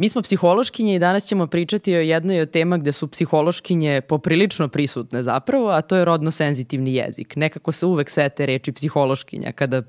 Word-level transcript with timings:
Mi 0.00 0.08
smo 0.08 0.22
psihološkinje 0.22 0.94
i 0.94 0.98
danas 0.98 1.24
ćemo 1.24 1.46
pričati 1.46 1.94
o 1.94 2.00
jednoj 2.00 2.40
od 2.40 2.50
tema 2.50 2.76
gde 2.78 2.92
su 2.92 3.08
psihološkinje 3.08 4.00
poprilično 4.00 4.68
prisutne 4.68 5.22
zapravo, 5.22 5.68
a 5.68 5.80
to 5.80 5.96
je 5.96 6.04
rodno 6.04 6.30
senzitivni 6.30 6.94
jezik. 6.94 7.36
Nekako 7.36 7.72
se 7.72 7.86
uvek 7.86 8.10
sete 8.10 8.46
reči 8.46 8.72
psihološkinja 8.72 9.52
kada, 9.52 9.82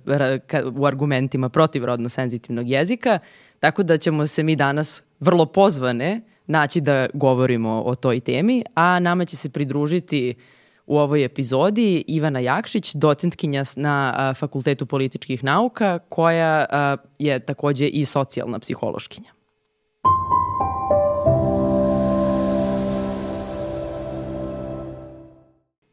kada, 0.48 0.70
u 0.76 0.86
argumentima 0.86 1.50
protiv 1.50 1.86
rodno 1.86 2.10
senzitivnog 2.10 2.70
jezika, 2.70 3.20
tako 3.60 3.84
da 3.84 3.98
ćemo 3.98 4.28
se 4.28 4.44
mi 4.44 4.56
danas 4.56 5.04
vrlo 5.20 5.46
pozvane 5.46 6.22
naći 6.48 6.82
da 6.82 7.08
govorimo 7.14 7.82
o 7.86 7.96
toj 7.96 8.20
temi, 8.20 8.64
a 8.74 9.00
nama 9.00 9.26
će 9.26 9.38
se 9.38 9.50
pridružiti 9.50 10.34
u 10.86 10.98
ovoj 10.98 11.26
epizodi 11.26 12.04
Ivana 12.08 12.40
Jakšić, 12.40 12.96
docentkinja 12.96 13.64
na 13.76 14.34
Fakultetu 14.38 14.86
političkih 14.86 15.44
nauka, 15.44 16.00
koja 16.10 16.66
je 17.20 17.40
takođe 17.40 17.88
i 17.88 18.06
socijalna 18.06 18.60
psihološkinja. 18.60 19.41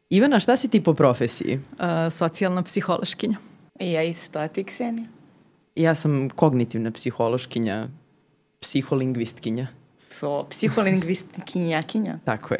Ivana, 0.09 0.39
šta 0.39 0.57
si 0.57 0.69
ti 0.69 0.83
po 0.83 0.93
profesiji? 0.93 1.55
Uh, 1.55 2.13
socijalna 2.13 2.63
psihološkinja. 2.63 3.37
I 3.79 3.91
ja 3.91 4.03
isto, 4.03 4.39
a 4.39 4.47
ti 4.47 4.63
Ksenija? 4.63 5.07
Ja 5.75 5.95
sam 5.95 6.29
kognitivna 6.29 6.91
psihološkinja, 6.91 7.87
psiholingvistkinja. 8.59 9.67
So, 10.09 10.43
psiholingvistkinjakinja? 10.49 12.19
Tako 12.25 12.53
je. 12.53 12.59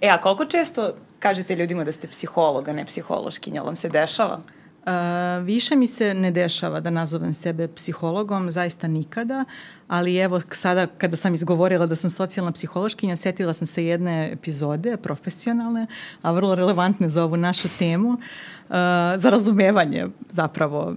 e, 0.00 0.08
a 0.08 0.20
koliko 0.20 0.44
često 0.44 0.94
kažete 1.18 1.56
ljudima 1.56 1.84
da 1.84 1.92
ste 1.92 2.08
psiholog, 2.08 2.68
a 2.68 2.72
ne 2.72 2.84
psihološkinja? 2.84 3.62
Vam 3.62 3.76
se 3.76 3.88
dešava? 3.88 4.40
Uh, 4.78 5.44
više 5.44 5.76
mi 5.76 5.86
se 5.86 6.14
ne 6.14 6.30
dešava 6.30 6.80
da 6.80 6.90
nazovem 6.90 7.34
sebe 7.34 7.68
psihologom, 7.68 8.50
zaista 8.50 8.88
nikada, 8.88 9.44
ali 9.88 10.16
evo 10.16 10.40
sada 10.50 10.86
kada 10.86 11.16
sam 11.16 11.34
izgovorila 11.34 11.86
da 11.86 11.94
sam 11.94 12.10
socijalna 12.10 12.52
psihološkinja, 12.52 13.16
setila 13.16 13.52
sam 13.52 13.66
se 13.66 13.84
jedne 13.84 14.32
epizode 14.32 14.96
profesionalne, 14.96 15.86
a 16.22 16.32
vrlo 16.32 16.54
relevantne 16.54 17.08
za 17.08 17.24
ovu 17.24 17.36
našu 17.36 17.68
temu, 17.78 18.08
uh, 18.08 18.18
za 19.16 19.30
razumevanje 19.30 20.06
zapravo 20.30 20.94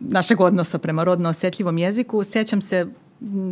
našeg 0.00 0.40
odnosa 0.40 0.78
prema 0.78 1.04
rodno 1.04 1.28
osetljivom 1.28 1.78
jeziku. 1.78 2.24
Sećam 2.24 2.60
se 2.60 2.86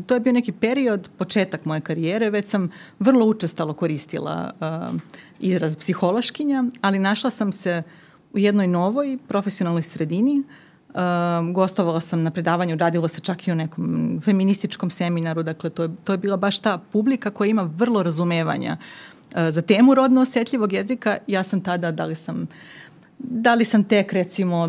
to 0.06 0.14
je 0.14 0.20
bio 0.20 0.32
neki 0.32 0.52
period, 0.52 1.08
početak 1.19 1.64
moje 1.64 1.80
karijere, 1.80 2.30
već 2.30 2.48
sam 2.48 2.70
vrlo 2.98 3.27
učestalo 3.27 3.75
koristila 3.75 4.52
uh, 4.60 5.00
izraz 5.41 5.77
psihološkinja, 5.77 6.64
ali 6.80 6.98
našla 6.98 7.30
sam 7.30 7.52
se 7.52 7.82
u 8.32 8.38
jednoj 8.38 8.66
novoj 8.66 9.18
profesionalnoj 9.28 9.82
sredini. 9.82 10.42
Uh, 10.88 10.94
gostovala 11.54 12.00
sam 12.00 12.22
na 12.22 12.30
predavanju, 12.30 12.76
radilo 12.76 13.08
se 13.08 13.20
čak 13.20 13.48
i 13.48 13.52
o 13.52 13.54
nekom 13.54 14.20
feminističkom 14.24 14.90
seminaru, 14.90 15.42
dakle 15.42 15.70
to 15.70 15.82
je, 15.82 15.90
to 16.04 16.12
je 16.12 16.18
bila 16.18 16.36
baš 16.36 16.58
ta 16.58 16.78
publika 16.92 17.30
koja 17.30 17.48
ima 17.48 17.62
vrlo 17.62 18.02
razumevanja 18.02 18.76
uh, 18.76 19.50
za 19.50 19.62
temu 19.62 19.94
rodno 19.94 20.20
osetljivog 20.20 20.72
jezika. 20.72 21.18
Ja 21.26 21.42
sam 21.42 21.60
tada, 21.60 21.90
da 21.90 22.04
li 22.04 22.14
sam 22.14 22.46
da 23.18 23.54
li 23.54 23.64
sam 23.64 23.84
tek 23.84 24.12
recimo 24.12 24.68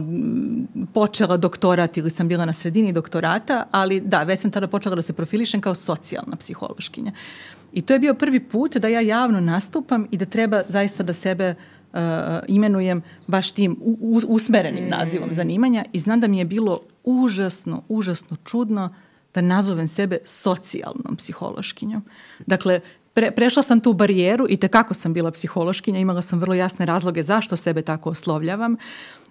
počela 0.93 1.37
doktorat 1.37 1.97
ili 1.97 2.09
sam 2.09 2.27
bila 2.27 2.45
na 2.45 2.53
sredini 2.53 2.93
doktorata, 2.93 3.65
ali 3.71 3.99
da, 4.01 4.23
već 4.23 4.39
sam 4.39 4.51
tada 4.51 4.67
počela 4.67 4.95
da 4.95 5.01
se 5.01 5.13
profilišem 5.13 5.61
kao 5.61 5.75
socijalna 5.75 6.35
psihološkinja. 6.35 7.11
I 7.73 7.81
to 7.81 7.93
je 7.93 7.99
bio 7.99 8.13
prvi 8.13 8.39
put 8.39 8.77
da 8.77 8.87
ja 8.87 9.01
javno 9.01 9.39
nastupam 9.39 10.07
i 10.11 10.17
da 10.17 10.25
treba 10.25 10.61
zaista 10.67 11.03
da 11.03 11.13
sebe 11.13 11.49
uh, 11.49 11.78
imenujem 12.47 13.01
baš 13.27 13.51
tim 13.51 13.77
u, 13.81 14.21
usmerenim 14.27 14.85
mm. 14.85 14.89
nazivom 14.89 15.29
zanimanja 15.31 15.85
i 15.93 15.99
znam 15.99 16.19
da 16.19 16.27
mi 16.27 16.37
je 16.37 16.45
bilo 16.45 16.79
užasno, 17.03 17.83
užasno 17.89 18.37
čudno 18.43 18.95
da 19.33 19.41
nazovem 19.41 19.87
sebe 19.87 20.17
socijalnom 20.25 21.15
psihološkinjom. 21.15 22.01
Dakle, 22.45 22.79
pre, 23.13 23.31
prešla 23.31 23.63
sam 23.63 23.79
tu 23.79 23.93
barijeru 23.93 24.45
i 24.49 24.57
tekako 24.57 24.93
sam 24.93 25.13
bila 25.13 25.31
psihološkinja, 25.31 25.99
imala 25.99 26.21
sam 26.21 26.39
vrlo 26.39 26.53
jasne 26.53 26.85
razloge 26.85 27.23
zašto 27.23 27.55
sebe 27.55 27.81
tako 27.81 28.09
oslovljavam, 28.09 28.75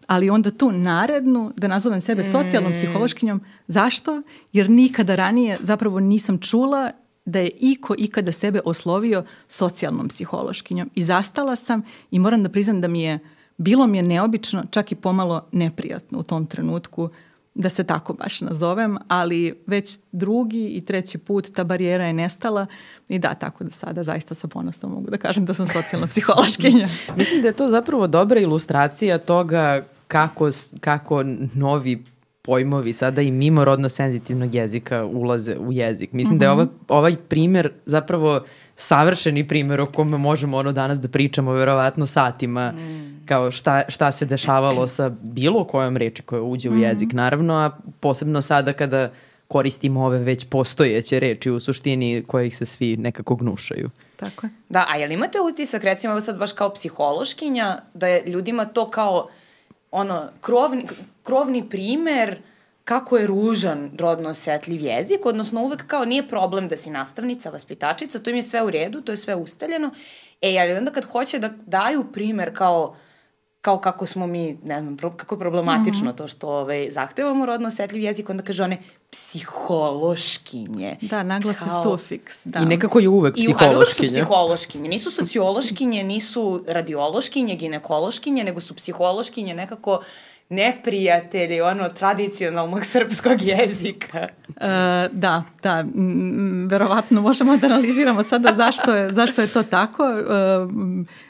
ali 0.06 0.30
onda 0.30 0.50
tu 0.50 0.72
narednu, 0.72 1.52
da 1.56 1.68
nazovem 1.68 2.00
sebe 2.00 2.24
socijalnom 2.24 2.72
mm. 2.72 2.74
psihološkinjom, 2.74 3.40
zašto? 3.66 4.22
Jer 4.52 4.70
nikada 4.70 5.14
ranije 5.14 5.58
zapravo 5.60 6.00
nisam 6.00 6.38
čula 6.38 6.92
da 7.28 7.38
je 7.38 7.50
iko 7.60 7.94
ikada 7.98 8.32
sebe 8.32 8.60
oslovio 8.64 9.24
socijalnom 9.48 10.08
psihološkinjom. 10.08 10.90
I 10.94 11.02
zastala 11.02 11.56
sam 11.56 11.82
i 12.10 12.18
moram 12.18 12.42
da 12.42 12.48
priznam 12.48 12.80
da 12.80 12.88
mi 12.88 13.02
je, 13.02 13.18
bilo 13.56 13.86
mi 13.86 13.98
je 13.98 14.02
neobično, 14.02 14.64
čak 14.70 14.92
i 14.92 14.94
pomalo 14.94 15.46
neprijatno 15.52 16.18
u 16.18 16.22
tom 16.22 16.46
trenutku 16.46 17.10
da 17.54 17.68
se 17.68 17.84
tako 17.84 18.12
baš 18.12 18.40
nazovem, 18.40 18.96
ali 19.08 19.62
već 19.66 19.98
drugi 20.12 20.66
i 20.66 20.80
treći 20.80 21.18
put 21.18 21.50
ta 21.52 21.64
barijera 21.64 22.04
je 22.04 22.12
nestala 22.12 22.66
i 23.08 23.18
da, 23.18 23.34
tako 23.34 23.64
da 23.64 23.70
sada 23.70 24.02
zaista 24.02 24.34
sa 24.34 24.48
ponosnom 24.48 24.92
mogu 24.92 25.10
da 25.10 25.18
kažem 25.18 25.44
da 25.44 25.54
sam 25.54 25.66
socijalna 25.66 26.06
psihološkinja. 26.12 26.88
Mislim 27.16 27.42
da 27.42 27.48
je 27.48 27.54
to 27.54 27.70
zapravo 27.70 28.06
dobra 28.06 28.40
ilustracija 28.40 29.18
toga 29.18 29.82
kako, 30.08 30.48
kako 30.80 31.24
novi 31.54 32.04
pojmovi 32.48 32.92
sada 32.92 33.22
i 33.22 33.30
mimo 33.30 33.64
rodno 33.64 33.88
senzitivnog 33.88 34.54
jezika 34.54 35.04
ulaze 35.04 35.56
u 35.56 35.72
jezik. 35.72 36.12
Mislim 36.12 36.34
mm 36.34 36.36
-hmm. 36.36 36.40
da 36.40 36.44
je 36.44 36.50
mhm. 36.50 36.60
ova, 36.60 36.68
ovaj 36.88 37.16
primer 37.16 37.72
zapravo 37.86 38.40
savršeni 38.76 39.48
primer 39.48 39.80
o 39.80 39.86
kome 39.86 40.18
možemo 40.18 40.56
ono 40.56 40.72
danas 40.72 41.00
da 41.00 41.08
pričamo 41.08 41.52
verovatno 41.52 42.06
satima 42.06 42.70
mm. 42.70 43.26
kao 43.26 43.50
šta, 43.50 43.82
šta 43.88 44.12
se 44.12 44.26
dešavalo 44.26 44.86
sa 44.88 45.10
bilo 45.22 45.64
kojom 45.64 45.96
reči 45.96 46.22
koja 46.22 46.42
uđe 46.42 46.70
u 46.70 46.72
mm. 46.72 46.82
jezik 46.82 47.12
naravno, 47.12 47.54
a 47.54 47.70
posebno 48.00 48.42
sada 48.42 48.72
kada 48.72 49.10
koristimo 49.48 50.04
ove 50.04 50.18
već 50.18 50.46
postojeće 50.46 51.20
reči 51.20 51.50
u 51.50 51.60
suštini 51.60 52.24
kojih 52.26 52.56
se 52.56 52.66
svi 52.66 52.96
nekako 52.96 53.36
gnušaju. 53.36 53.90
Tako 54.16 54.46
je. 54.46 54.50
Da, 54.68 54.86
a 54.88 54.96
jel 54.96 55.12
imate 55.12 55.38
utisak 55.40 55.84
recimo 55.84 56.10
evo 56.10 56.20
sad 56.20 56.38
baš 56.38 56.52
kao 56.52 56.70
psihološkinja 56.70 57.78
da 57.94 58.06
je 58.06 58.22
ljudima 58.26 58.64
to 58.64 58.90
kao 58.90 59.28
ono 59.90 60.30
krovni, 60.40 60.86
krovni 61.22 61.68
primer 61.68 62.42
kako 62.84 63.16
je 63.16 63.26
ružan 63.26 63.90
rodno 63.98 64.28
osetljiv 64.28 64.80
jezik, 64.80 65.26
odnosno 65.26 65.62
uvek 65.62 65.86
kao 65.86 66.04
nije 66.04 66.28
problem 66.28 66.68
da 66.68 66.76
si 66.76 66.90
nastavnica, 66.90 67.50
vaspitačica, 67.50 68.18
to 68.18 68.30
im 68.30 68.36
je 68.36 68.42
sve 68.42 68.62
u 68.62 68.70
redu, 68.70 69.00
to 69.00 69.12
je 69.12 69.16
sve 69.16 69.34
ustaljeno. 69.34 69.90
E, 70.40 70.58
ali 70.58 70.72
onda 70.72 70.90
kad 70.90 71.04
hoće 71.04 71.38
da 71.38 71.48
daju 71.66 72.12
primer 72.12 72.56
kao 72.56 72.96
kao 73.62 73.78
kako 73.78 74.06
smo 74.06 74.26
mi, 74.26 74.58
ne 74.64 74.80
znam, 74.80 74.96
pro, 74.96 75.10
kako 75.10 75.34
je 75.34 75.38
problematično 75.38 76.04
mm 76.04 76.12
-hmm. 76.12 76.16
to 76.16 76.28
što 76.28 76.48
ovaj, 76.48 76.88
zahtevamo 76.90 77.46
rodno 77.46 77.68
osetljiv 77.68 78.02
jezik, 78.02 78.30
onda 78.30 78.42
kaže 78.42 78.64
one 78.64 78.78
psihološkinje. 79.10 80.96
Da, 81.00 81.22
naglasi 81.22 81.64
kao... 81.64 81.82
sufiks. 81.82 82.46
Da. 82.46 82.60
I 82.60 82.64
nekako 82.64 82.98
je 82.98 83.08
uvek 83.08 83.34
psihološkinje. 83.34 83.72
I 83.72 83.76
uvek 83.76 83.88
su 83.88 84.02
psihološkinje. 84.02 84.88
Nisu 84.88 85.10
sociološkinje, 85.10 86.04
nisu 86.04 86.64
radiološkinje, 86.68 87.54
ginekološkinje, 87.54 88.44
nego 88.44 88.60
su 88.60 88.74
psihološkinje 88.74 89.54
nekako 89.54 90.00
neprijatelji 90.48 91.60
ono 91.60 91.88
tradicionalnog 91.88 92.84
srpskog 92.84 93.42
jezika. 93.42 94.28
E, 94.60 95.08
da, 95.12 95.42
da, 95.62 95.84
verovatno 96.68 97.20
možemo 97.20 97.56
da 97.56 97.66
analiziramo 97.66 98.22
sada 98.22 98.52
zašto 98.54 98.94
je, 98.94 99.12
zašto 99.12 99.40
je 99.40 99.48
to 99.48 99.62
tako. 99.62 100.04
E, 100.04 100.22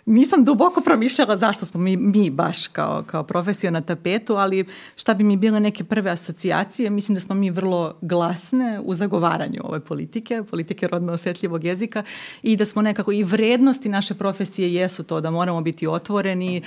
nisam 0.08 0.44
duboko 0.44 0.80
promišljala 0.80 1.36
zašto 1.36 1.64
smo 1.64 1.80
mi, 1.80 1.96
mi 1.96 2.30
baš 2.30 2.66
kao, 2.66 3.02
kao 3.06 3.22
profesija 3.22 3.70
na 3.70 3.80
tapetu, 3.80 4.36
ali 4.36 4.64
šta 4.96 5.14
bi 5.14 5.24
mi 5.24 5.36
bile 5.36 5.60
neke 5.60 5.84
prve 5.84 6.10
asocijacije, 6.10 6.90
mislim 6.90 7.14
da 7.14 7.20
smo 7.20 7.34
mi 7.34 7.50
vrlo 7.50 7.94
glasne 8.00 8.80
u 8.84 8.94
zagovaranju 8.94 9.60
ove 9.64 9.80
politike, 9.80 10.42
politike 10.50 10.88
rodno 10.88 11.12
osetljivog 11.12 11.64
jezika 11.64 12.02
i 12.42 12.56
da 12.56 12.64
smo 12.64 12.82
nekako 12.82 13.12
i 13.12 13.24
vrednosti 13.24 13.88
naše 13.88 14.14
profesije 14.14 14.74
jesu 14.74 15.02
to 15.02 15.20
da 15.20 15.30
moramo 15.30 15.60
biti 15.60 15.86
otvoreni 15.86 16.56
e, 16.56 16.62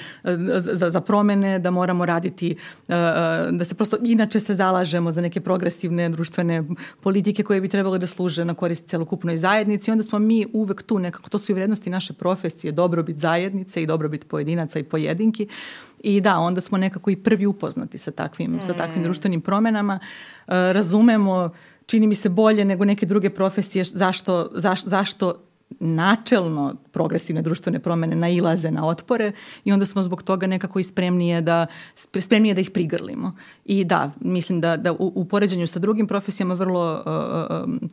za, 0.57 0.89
za 0.89 1.01
promene, 1.01 1.59
da 1.59 1.71
moramo 1.71 2.05
raditi, 2.05 2.51
e, 2.51 2.95
e, 2.95 3.51
da 3.51 3.65
se 3.65 3.75
prosto 3.75 3.97
inače 4.03 4.39
se 4.39 4.53
zalažemo 4.53 5.11
za 5.11 5.21
neke 5.21 5.41
progresivne 5.41 6.09
društvene 6.09 6.63
politike 7.01 7.43
koje 7.43 7.61
bi 7.61 7.67
trebalo 7.67 7.97
da 7.97 8.07
služe 8.07 8.45
na 8.45 8.53
korist 8.53 8.85
celokupnoj 8.85 9.37
zajednici. 9.37 9.91
Onda 9.91 10.03
smo 10.03 10.19
mi 10.19 10.45
uvek 10.53 10.83
tu 10.83 10.99
nekako, 10.99 11.29
to 11.29 11.39
su 11.39 11.51
i 11.51 11.55
vrednosti 11.55 11.89
naše 11.89 12.13
profesije, 12.13 12.71
dobrobit 12.71 13.17
zajednice 13.17 13.30
zajednice 13.31 13.83
i 13.83 13.87
dobrobit 13.87 14.27
pojedinaca 14.27 14.79
i 14.79 14.83
pojedinki. 14.83 15.47
I 16.03 16.21
da, 16.21 16.37
onda 16.39 16.61
smo 16.61 16.77
nekako 16.77 17.11
i 17.11 17.15
prvi 17.15 17.45
upoznati 17.45 17.97
sa 17.97 18.11
takvim, 18.11 18.51
mm. 18.51 18.61
sa 18.61 18.73
takvim 18.73 18.99
mm. 18.99 19.03
društvenim 19.03 19.41
promenama. 19.41 19.99
E, 19.99 20.73
razumemo, 20.73 21.49
čini 21.85 22.07
mi 22.07 22.15
se 22.15 22.29
bolje 22.29 22.65
nego 22.65 22.85
neke 22.85 23.05
druge 23.05 23.29
profesije 23.29 23.83
zašto, 23.83 24.49
zaš, 24.55 24.83
zašto 24.85 25.35
načelno 25.79 26.75
progresivne 26.91 27.41
društvene 27.41 27.79
promene 27.79 28.15
nailaze 28.15 28.71
na 28.71 28.87
otpore 28.87 29.31
i 29.63 29.71
onda 29.71 29.85
smo 29.85 30.01
zbog 30.01 30.23
toga 30.23 30.47
nekako 30.47 30.79
i 30.79 30.83
spremnije 30.83 31.41
da, 31.41 31.67
spremnije 31.95 32.53
da 32.53 32.61
ih 32.61 32.71
prigrlimo. 32.71 33.35
I 33.65 33.85
da, 33.85 34.11
mislim 34.19 34.61
da, 34.61 34.77
da 34.77 34.91
u, 34.91 35.11
u 35.15 35.25
poređenju 35.25 35.67
sa 35.67 35.79
drugim 35.79 36.07
profesijama 36.07 36.53
vrlo 36.53 37.03
uh, 37.05 37.69
uh, 37.69 37.89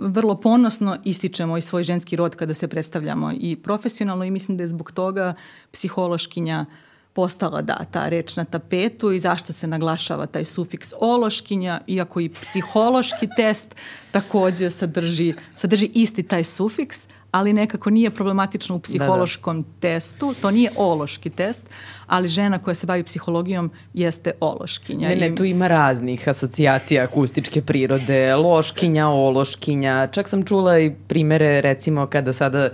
vrlo 0.00 0.34
ponosno 0.40 0.98
ističemo 1.04 1.56
i 1.56 1.60
svoj 1.60 1.82
ženski 1.82 2.16
rod 2.16 2.36
kada 2.36 2.54
se 2.54 2.68
predstavljamo 2.68 3.32
i 3.40 3.56
profesionalno 3.56 4.24
i 4.24 4.30
mislim 4.30 4.56
da 4.56 4.62
je 4.62 4.68
zbog 4.68 4.92
toga 4.92 5.34
psihološkinja 5.72 6.66
postala 7.12 7.62
da, 7.62 7.84
ta 7.90 8.08
reč 8.08 8.36
na 8.36 8.44
tapetu 8.44 9.12
i 9.12 9.18
zašto 9.18 9.52
se 9.52 9.66
naglašava 9.66 10.26
taj 10.26 10.44
sufiks 10.44 10.92
ološkinja, 11.00 11.80
iako 11.86 12.20
i 12.20 12.28
psihološki 12.28 13.28
test 13.36 13.74
takođe 14.10 14.70
sadrži, 14.70 15.34
sadrži 15.54 15.90
isti 15.94 16.22
taj 16.22 16.44
sufiks, 16.44 17.08
ali 17.34 17.52
nekako 17.52 17.90
nije 17.90 18.10
problematično 18.10 18.76
u 18.76 18.78
psihološkom 18.78 19.62
da, 19.62 19.68
da. 19.68 19.80
testu. 19.80 20.34
To 20.42 20.50
nije 20.50 20.70
ološki 20.76 21.30
test, 21.30 21.66
ali 22.06 22.28
žena 22.28 22.58
koja 22.58 22.74
se 22.74 22.86
bavi 22.86 23.02
psihologijom 23.02 23.70
jeste 23.94 24.32
ološkinja. 24.40 25.08
Ne, 25.08 25.16
ne, 25.16 25.34
tu 25.34 25.44
ima 25.44 25.68
raznih 25.68 26.28
asocijacija 26.28 27.04
akustičke 27.04 27.62
prirode, 27.62 28.36
loškinja, 28.36 29.08
ološkinja. 29.08 30.06
Čak 30.12 30.28
sam 30.28 30.42
čula 30.42 30.78
i 30.78 30.92
primere, 31.08 31.60
recimo, 31.60 32.06
kada 32.06 32.32
sada 32.32 32.70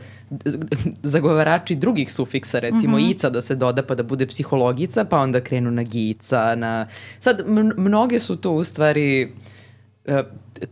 zagovarači 1.03 1.75
drugih 1.75 2.13
sufiksa, 2.13 2.59
recimo 2.59 2.99
mm 2.99 3.01
-hmm. 3.01 3.11
ica 3.11 3.31
da 3.31 3.41
se 3.41 3.55
doda 3.55 3.83
pa 3.83 3.95
da 3.95 4.03
bude 4.03 4.27
psihologica, 4.27 5.05
pa 5.05 5.19
onda 5.19 5.41
krenu 5.41 5.71
na 5.71 5.83
gica, 5.83 6.55
na... 6.55 6.87
Sad, 7.21 7.43
mnoge 7.77 8.21
su 8.21 8.37
to 8.37 8.53
u 8.53 8.65
stvari 8.65 9.25
uh, 9.25 9.60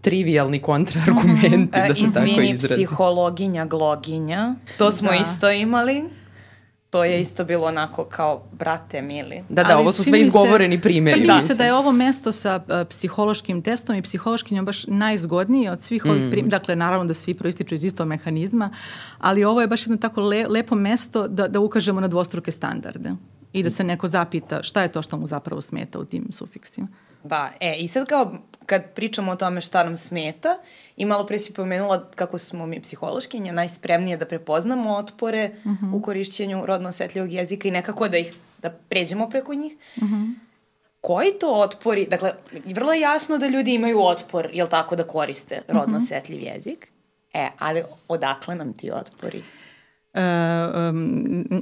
trivialni 0.00 0.62
kontraargumenti, 0.62 1.79
mm 1.79 1.82
-hmm. 1.82 1.88
da 1.88 1.94
se 1.94 2.14
tako 2.14 2.26
izrazi. 2.26 2.52
Izvini, 2.52 2.75
psihologinja, 2.75 3.64
gloginja, 3.64 4.55
to 4.79 4.90
smo 4.90 5.08
da. 5.08 5.17
isto 5.17 5.50
imali 5.50 6.05
to 6.90 7.05
je 7.05 7.20
isto 7.20 7.44
bilo 7.44 7.67
onako 7.67 8.05
kao 8.05 8.43
brate 8.52 9.02
mili. 9.02 9.44
Da, 9.49 9.62
da, 9.62 9.75
Ali 9.75 9.82
ovo 9.82 9.93
su 9.93 10.02
sve 10.02 10.20
izgovoreni 10.20 10.76
se, 10.76 10.82
primjeri. 10.82 11.20
Čini 11.20 11.46
se 11.46 11.55
da 11.55 11.64
je 11.64 11.75
ovo 11.75 11.93
mesto 11.93 12.32
sa 12.32 12.56
uh, 12.56 12.88
psihološkim 12.88 13.62
testom 13.62 13.96
i 13.96 14.02
psihološkinjom 14.02 14.64
baš 14.64 14.87
najzgodnije 14.87 15.70
od 15.70 15.82
svih 15.82 16.06
mm. 16.06 16.11
ovih 16.11 16.23
primjera. 16.31 16.58
Dakle, 16.58 16.76
naravno 16.76 17.05
da 17.05 17.14
svi 17.14 17.34
proističu 17.34 17.75
iz 17.75 17.84
istog 17.84 18.08
mehanizma, 18.08 18.70
ali 19.19 19.44
ovo 19.44 19.61
je 19.61 19.67
baš 19.67 19.82
jedno 19.82 19.96
tako 19.96 20.23
le, 20.23 20.46
lepo 20.49 20.75
mesto 20.75 21.29
da, 21.29 21.49
da 21.49 21.61
ukažemo 21.61 22.00
na 22.00 22.08
dvostruke 22.08 22.50
standarde 22.50 23.12
i 23.52 23.62
da 23.62 23.70
se 23.70 23.84
neko 23.84 24.08
zapita 24.08 24.62
šta 24.62 24.82
je 24.82 24.93
to 24.93 25.02
što 25.02 25.17
mu 25.17 25.26
zapravo 25.26 25.61
smeta 25.61 25.99
u 25.99 26.05
tim 26.05 26.26
sufiksima. 26.31 26.88
Da, 27.25 27.50
e, 27.61 27.76
i 27.79 27.88
sad 27.88 28.06
kao 28.06 28.34
kad 28.69 28.91
pričamo 28.94 29.32
o 29.32 29.37
tome 29.37 29.61
šta 29.61 29.85
nam 29.85 29.97
smeta, 29.97 30.59
i 30.97 31.05
malo 31.05 31.26
pre 31.26 31.38
si 31.38 31.53
pomenula 31.53 32.11
kako 32.15 32.38
smo 32.38 32.67
mi 32.67 32.81
psihološkinje 32.81 33.53
najspremnije 33.53 34.17
da 34.17 34.26
prepoznamo 34.26 34.97
otpore 34.97 35.50
uh 35.65 35.67
mhm. 35.67 35.87
-huh. 35.87 35.97
u 35.97 36.03
korišćenju 36.03 36.67
rodno 36.67 36.88
osetljivog 36.88 37.32
jezika 37.32 37.69
i 37.69 37.70
nekako 37.70 38.09
da 38.09 38.19
ih, 38.19 38.35
da 38.62 38.70
pređemo 38.70 39.29
preko 39.29 39.55
njih. 39.55 39.73
Uh 39.97 40.03
mhm. 40.03 40.15
-huh. 40.15 40.35
Koji 41.00 41.32
to 41.41 41.53
otpori, 41.53 42.06
dakle, 42.11 42.32
vrlo 42.65 42.93
je 42.93 43.00
jasno 43.00 43.38
da 43.38 43.47
ljudi 43.47 43.75
imaju 43.75 44.03
otpor, 44.03 44.50
jel 44.53 44.67
tako, 44.67 44.97
da 44.97 45.05
koriste 45.05 45.62
rodno 45.69 45.97
mhm. 45.97 46.05
osetljiv 46.05 46.43
jezik, 46.43 46.88
e, 47.35 47.49
ali 47.59 47.82
odakle 48.09 48.55
nam 48.55 48.73
ti 48.73 48.91
otpori? 48.91 49.43
E, 50.14 50.20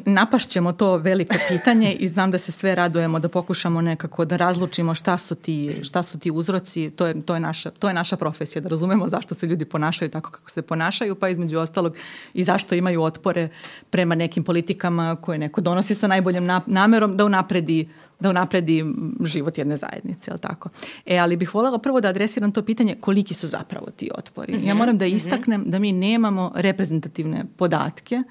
napašćemo 0.05 0.73
to 0.73 0.97
veliko 0.97 1.35
pitanje 1.49 1.93
i 1.93 2.09
znam 2.09 2.31
da 2.31 2.39
se 2.39 2.53
sve 2.53 2.75
radujemo 2.75 3.19
da 3.19 3.29
pokušamo 3.29 3.81
nekako 3.81 4.25
da 4.25 4.37
razlučimo 4.37 4.95
šta 4.95 5.19
su 5.19 5.35
ti, 5.35 5.77
šta 5.83 6.03
su 6.03 6.19
ti 6.19 6.31
uzroci, 6.31 6.91
to 6.91 7.07
je, 7.07 7.23
to, 7.23 7.35
je 7.35 7.41
naša, 7.41 7.71
to 7.71 7.89
je 7.89 7.95
naša 7.95 8.17
profesija, 8.17 8.63
da 8.63 8.69
razumemo 8.69 9.09
zašto 9.09 9.35
se 9.35 9.47
ljudi 9.47 9.65
ponašaju 9.65 10.11
tako 10.11 10.31
kako 10.31 10.51
se 10.51 10.63
ponašaju, 10.63 11.15
pa 11.15 11.29
između 11.29 11.59
ostalog 11.59 11.97
i 12.35 12.43
zašto 12.43 12.75
imaju 12.75 13.03
otpore 13.03 13.49
prema 13.91 14.15
nekim 14.15 14.45
politikama 14.45 15.17
koje 15.17 15.39
neko 15.39 15.61
donosi 15.61 15.95
sa 15.95 16.07
najboljim 16.07 16.49
namerom 16.67 17.17
da 17.17 17.25
unapredi 17.25 17.89
da 18.21 18.31
unapredi 18.31 18.85
život 19.25 19.59
jedne 19.59 19.77
zajednice, 19.77 20.31
ali 20.31 20.41
tako. 20.41 20.69
E, 21.07 21.19
ali 21.19 21.37
bih 21.37 21.55
voljela 21.55 21.79
prvo 21.79 22.01
da 22.01 22.09
adresiram 22.09 22.53
to 22.53 22.63
pitanje 22.63 22.97
koliki 23.01 23.35
su 23.35 23.47
zapravo 23.47 23.87
ti 23.97 24.11
otpori. 24.15 24.53
Mm 24.53 24.57
-hmm. 24.57 24.67
Ja 24.67 24.75
mhm, 24.75 24.79
moram 24.79 24.99
da 24.99 25.07
mhm. 25.07 25.17
istaknem 25.17 25.61
mm 25.61 25.65
-hmm. 25.65 25.71
da 25.71 25.79
mi 25.79 25.93
nemamo 25.93 26.53
reprezentativne 26.55 27.45
podatke 27.57 28.23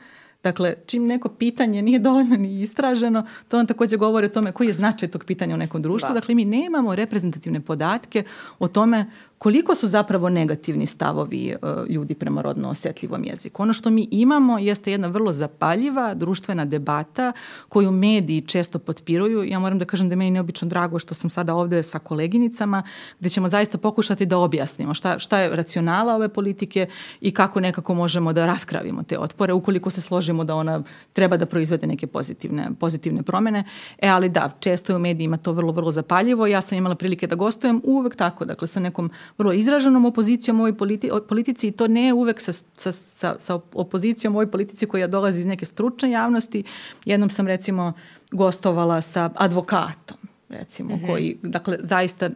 Dakle, 0.46 0.76
čim 0.86 1.06
neko 1.06 1.30
pitanje 1.30 1.82
nije 1.82 2.00
dovoljno 2.00 2.36
ni 2.36 2.62
istraženo, 2.62 3.26
to 3.48 3.58
nam 3.58 3.68
takođe 3.68 3.98
govori 3.98 4.26
o 4.26 4.30
tome 4.30 4.52
koji 4.52 4.68
je 4.68 4.74
značaj 4.74 5.10
tog 5.10 5.26
pitanja 5.26 5.56
u 5.56 5.58
nekom 5.58 5.82
društvu. 5.82 6.08
Da. 6.08 6.14
Dakle, 6.14 6.36
mi 6.36 6.46
nemamo 6.46 6.96
reprezentativne 6.96 7.62
podatke 7.62 8.24
o 8.60 8.68
tome 8.68 9.06
koliko 9.38 9.76
su 9.76 9.88
zapravo 9.88 10.30
negativni 10.30 10.86
stavovi 10.86 11.56
uh, 11.62 11.90
ljudi 11.90 12.16
prema 12.16 12.42
rodno 12.42 12.70
osetljivom 12.70 13.24
jeziku. 13.24 13.64
Ono 13.64 13.74
što 13.74 13.90
mi 13.90 14.08
imamo 14.12 14.60
jeste 14.60 14.92
jedna 14.92 15.08
vrlo 15.08 15.32
zapaljiva 15.32 16.14
društvena 16.14 16.66
debata 16.66 17.32
koju 17.70 17.92
mediji 17.92 18.42
često 18.42 18.80
potpiruju. 18.80 19.44
Ja 19.44 19.60
moram 19.60 19.80
da 19.80 19.86
kažem 19.86 20.10
da 20.10 20.14
je 20.14 20.18
meni 20.18 20.32
neobično 20.32 20.68
drago 20.68 21.00
što 21.00 21.14
sam 21.14 21.30
sada 21.30 21.54
ovde 21.54 21.84
sa 21.84 22.00
koleginicama 22.00 22.84
gde 23.20 23.30
ćemo 23.30 23.48
zaista 23.48 23.78
pokušati 23.78 24.26
da 24.26 24.38
objasnimo 24.38 24.94
šta, 24.94 25.20
šta 25.20 25.40
je 25.40 25.56
racionala 25.56 26.16
ove 26.16 26.30
politike 26.30 26.88
i 27.22 27.32
kako 27.32 27.60
nekako 27.60 27.94
možemo 27.94 28.34
da 28.34 28.46
raskravimo 28.46 29.04
te 29.04 29.20
otpore 29.20 29.54
ukoliko 29.54 29.90
se 29.90 30.02
složimo 30.02 30.44
da 30.44 30.56
ona 30.56 30.84
treba 31.14 31.38
da 31.38 31.46
proizvede 31.46 31.88
neke 31.88 32.08
pozitivne, 32.08 32.70
pozitivne 32.80 33.24
promene. 33.24 33.64
E, 33.98 34.08
ali 34.08 34.30
da, 34.30 34.52
često 34.60 34.92
je 34.94 34.96
u 34.96 35.00
medijima 35.00 35.38
to 35.38 35.52
vrlo, 35.52 35.72
vrlo 35.72 35.92
zapaljivo. 35.92 36.48
Ja 36.48 36.62
sam 36.62 36.78
imala 36.78 36.96
prilike 36.96 37.28
da 37.28 37.36
gostujem 37.36 37.82
uvek 37.84 38.16
tako, 38.16 38.46
dakle 38.46 38.68
sa 38.68 38.80
nekom 38.80 39.12
vrlo 39.38 39.54
izraženom 39.54 40.06
opozicijom 40.06 40.60
ovoj 40.60 40.78
politi 40.78 41.12
politici 41.30 41.68
i 41.68 41.72
to 41.72 41.88
ne 41.88 42.14
uvek 42.14 42.42
sa, 42.42 42.52
sa, 42.54 42.92
sa, 42.92 43.36
sa 43.40 43.60
opozicijom 43.74 44.36
ovoj 44.36 44.52
politici 44.52 44.86
koja 44.86 45.08
dolazi 45.08 45.40
iz 45.40 45.46
neke 45.46 45.66
stručne 45.66 46.12
javnosti. 46.12 46.64
Jednom 47.06 47.30
sam 47.30 47.48
recimo 47.48 47.94
gostovala 48.32 49.02
sa 49.02 49.30
advokatom 49.36 50.18
recimo, 50.50 50.96
mm 50.96 51.00
-hmm. 51.00 51.08
koji, 51.08 51.38
dakle, 51.42 51.78
zaista 51.80 52.30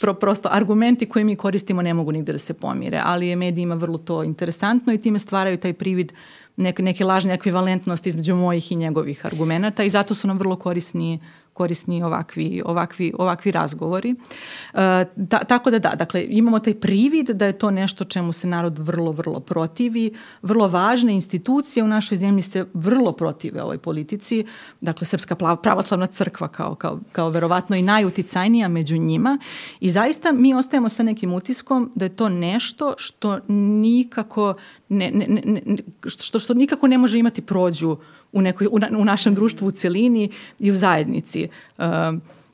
pro, 0.00 0.14
prosto 0.14 0.48
argumenti 0.52 1.06
koje 1.06 1.24
mi 1.24 1.36
koristimo 1.36 1.82
ne 1.82 1.94
mogu 1.94 2.12
nigde 2.12 2.32
da 2.32 2.38
se 2.38 2.54
pomire, 2.54 3.00
ali 3.04 3.28
je 3.28 3.36
medijima 3.36 3.74
vrlo 3.74 3.98
to 3.98 4.24
interesantno 4.24 4.92
i 4.92 4.98
time 4.98 5.18
stvaraju 5.18 5.56
taj 5.56 5.72
privid 5.72 6.12
neke, 6.56 6.82
neke 6.82 7.04
lažne 7.04 7.34
ekvivalentnosti 7.34 8.08
između 8.08 8.34
mojih 8.34 8.72
i 8.72 8.76
njegovih 8.76 9.26
argumenta 9.26 9.84
i 9.84 9.90
zato 9.90 10.14
su 10.14 10.28
nam 10.28 10.38
vrlo 10.38 10.56
korisni 10.56 11.20
korisni 11.60 12.02
ovakvi, 12.02 12.62
ovakvi, 12.64 13.12
ovakvi 13.18 13.52
razgovori. 13.52 14.10
E, 14.10 15.04
ta, 15.28 15.44
tako 15.44 15.70
da 15.70 15.78
da, 15.78 15.92
dakle, 15.94 16.24
imamo 16.28 16.58
taj 16.58 16.74
privid 16.80 17.30
da 17.30 17.46
je 17.46 17.58
to 17.58 17.70
nešto 17.70 18.04
čemu 18.04 18.32
se 18.32 18.46
narod 18.46 18.78
vrlo, 18.78 19.12
vrlo 19.12 19.40
protivi. 19.40 20.14
Vrlo 20.42 20.68
važne 20.68 21.12
institucije 21.14 21.84
u 21.84 21.88
našoj 21.88 22.18
zemlji 22.18 22.42
se 22.42 22.64
vrlo 22.74 23.12
protive 23.12 23.62
ovoj 23.62 23.78
politici. 23.78 24.44
Dakle, 24.80 25.06
Srpska 25.06 25.36
pravoslavna 25.62 26.06
crkva 26.06 26.48
kao, 26.48 26.74
kao, 26.74 26.98
kao 27.12 27.28
verovatno 27.30 27.76
i 27.76 27.82
najuticajnija 27.82 28.68
među 28.68 28.96
njima. 28.96 29.38
I 29.80 29.90
zaista 29.90 30.32
mi 30.32 30.54
ostajemo 30.54 30.88
sa 30.88 31.02
nekim 31.02 31.32
utiskom 31.32 31.92
da 31.94 32.04
je 32.04 32.16
to 32.16 32.28
nešto 32.28 32.94
što 32.96 33.38
nikako 33.48 34.54
ne, 34.88 35.10
ne, 35.10 35.26
ne, 35.44 35.76
što, 36.06 36.38
što 36.38 36.54
nikako 36.54 36.88
ne 36.88 36.98
može 36.98 37.18
imati 37.18 37.42
prođu 37.42 37.96
u, 38.32 38.42
nekoj, 38.42 38.66
u, 38.66 38.78
u 38.98 39.04
našem 39.04 39.34
društvu 39.34 39.68
u 39.68 39.70
celini 39.70 40.30
i 40.58 40.70
u 40.70 40.74
zajednici. 40.74 41.48
Uh, 41.78 41.84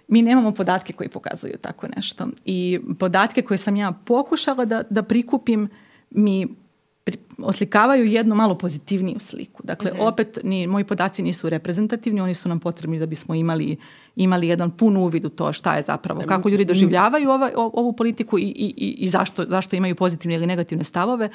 mi 0.09 0.23
nemamo 0.23 0.53
podatke 0.53 0.93
koji 0.93 1.09
pokazuju 1.09 1.55
tako 1.61 1.89
nešto. 1.97 2.29
I 2.45 2.81
podatke 2.99 3.43
koje 3.43 3.59
sam 3.59 3.77
ja 3.77 3.93
pokušala 4.05 4.65
da, 4.65 4.83
da 4.91 5.03
prikupim 5.03 5.69
mi 6.11 6.47
oslikavaju 7.39 8.05
jednu 8.05 8.35
malo 8.35 8.59
pozitivniju 8.59 9.21
sliku. 9.21 9.63
Dakle, 9.65 9.91
mm 9.91 9.97
-hmm. 9.97 10.09
opet 10.09 10.39
ni, 10.45 10.67
moji 10.67 10.85
podaci 10.85 11.23
nisu 11.23 11.49
reprezentativni, 11.49 12.21
oni 12.21 12.35
su 12.35 12.49
nam 12.49 12.61
potrebni 12.61 12.99
da 12.99 13.07
bismo 13.07 13.35
imali, 13.35 13.77
imali 14.17 14.49
jedan 14.49 14.71
pun 14.71 14.97
uvid 14.97 15.25
u 15.25 15.29
to 15.29 15.53
šta 15.53 15.77
je 15.77 15.83
zapravo, 15.83 16.23
kako 16.27 16.49
ljudi 16.49 16.65
doživljavaju 16.65 17.31
ova, 17.31 17.51
ovu 17.57 17.93
politiku 17.93 18.39
i, 18.39 18.43
i, 18.43 18.97
i 18.99 19.09
zašto, 19.09 19.45
zašto 19.45 19.77
imaju 19.77 19.95
pozitivne 19.95 20.35
ili 20.35 20.47
negativne 20.47 20.85
stavove, 20.85 21.29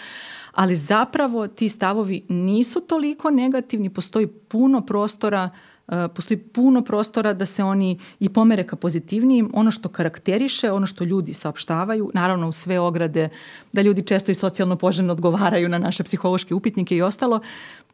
ali 0.51 0.75
zapravo 0.75 1.47
ti 1.47 1.69
stavovi 1.69 2.21
nisu 2.29 2.81
toliko 2.81 3.29
negativni, 3.29 3.89
postoji 3.89 4.27
puno 4.27 4.81
prostora 4.81 5.49
uh, 5.53 5.70
postoji 6.15 6.37
puno 6.37 6.81
prostora 6.81 7.33
da 7.33 7.45
se 7.45 7.63
oni 7.63 7.99
i 8.19 8.29
pomere 8.29 8.67
ka 8.67 8.75
pozitivnijim. 8.75 9.51
Ono 9.53 9.71
što 9.71 9.89
karakteriše, 9.89 10.71
ono 10.71 10.85
što 10.85 11.03
ljudi 11.03 11.33
saopštavaju, 11.33 12.11
naravno 12.13 12.47
u 12.47 12.51
sve 12.51 12.79
ograde, 12.79 13.29
da 13.73 13.81
ljudi 13.81 14.01
često 14.01 14.31
i 14.31 14.35
socijalno 14.35 14.75
poželjno 14.75 15.13
odgovaraju 15.13 15.69
na 15.69 15.77
naše 15.77 16.03
psihološke 16.03 16.53
upitnike 16.53 16.95
i 16.95 17.01
ostalo, 17.01 17.39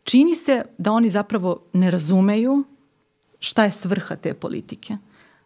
čini 0.03 0.35
se 0.35 0.63
da 0.77 0.91
oni 0.91 1.09
zapravo 1.09 1.59
ne 1.73 1.91
razumeju 1.91 2.63
šta 3.39 3.63
je 3.63 3.71
svrha 3.71 4.15
te 4.15 4.33
politike. 4.33 4.97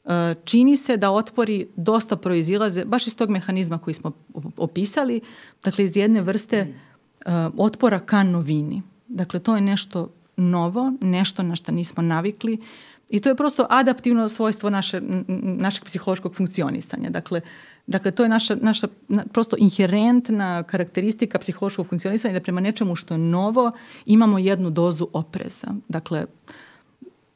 E, 0.06 0.36
čini 0.46 0.78
se 0.78 0.98
da 0.98 1.12
otpori 1.12 1.68
dosta 1.76 2.16
proizilaze, 2.16 2.86
baš 2.86 3.08
iz 3.08 3.16
tog 3.16 3.30
mehanizma 3.30 3.78
koji 3.78 3.94
smo 3.94 4.12
opisali, 4.58 5.22
dakle 5.64 5.84
iz 5.84 5.98
jedne 5.98 6.22
vrste 6.22 6.58
e, 6.58 6.74
otpora 7.58 8.00
ka 8.00 8.24
novini. 8.24 8.82
Dakle, 9.08 9.40
to 9.40 9.56
je 9.56 9.62
nešto 9.62 10.10
novo, 10.38 10.94
nešto 11.02 11.44
na 11.44 11.56
što 11.56 11.72
nismo 11.72 12.04
navikli 12.04 12.58
i 13.12 13.20
to 13.20 13.30
je 13.30 13.36
prosto 13.36 13.66
adaptivno 13.70 14.30
svojstvo 14.30 14.70
naše, 14.70 15.02
našeg 15.42 15.86
psihološkog 15.86 16.36
funkcionisanja. 16.36 17.10
Dakle, 17.10 17.42
dakle 17.88 18.12
to 18.12 18.24
je 18.24 18.30
naša, 18.30 18.56
naša 18.56 18.88
na, 19.08 19.26
prosto 19.34 19.56
inherentna 19.60 20.64
karakteristika 20.64 21.40
psihološkog 21.40 21.88
funkcionisanja 21.88 22.34
da 22.34 22.44
prema 22.44 22.62
nečemu 22.62 22.96
što 22.96 23.14
je 23.14 23.18
novo 23.18 23.72
imamo 24.06 24.40
jednu 24.40 24.70
dozu 24.70 25.08
opreza. 25.14 25.68
Dakle, 25.88 26.26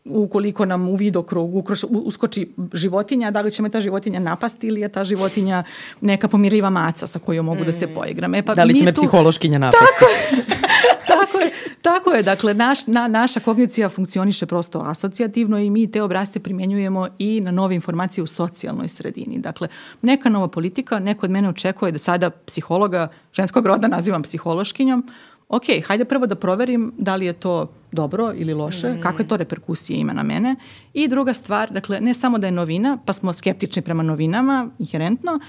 ukoliko 0.06 0.66
nam 0.66 0.90
u 0.90 0.96
vidokrug 0.96 1.70
uskoči 1.90 2.48
životinja, 2.74 3.32
da 3.32 3.42
li 3.42 3.52
će 3.52 3.64
me 3.64 3.70
ta 3.70 3.82
životinja 3.82 4.20
napasti 4.20 4.68
ili 4.68 4.82
je 4.82 4.90
ta 4.90 5.04
životinja 5.04 5.64
neka 6.02 6.28
pomirljiva 6.28 6.70
maca 6.70 7.08
sa 7.08 7.20
kojom 7.20 7.46
mogu 7.46 7.62
mm. 7.62 7.66
da 7.66 7.72
se 7.72 7.88
mm. 7.88 7.94
poigram. 7.94 8.36
E, 8.36 8.44
pa 8.44 8.56
da 8.56 8.64
li 8.64 8.78
će 8.78 8.84
me 8.84 8.94
tu... 8.94 9.02
psihološkinja 9.02 9.60
napasti? 9.60 9.86
Tako 10.00 10.12
je, 10.12 10.44
tako 11.14 11.40
je, 11.40 11.52
tako 11.82 12.12
je. 12.12 12.24
Dakle, 12.24 12.54
naš, 12.54 12.88
na, 12.88 13.08
naša 13.08 13.40
kognicija 13.40 13.90
funkcioniše 13.90 14.46
prosto 14.46 14.80
asocijativno 14.80 15.60
i 15.60 15.70
mi 15.70 15.92
te 15.92 16.02
obrazce 16.02 16.40
primjenjujemo 16.40 17.08
i 17.20 17.42
na 17.42 17.52
nove 17.52 17.76
informacije 17.76 18.24
u 18.24 18.28
socijalnoj 18.28 18.88
sredini. 18.88 19.40
Dakle, 19.40 19.68
neka 20.02 20.30
nova 20.30 20.48
politika, 20.48 21.00
neko 21.00 21.26
od 21.26 21.32
mene 21.32 21.50
očekuje 21.50 21.92
da 21.92 21.98
sada 21.98 22.30
psihologa 22.30 23.08
ženskog 23.34 23.66
roda 23.66 23.88
nazivam 23.88 24.22
psihološkinjom, 24.22 25.08
ok, 25.50 25.64
hajde 25.88 26.06
prvo 26.06 26.28
da 26.28 26.36
proverim 26.36 26.94
da 26.98 27.16
li 27.16 27.26
je 27.26 27.34
to 27.34 27.68
dobro 27.96 28.34
ili 28.36 28.54
loše, 28.54 28.90
mm. 28.90 29.02
kakve 29.02 29.28
to 29.28 29.38
reperkusije 29.38 30.00
ima 30.00 30.14
na 30.14 30.24
mene. 30.24 30.56
I 30.94 31.08
druga 31.08 31.34
stvar, 31.34 31.72
dakle, 31.72 32.02
ne 32.02 32.14
samo 32.14 32.38
da 32.38 32.48
je 32.48 32.52
novina, 32.52 32.98
pa 33.06 33.14
smo 33.14 33.34
skeptični 33.34 33.82
prema 33.82 34.04
novinama, 34.04 34.70
inherentno, 34.80 35.40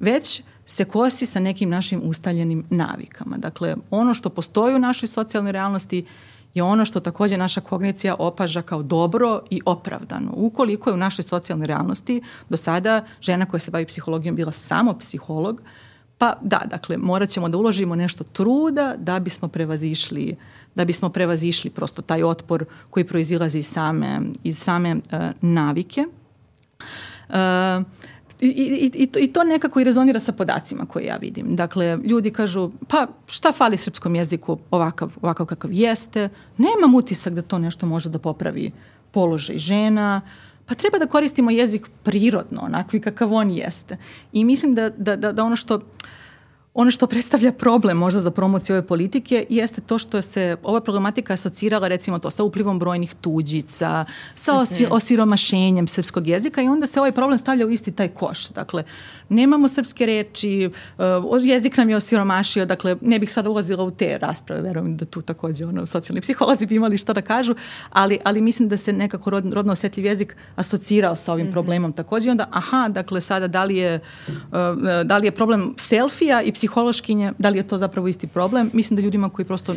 već 0.00 0.42
se 0.66 0.84
kosi 0.84 1.26
sa 1.26 1.40
nekim 1.40 1.68
našim 1.68 2.00
ustaljenim 2.04 2.64
navikama. 2.70 3.36
Dakle, 3.36 3.76
ono 3.90 4.14
što 4.14 4.30
postoji 4.30 4.74
u 4.74 4.78
našoj 4.78 5.06
socijalnoj 5.06 5.52
realnosti 5.52 6.04
je 6.54 6.62
ono 6.62 6.84
što 6.84 7.00
takođe 7.00 7.36
naša 7.36 7.60
kognicija 7.60 8.14
opaža 8.18 8.62
kao 8.62 8.82
dobro 8.82 9.40
i 9.50 9.60
opravdano. 9.64 10.32
Ukoliko 10.34 10.90
je 10.90 10.94
u 10.94 10.96
našoj 10.96 11.22
socijalnoj 11.22 11.66
realnosti 11.66 12.22
do 12.48 12.56
sada 12.56 13.04
žena 13.20 13.46
koja 13.46 13.60
se 13.60 13.70
bavi 13.70 13.86
psihologijom 13.86 14.36
bila 14.36 14.52
samo 14.52 14.98
psiholog, 14.98 15.62
Pa 16.18 16.38
da, 16.42 16.62
dakle, 16.66 16.96
morat 16.96 17.28
ćemo 17.28 17.48
da 17.48 17.58
uložimo 17.58 17.94
nešto 17.94 18.24
truda 18.24 18.94
da 18.98 19.18
bismo 19.18 19.48
prevazišli 19.48 20.36
da 20.76 20.84
bismo 20.84 21.08
prevazišli 21.08 21.70
prosto 21.70 22.02
taj 22.02 22.22
otpor 22.22 22.64
koji 22.90 23.04
proizilazi 23.04 23.58
iz 23.58 23.66
same, 23.66 24.20
iz 24.44 24.58
same 24.58 24.94
uh, 24.94 25.02
navike. 25.40 26.04
Uh, 27.28 27.36
I, 28.40 28.46
i, 28.48 28.90
i, 28.94 29.06
to, 29.06 29.18
I 29.18 29.26
to 29.32 29.44
nekako 29.44 29.80
i 29.80 29.84
rezonira 29.84 30.20
sa 30.20 30.32
podacima 30.32 30.84
koje 30.86 31.04
ja 31.04 31.16
vidim. 31.16 31.56
Dakle, 31.56 31.98
ljudi 32.04 32.30
kažu, 32.30 32.70
pa 32.88 33.06
šta 33.26 33.52
fali 33.52 33.76
srpskom 33.76 34.14
jeziku 34.14 34.58
ovakav, 34.70 35.12
ovakav 35.22 35.46
kakav 35.46 35.72
jeste, 35.72 36.28
nemam 36.58 36.94
utisak 36.94 37.32
da 37.32 37.42
to 37.42 37.58
nešto 37.58 37.86
može 37.86 38.10
da 38.10 38.18
popravi 38.18 38.72
položaj 39.10 39.58
žena, 39.58 40.20
pa 40.66 40.74
treba 40.74 40.98
da 40.98 41.06
koristimo 41.06 41.50
jezik 41.50 41.88
prirodno, 42.02 42.60
onakvi 42.60 43.00
kakav 43.00 43.32
on 43.32 43.50
jeste. 43.50 43.96
I 44.32 44.44
mislim 44.44 44.74
da, 44.74 44.90
da, 44.90 45.16
da, 45.16 45.32
da 45.32 45.44
ono 45.44 45.56
što 45.56 45.80
Ono 46.78 46.90
što 46.90 47.06
predstavlja 47.06 47.52
problem 47.52 47.96
možda 47.96 48.20
za 48.20 48.30
promociju 48.30 48.76
ove 48.76 48.86
politike 48.86 49.46
jeste 49.48 49.80
to 49.80 49.98
što 49.98 50.22
se 50.22 50.56
ova 50.62 50.80
problematika 50.80 51.32
asocirala 51.32 51.88
recimo 51.88 52.18
to 52.18 52.30
sa 52.30 52.44
uplivom 52.44 52.78
brojnih 52.78 53.14
tuđica, 53.20 54.04
sa 54.34 54.58
osi, 54.58 54.82
mhm. 54.84 54.92
osiromašenjem 54.92 55.88
srpskog 55.88 56.26
jezika 56.26 56.62
i 56.62 56.68
onda 56.68 56.86
se 56.86 57.00
ovaj 57.00 57.12
problem 57.12 57.38
stavlja 57.38 57.66
u 57.66 57.70
isti 57.70 57.92
taj 57.92 58.08
koš. 58.08 58.48
Dakle, 58.48 58.84
nemamo 59.28 59.68
srpske 59.68 60.06
reči, 60.06 60.70
uh, 60.98 61.44
jezik 61.44 61.76
nam 61.76 61.90
je 61.90 61.96
osiromašio, 61.96 62.66
dakle 62.66 62.96
ne 63.00 63.18
bih 63.18 63.32
sada 63.32 63.50
ulazila 63.50 63.84
u 63.84 63.90
te 63.90 64.18
rasprave, 64.18 64.62
verujem 64.62 64.96
da 64.96 65.04
tu 65.04 65.22
takođe 65.22 65.66
ono, 65.66 65.86
socijalni 65.86 66.20
psiholozi 66.20 66.66
bi 66.66 66.74
imali 66.74 66.98
šta 66.98 67.12
da 67.12 67.22
kažu, 67.22 67.54
ali, 67.90 68.18
ali 68.24 68.40
mislim 68.40 68.68
da 68.68 68.76
se 68.76 68.92
nekako 68.92 69.30
rod, 69.30 69.54
rodno 69.54 69.72
osetljiv 69.72 70.06
jezik 70.06 70.36
asocirao 70.56 71.16
sa 71.16 71.32
ovim 71.32 71.46
mm 71.46 71.48
-hmm. 71.48 71.52
problemom 71.52 71.92
takođe. 71.92 72.30
Onda, 72.30 72.48
aha, 72.50 72.88
dakle 72.88 73.20
sada 73.20 73.46
da 73.46 73.64
li 73.64 73.76
je, 73.76 74.00
uh, 74.28 74.34
da 75.04 75.18
li 75.18 75.26
je 75.26 75.30
problem 75.30 75.74
selfija 75.78 76.42
i 76.42 76.52
psihološkinje, 76.52 77.32
da 77.38 77.48
li 77.48 77.58
je 77.58 77.68
to 77.68 77.78
zapravo 77.78 78.08
isti 78.08 78.26
problem? 78.26 78.70
Mislim 78.72 78.96
da 78.96 79.02
ljudima 79.02 79.28
koji 79.28 79.46
prosto 79.46 79.74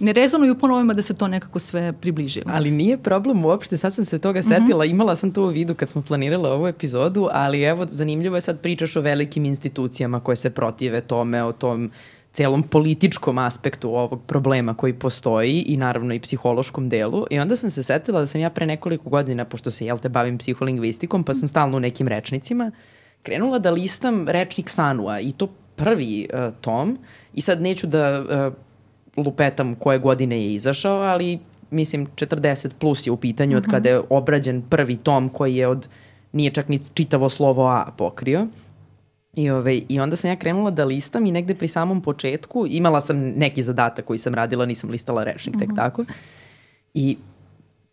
ne 0.00 0.12
rezonuju 0.12 0.58
po 0.58 0.66
novima 0.66 0.94
da 0.94 1.02
se 1.02 1.14
to 1.14 1.28
nekako 1.28 1.58
sve 1.58 1.92
približilo. 1.92 2.46
Ali 2.48 2.70
nije 2.70 2.98
problem 2.98 3.44
uopšte, 3.44 3.76
sad 3.76 3.94
sam 3.94 4.04
se 4.04 4.18
toga 4.18 4.42
setila, 4.42 4.84
mm 4.84 4.88
-hmm. 4.88 4.90
imala 4.90 5.16
sam 5.16 5.32
to 5.32 5.42
u 5.42 5.48
vidu 5.48 5.74
kad 5.74 5.90
smo 5.90 6.02
planirala 6.02 6.52
ovu 6.52 6.66
epizodu, 6.66 7.28
ali 7.32 7.62
evo, 7.62 7.86
zanimljivo 7.88 8.36
je 8.36 8.40
sad 8.40 8.60
pričaš 8.60 8.96
o 8.96 9.00
velikim 9.00 9.44
institucijama 9.44 10.20
koje 10.20 10.36
se 10.36 10.50
protive 10.50 11.00
tome, 11.00 11.42
o 11.42 11.52
tom 11.52 11.90
celom 12.32 12.62
političkom 12.62 13.38
aspektu 13.38 13.88
ovog 13.88 14.22
problema 14.26 14.74
koji 14.74 14.92
postoji 14.92 15.64
i 15.66 15.76
naravno 15.76 16.14
i 16.14 16.20
psihološkom 16.20 16.88
delu. 16.88 17.26
I 17.30 17.38
onda 17.38 17.56
sam 17.56 17.70
se 17.70 17.82
setila 17.82 18.20
da 18.20 18.26
sam 18.26 18.40
ja 18.40 18.50
pre 18.50 18.66
nekoliko 18.66 19.10
godina, 19.10 19.44
pošto 19.44 19.70
se, 19.70 19.86
jel 19.86 19.98
te, 19.98 20.08
bavim 20.08 20.38
psiholingvistikom, 20.38 21.24
pa 21.24 21.34
sam 21.34 21.48
stalno 21.48 21.76
u 21.76 21.80
nekim 21.80 22.08
rečnicima, 22.08 22.70
krenula 23.22 23.58
da 23.58 23.70
listam 23.70 24.28
rečnik 24.28 24.68
Sanua 24.68 25.20
i 25.20 25.32
to 25.32 25.48
prvi 25.76 26.28
uh, 26.32 26.54
tom 26.60 26.98
i 27.34 27.40
sad 27.40 27.62
neću 27.62 27.86
da 27.86 28.20
uh, 28.20 28.54
lupetam 29.16 29.74
koje 29.74 29.98
godine 29.98 30.42
je 30.42 30.54
izašao, 30.54 31.00
ali 31.00 31.38
mislim 31.70 32.06
40 32.06 32.70
plus 32.78 33.06
je 33.06 33.10
u 33.10 33.16
pitanju 33.16 33.50
mm 33.50 33.54
-hmm. 33.54 33.56
od 33.58 33.62
mhm. 33.62 33.70
kada 33.70 33.88
je 33.88 34.02
obrađen 34.10 34.62
prvi 34.62 34.96
tom 34.96 35.28
koji 35.28 35.56
je 35.56 35.66
od, 35.66 35.88
nije 36.32 36.50
čak 36.50 36.68
ni 36.68 36.80
čitavo 36.94 37.28
slovo 37.28 37.66
A 37.66 37.92
pokrio. 37.98 38.46
I, 39.34 39.50
ove, 39.50 39.60
ovaj, 39.60 39.82
I 39.88 40.00
onda 40.00 40.16
sam 40.16 40.30
ja 40.30 40.36
krenula 40.36 40.70
da 40.70 40.84
listam 40.84 41.26
i 41.26 41.32
negde 41.32 41.54
pri 41.54 41.68
samom 41.68 42.02
početku 42.02 42.66
imala 42.68 43.00
sam 43.00 43.16
neki 43.18 43.62
zadatak 43.62 44.04
koji 44.04 44.18
sam 44.18 44.34
radila, 44.34 44.66
nisam 44.66 44.90
listala 44.90 45.24
rečnik, 45.24 45.54
mm 45.54 45.58
-hmm. 45.58 45.60
tek 45.60 45.68
mhm. 45.68 45.76
tako. 45.76 46.04
I 46.94 47.16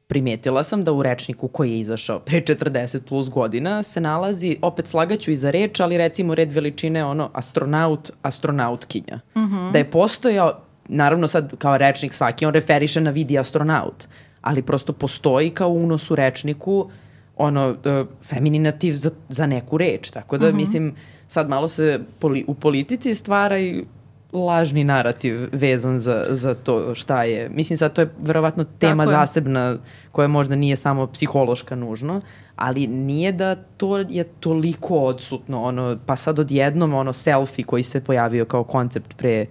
primetila 0.07 0.63
sam 0.63 0.83
da 0.83 0.91
u 0.91 1.03
rečniku 1.03 1.47
koji 1.47 1.71
je 1.71 1.79
izašao 1.79 2.19
pre 2.19 2.41
40 2.41 2.99
plus 2.99 3.29
godina 3.29 3.83
se 3.83 4.01
nalazi, 4.01 4.57
opet 4.61 4.87
slagaću 4.87 5.31
iza 5.31 5.51
reč, 5.51 5.79
ali 5.79 5.97
recimo 5.97 6.35
red 6.35 6.51
veličine 6.51 7.05
ono 7.05 7.29
astronaut, 7.33 8.11
astronautkinja. 8.21 9.19
Mm 9.35 9.39
-hmm. 9.39 9.71
Da 9.71 9.77
je 9.77 9.91
postojao 9.91 10.61
naravno 10.87 11.27
sad 11.27 11.57
kao 11.57 11.77
rečnik 11.77 12.13
svaki, 12.13 12.45
on 12.45 12.53
referiše 12.53 13.01
na 13.01 13.11
vidi 13.11 13.39
astronaut, 13.39 14.07
ali 14.41 14.61
prosto 14.61 14.93
postoji 14.93 15.49
kao 15.49 15.69
unos 15.69 16.11
u 16.11 16.15
rečniku 16.15 16.89
ono, 17.37 17.69
uh, 17.69 18.07
femininativ 18.23 18.93
za, 18.93 19.09
za 19.29 19.45
neku 19.45 19.77
reč, 19.77 20.09
tako 20.09 20.37
da 20.37 20.45
uh 20.45 20.49
mhm. 20.49 20.57
-huh. 20.57 20.59
mislim 20.59 20.95
sad 21.27 21.49
malo 21.49 21.67
se 21.67 21.99
poli, 22.19 22.45
u 22.47 22.53
politici 22.53 23.15
stvara 23.15 23.59
i 23.59 23.85
lažni 24.33 24.83
narativ 24.83 25.49
vezan 25.51 25.99
za, 25.99 26.25
za 26.29 26.55
to 26.55 26.95
šta 26.95 27.23
je. 27.23 27.49
Mislim 27.49 27.77
sad 27.77 27.93
to 27.93 28.01
je 28.01 28.11
verovatno 28.19 28.63
tema 28.79 29.05
Tako 29.05 29.11
zasebna 29.11 29.77
koja 30.11 30.27
možda 30.27 30.55
nije 30.55 30.75
samo 30.75 31.07
psihološka 31.07 31.75
nužno, 31.75 32.21
ali 32.55 32.87
nije 32.87 33.31
da 33.31 33.55
to 33.55 33.97
je 33.97 34.23
toliko 34.23 34.99
odsutno, 34.99 35.63
ono, 35.63 35.97
pa 36.05 36.15
sad 36.15 36.39
odjednom 36.39 36.93
ono 36.93 37.13
selfie 37.13 37.65
koji 37.65 37.83
se 37.83 38.01
pojavio 38.03 38.45
kao 38.45 38.63
koncept 38.63 39.17
pre 39.17 39.45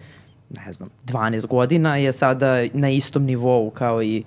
ne 0.51 0.73
znam, 0.73 0.89
12 1.07 1.47
godina 1.47 1.97
je 1.97 2.13
sada 2.13 2.65
na 2.73 2.91
istom 2.91 3.25
nivou 3.25 3.71
kao 3.71 4.03
i 4.03 4.25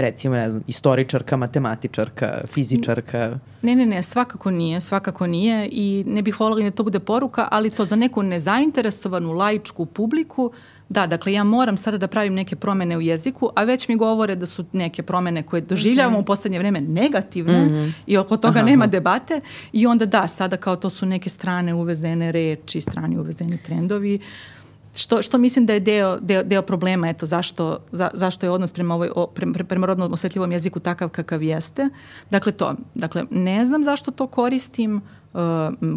recimo, 0.00 0.34
ne 0.34 0.50
znam, 0.50 0.62
istoričarka, 0.66 1.36
matematičarka, 1.36 2.40
fizičarka? 2.46 3.38
Ne, 3.62 3.76
ne, 3.76 3.86
ne, 3.86 4.02
svakako 4.02 4.50
nije, 4.50 4.80
svakako 4.80 5.26
nije 5.26 5.68
i 5.72 6.04
ne 6.06 6.22
bih 6.22 6.40
volila 6.40 6.70
da 6.70 6.76
to 6.76 6.82
bude 6.82 7.00
poruka, 7.00 7.48
ali 7.50 7.70
to 7.70 7.84
za 7.84 7.96
neku 7.96 8.22
nezainteresovanu 8.22 9.32
laičku 9.32 9.86
publiku, 9.86 10.52
da, 10.88 11.06
dakle 11.06 11.32
ja 11.32 11.44
moram 11.44 11.76
sada 11.76 11.98
da 11.98 12.08
pravim 12.08 12.34
neke 12.34 12.56
promene 12.56 12.96
u 12.96 13.00
jeziku, 13.00 13.50
a 13.56 13.64
već 13.64 13.88
mi 13.88 13.96
govore 13.96 14.36
da 14.36 14.46
su 14.46 14.64
neke 14.72 15.02
promene 15.02 15.42
koje 15.42 15.60
doživljavamo 15.60 16.16
mm 16.16 16.20
-hmm. 16.20 16.22
u 16.22 16.26
poslednje 16.26 16.58
vreme 16.58 16.80
negativne 16.80 17.64
mm 17.64 17.68
-hmm. 17.68 17.92
i 18.06 18.16
oko 18.16 18.36
toga 18.36 18.58
Aha. 18.58 18.66
nema 18.66 18.86
debate 18.86 19.40
i 19.72 19.86
onda 19.86 20.06
da, 20.06 20.28
sada 20.28 20.56
kao 20.56 20.76
to 20.76 20.90
su 20.90 21.06
neke 21.06 21.28
strane 21.28 21.74
uvezene 21.74 22.32
reči, 22.32 22.80
strani 22.80 23.18
uvezeni 23.18 23.58
trendovi. 23.58 24.14
Uh, 24.14 24.59
što, 24.94 25.22
što 25.22 25.38
mislim 25.38 25.66
da 25.66 25.72
je 25.72 25.80
deo, 25.80 26.20
deo, 26.20 26.42
deo 26.42 26.62
problema, 26.62 27.08
eto, 27.08 27.26
zašto, 27.26 27.78
za, 27.92 28.10
zašto 28.14 28.46
je 28.46 28.50
odnos 28.50 28.72
prema, 28.72 28.94
ovoj, 28.94 29.10
prema, 29.34 29.54
prema 29.54 29.86
rodnom 29.86 30.12
osetljivom 30.12 30.52
jeziku 30.52 30.80
takav 30.80 31.08
kakav 31.08 31.42
jeste. 31.42 31.88
Dakle, 32.30 32.52
to, 32.52 32.74
dakle, 32.94 33.24
ne 33.30 33.66
znam 33.66 33.84
zašto 33.84 34.10
to 34.10 34.26
koristim, 34.26 34.96
uh, 34.96 35.40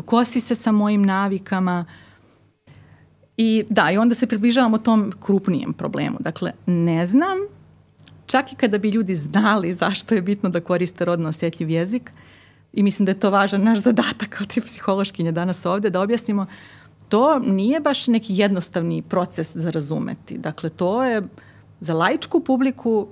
kosi 0.05 0.39
se 0.39 0.55
sa 0.55 0.71
mojim 0.71 1.05
navikama, 1.05 1.85
I 3.38 3.65
da, 3.69 3.91
i 3.91 3.97
onda 3.97 4.15
se 4.15 4.27
približavamo 4.27 4.77
tom 4.77 5.12
krupnijem 5.19 5.73
problemu. 5.73 6.17
Dakle, 6.19 6.51
ne 6.65 7.05
znam, 7.05 7.38
čak 8.25 8.53
i 8.53 8.55
kada 8.55 8.77
bi 8.77 8.89
ljudi 8.89 9.15
znali 9.15 9.73
zašto 9.73 10.15
je 10.15 10.21
bitno 10.21 10.50
da 10.50 10.62
koriste 10.62 11.05
rodno 11.05 11.29
osjetljiv 11.29 11.69
jezik, 11.69 12.12
i 12.73 12.83
mislim 12.83 13.05
da 13.05 13.12
je 13.12 13.19
to 13.19 13.29
važan 13.29 13.63
naš 13.63 13.81
zadatak 13.83 14.29
kao 14.29 14.45
ti 14.45 14.62
psihološkinje 14.62 15.31
danas 15.31 15.65
ovde, 15.65 15.89
da 15.89 16.01
objasnimo 16.01 16.45
to 17.13 17.39
nije 17.39 17.79
baš 17.79 18.08
neki 18.08 18.38
jednostavni 18.38 19.01
proces 19.01 19.55
za 19.55 19.70
razumeti. 19.70 20.38
Dakle, 20.38 20.70
to 20.70 21.03
je 21.03 21.22
za 21.79 21.93
laičku 21.93 22.39
publiku 22.39 23.08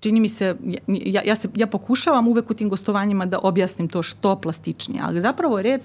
čini 0.00 0.20
mi 0.20 0.28
se, 0.28 0.56
ja, 0.88 1.22
ja, 1.24 1.36
se, 1.36 1.48
ja 1.54 1.66
pokušavam 1.66 2.28
uvek 2.28 2.50
u 2.50 2.54
tim 2.54 2.68
gostovanjima 2.68 3.26
da 3.26 3.38
objasnim 3.42 3.88
to 3.88 4.02
što 4.02 4.36
plastičnije, 4.36 5.02
ali 5.04 5.20
zapravo 5.20 5.58
je 5.58 5.62
reč, 5.62 5.82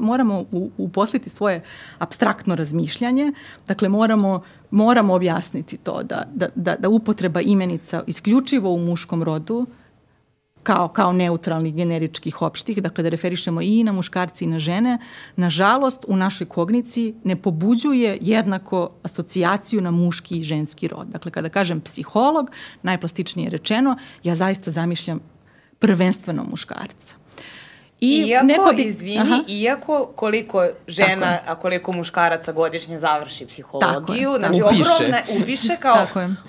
moramo 0.00 0.44
uposliti 0.78 1.28
svoje 1.28 1.62
abstraktno 1.98 2.54
razmišljanje, 2.54 3.32
dakle 3.66 3.88
moramo, 3.88 4.42
moramo 4.70 5.14
objasniti 5.14 5.76
to 5.76 6.02
da, 6.02 6.24
da, 6.34 6.48
da, 6.54 6.76
da 6.76 6.88
upotreba 6.88 7.40
imenica 7.40 8.02
isključivo 8.06 8.70
u 8.70 8.78
muškom 8.78 9.22
rodu 9.22 9.66
kao, 10.66 10.88
kao 10.88 11.12
neutralnih, 11.12 11.74
generičkih, 11.74 12.42
opštih, 12.42 12.82
dakle 12.82 13.04
da 13.06 13.08
referišemo 13.14 13.62
i 13.62 13.84
na 13.84 13.92
muškarci 13.92 14.44
i 14.44 14.48
na 14.50 14.58
žene, 14.58 14.98
nažalost 15.36 16.04
u 16.08 16.16
našoj 16.16 16.48
kogniciji 16.50 17.14
ne 17.24 17.36
pobuđuje 17.36 18.18
jednako 18.20 18.90
asocijaciju 19.02 19.80
na 19.80 19.90
muški 19.90 20.38
i 20.38 20.42
ženski 20.42 20.88
rod. 20.88 21.06
Dakle, 21.12 21.30
kada 21.30 21.48
kažem 21.48 21.80
psiholog, 21.80 22.50
najplastičnije 22.82 23.50
rečeno, 23.50 23.96
ja 24.22 24.34
zaista 24.34 24.70
zamišljam 24.70 25.20
prvenstveno 25.78 26.44
muškarca. 26.50 27.25
I 28.00 28.24
iako, 28.26 28.46
neko 28.46 28.72
bi, 28.76 28.82
izvini, 28.82 29.18
aha. 29.20 29.42
iako 29.48 30.12
koliko 30.16 30.66
žena, 30.88 31.38
a 31.46 31.54
koliko 31.54 31.92
muškaraca 31.92 32.52
godišnje 32.52 32.98
završi 32.98 33.46
psihologiju, 33.46 34.32
tako 34.32 34.38
znači 34.38 34.62
upiše. 34.62 34.90
ogromne, 34.94 35.22
upiše 35.42 35.76
kao 35.76 36.06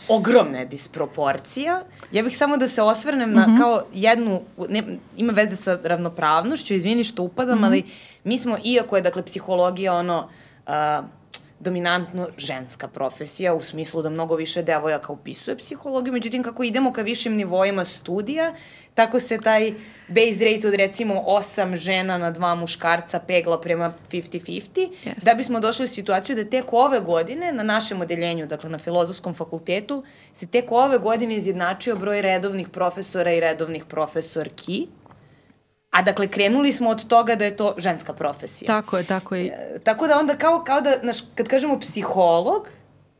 ogromne 0.07 0.65
disproporcija. 0.65 1.81
Ja 2.11 2.23
bih 2.23 2.37
samo 2.37 2.57
da 2.57 2.67
se 2.67 2.81
osvrnem 2.81 3.33
na 3.33 3.41
uh 3.41 3.47
mhm. 3.47 3.55
-huh. 3.55 3.61
kao 3.61 3.83
jednu, 3.93 4.41
ne, 4.69 4.83
ima 5.17 5.33
veze 5.33 5.55
sa 5.55 5.77
ravnopravnošću, 5.83 6.73
izvini 6.73 7.03
što 7.03 7.23
upadam, 7.23 7.57
uh 7.57 7.61
mhm. 7.61 7.63
-huh. 7.63 7.67
ali 7.67 7.83
mi 8.23 8.37
smo, 8.37 8.57
iako 8.63 8.95
je 8.95 9.01
dakle 9.01 9.23
psihologija 9.23 9.93
ono, 9.93 10.29
uh, 10.67 10.73
dominantno 11.59 12.27
ženska 12.37 12.87
profesija 12.87 13.53
u 13.53 13.61
smislu 13.61 14.01
da 14.01 14.09
mnogo 14.09 14.35
više 14.35 14.63
devojaka 14.63 15.13
upisuje 15.13 15.57
psihologiju, 15.57 16.13
međutim 16.13 16.43
kako 16.43 16.63
idemo 16.63 16.93
ka 16.93 17.01
višim 17.01 17.35
nivoima 17.35 17.85
studija, 17.85 18.53
tako 18.93 19.19
se 19.19 19.37
taj 19.37 19.73
base 20.07 20.45
rate 20.45 20.67
od 20.67 20.73
recimo 20.73 21.13
8 21.27 21.75
žena 21.75 22.17
na 22.17 22.31
dva 22.31 22.55
muškarca 22.55 23.19
pegla 23.19 23.61
prema 23.61 23.93
50-50, 24.11 24.61
yes. 24.75 25.23
da 25.23 25.33
bismo 25.33 25.59
došli 25.59 25.85
u 25.85 25.87
situaciju 25.87 26.35
da 26.35 26.43
tek 26.43 26.73
ove 26.73 26.99
godine 26.99 27.51
na 27.51 27.63
našem 27.63 28.01
odeljenju, 28.01 28.45
dakle 28.45 28.69
na 28.69 28.77
filozofskom 28.77 29.33
fakultetu, 29.33 30.03
se 30.33 30.47
tek 30.47 30.71
ove 30.71 30.97
godine 30.97 31.35
izjednačio 31.35 31.95
broj 31.95 32.21
redovnih 32.21 32.69
profesora 32.69 33.33
i 33.33 33.39
redovnih 33.39 33.85
profesorki, 33.85 34.87
A 35.91 36.01
dakle, 36.01 36.27
krenuli 36.27 36.71
smo 36.71 36.89
od 36.89 37.07
toga 37.07 37.35
da 37.35 37.45
je 37.45 37.57
to 37.57 37.75
ženska 37.77 38.13
profesija. 38.13 38.67
Tako 38.67 38.97
je, 38.97 39.03
tako 39.03 39.35
je. 39.35 39.45
E, 39.45 39.79
tako 39.83 40.07
da 40.07 40.19
onda 40.19 40.35
kao, 40.35 40.63
kao 40.63 40.81
da, 40.81 40.93
naš, 41.03 41.17
kad 41.35 41.47
kažemo 41.47 41.79
psiholog, 41.79 42.67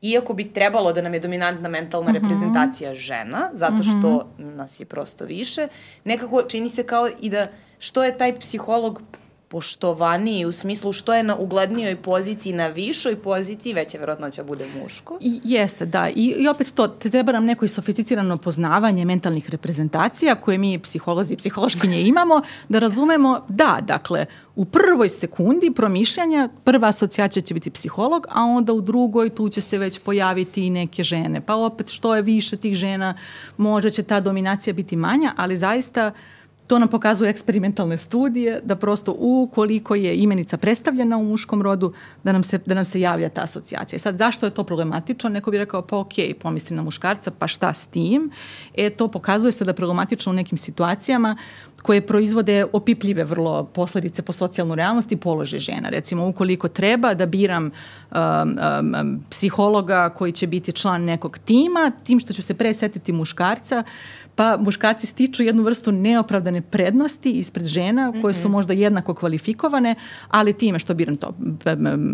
iako 0.01 0.33
bi 0.33 0.53
trebalo 0.53 0.93
da 0.93 1.01
nam 1.01 1.13
je 1.13 1.19
dominantna 1.19 1.69
mentalna 1.69 2.11
mhm. 2.11 2.17
-huh. 2.17 2.23
reprezentacija 2.23 2.93
žena, 2.93 3.49
zato 3.53 3.83
što 3.83 4.07
uh 4.07 4.39
mhm. 4.39 4.49
-huh. 4.49 4.55
nas 4.55 4.79
je 4.79 4.85
prosto 4.85 5.25
više, 5.25 5.67
nekako 6.03 6.43
čini 6.43 6.69
se 6.69 6.83
kao 6.83 7.09
i 7.19 7.29
da 7.29 7.47
što 7.79 8.03
je 8.03 8.17
taj 8.17 8.39
psiholog 8.39 9.01
poštovaniji 9.47 10.45
u 10.45 10.51
smislu 10.51 10.91
što 10.91 11.13
je 11.13 11.23
na 11.23 11.35
uglednijoj 11.35 11.95
poziciji, 11.95 12.53
na 12.53 12.67
višoj 12.67 13.15
poziciji, 13.15 13.73
veća 13.73 13.97
verovatnoća 13.97 14.43
bude 14.43 14.65
muško. 14.81 15.17
I, 15.21 15.39
jeste, 15.43 15.85
da. 15.85 16.09
I, 16.09 16.35
I 16.37 16.47
opet 16.47 16.73
to, 16.75 16.87
treba 16.87 17.31
nam 17.31 17.45
neko 17.45 17.67
sofisticirano 17.67 18.37
poznavanje 18.37 19.05
mentalnih 19.05 19.49
reprezentacija 19.49 20.35
koje 20.35 20.57
mi 20.57 20.79
psiholozi 20.79 21.33
i 21.33 21.37
psihološkinje 21.37 22.01
imamo, 22.01 22.41
da 22.69 22.79
razumemo 22.79 23.45
da, 23.47 23.79
dakle, 23.81 24.25
u 24.55 24.65
prvoj 24.65 25.09
sekundi 25.09 25.71
promišljanja 25.75 26.49
prva 26.63 26.87
asocijacija 26.87 27.43
će 27.43 27.53
biti 27.53 27.71
psiholog, 27.71 28.27
a 28.29 28.43
onda 28.43 28.73
u 28.73 28.81
drugoj 28.81 29.29
tu 29.29 29.49
će 29.49 29.61
se 29.61 29.77
već 29.77 29.99
pojaviti 29.99 30.65
i 30.65 30.69
neke 30.69 31.03
žene. 31.03 31.41
Pa 31.41 31.55
opet 31.55 31.89
što 31.89 32.15
je 32.15 32.21
više 32.21 32.57
tih 32.57 32.75
žena, 32.75 33.17
možda 33.57 33.89
će 33.89 34.03
ta 34.03 34.19
dominacija 34.19 34.73
biti 34.73 34.95
manja, 34.95 35.33
ali 35.37 35.57
zaista 35.57 36.07
uh, 36.07 36.36
To 36.67 36.79
nam 36.79 36.87
pokazuju 36.87 37.29
eksperimentalne 37.29 37.97
studije, 37.97 38.61
da 38.63 38.75
prosto 38.75 39.15
ukoliko 39.17 39.95
je 39.95 40.15
imenica 40.17 40.57
predstavljena 40.57 41.17
u 41.17 41.23
muškom 41.23 41.61
rodu, 41.61 41.93
da 42.23 42.31
nam 42.31 42.43
se, 42.43 42.57
da 42.65 42.75
nam 42.75 42.85
se 42.85 43.01
javlja 43.01 43.29
ta 43.29 43.41
asocijacija. 43.41 43.99
Sad, 43.99 44.17
zašto 44.17 44.45
je 44.45 44.53
to 44.53 44.63
problematično? 44.63 45.29
Neko 45.29 45.51
bi 45.51 45.57
rekao, 45.57 45.81
pa 45.81 45.97
ok, 45.97 46.13
pomisli 46.39 46.75
na 46.75 46.81
muškarca, 46.81 47.31
pa 47.31 47.47
šta 47.47 47.73
s 47.73 47.85
tim? 47.85 48.31
E, 48.75 48.89
to 48.89 49.07
pokazuje 49.07 49.51
se 49.51 49.65
da 49.65 49.71
je 49.71 49.75
problematično 49.75 50.31
u 50.31 50.35
nekim 50.35 50.57
situacijama 50.57 51.37
koje 51.81 52.01
proizvode 52.01 52.65
opipljive 52.73 53.23
vrlo 53.23 53.63
posledice 53.63 54.21
po 54.21 54.33
socijalnu 54.33 54.75
realnost 54.75 55.11
i 55.11 55.17
položaj 55.17 55.59
žena. 55.59 55.89
Recimo, 55.89 56.27
ukoliko 56.27 56.67
treba 56.67 57.13
da 57.13 57.25
biram 57.25 57.65
um, 57.65 58.19
um, 58.19 59.23
psihologa 59.29 60.09
koji 60.09 60.31
će 60.31 60.47
biti 60.47 60.71
član 60.71 61.03
nekog 61.03 61.37
tima, 61.37 61.91
tim 62.03 62.19
što 62.19 62.33
ću 62.33 62.41
se 62.41 62.53
presetiti 62.53 63.11
muškarca, 63.11 63.83
pa 64.37 64.57
muškarci 64.57 65.07
stiču 65.07 65.43
jednu 65.43 65.63
vrstu 65.63 65.91
neopravdane 65.91 66.61
prednosti 66.61 67.31
ispred 67.31 67.65
žena 67.65 68.13
koje 68.21 68.33
su 68.33 68.47
mhm. 68.47 68.51
možda 68.51 68.73
jednako 68.73 69.13
kvalifikovane, 69.13 69.95
ali 70.27 70.53
time 70.53 70.79
što 70.79 70.93
biram 70.93 71.17
to 71.17 71.35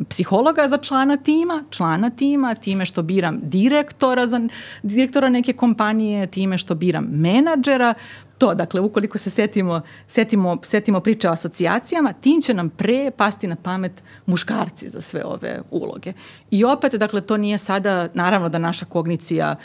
psihologa 0.10 0.68
za 0.68 0.78
člana 0.78 1.18
tima, 1.18 1.64
člana 1.70 2.10
tima, 2.10 2.56
time 2.56 2.86
što 2.86 3.02
biram 3.02 3.40
direktora 3.42 4.28
za 4.28 4.42
direktora 4.84 5.30
neke 5.30 5.54
kompanije, 5.54 6.28
time 6.28 6.58
što 6.58 6.76
biram 6.76 7.08
menadžera, 7.12 7.94
to, 8.38 8.54
dakle, 8.54 8.82
ukoliko 8.82 9.18
se 9.18 9.30
setimo, 9.30 9.82
setimo, 10.08 10.58
setimo 10.64 11.00
priče 11.00 11.30
o 11.30 11.32
asocijacijama, 11.32 12.14
tim 12.14 12.42
će 12.42 12.54
nam 12.54 12.70
pre 12.70 13.12
pasti 13.12 13.48
na 13.48 13.56
pamet 13.56 14.04
muškarci 14.26 14.90
za 14.90 15.02
sve 15.02 15.26
ove 15.26 15.62
uloge. 15.72 16.14
I 16.52 16.66
opet, 16.66 16.94
dakle, 16.94 17.22
to 17.22 17.38
nije 17.38 17.58
sada, 17.58 18.08
naravno 18.14 18.50
da 18.50 18.58
naša 18.58 18.86
kognicija 18.86 19.56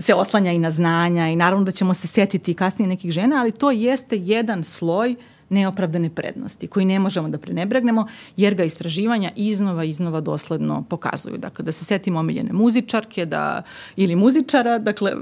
se 0.00 0.14
oslanja 0.14 0.52
i 0.52 0.58
na 0.58 0.70
znanja 0.70 1.28
i 1.28 1.36
naravno 1.36 1.64
da 1.64 1.72
ćemo 1.72 1.94
se 1.94 2.06
setiti 2.06 2.54
kasnije 2.54 2.88
nekih 2.88 3.10
žena, 3.10 3.40
ali 3.40 3.52
to 3.52 3.70
jeste 3.70 4.16
jedan 4.16 4.64
sloj 4.64 5.10
uh, 5.10 5.33
neopravdane 5.54 6.10
prednosti 6.10 6.66
koji 6.66 6.84
ne 6.84 6.98
možemo 6.98 7.28
da 7.28 7.38
prenebregnemo 7.38 8.06
jer 8.36 8.54
ga 8.54 8.64
istraživanja 8.64 9.30
iznova 9.36 9.84
iznova 9.84 10.20
dosledno 10.20 10.82
pokazuju. 10.88 11.38
Dakle, 11.38 11.64
da 11.64 11.72
se 11.72 11.84
setimo 11.84 12.20
omiljene 12.20 12.52
muzičarke 12.52 13.26
da, 13.26 13.62
ili 13.96 14.16
muzičara, 14.16 14.78
dakle, 14.78 15.12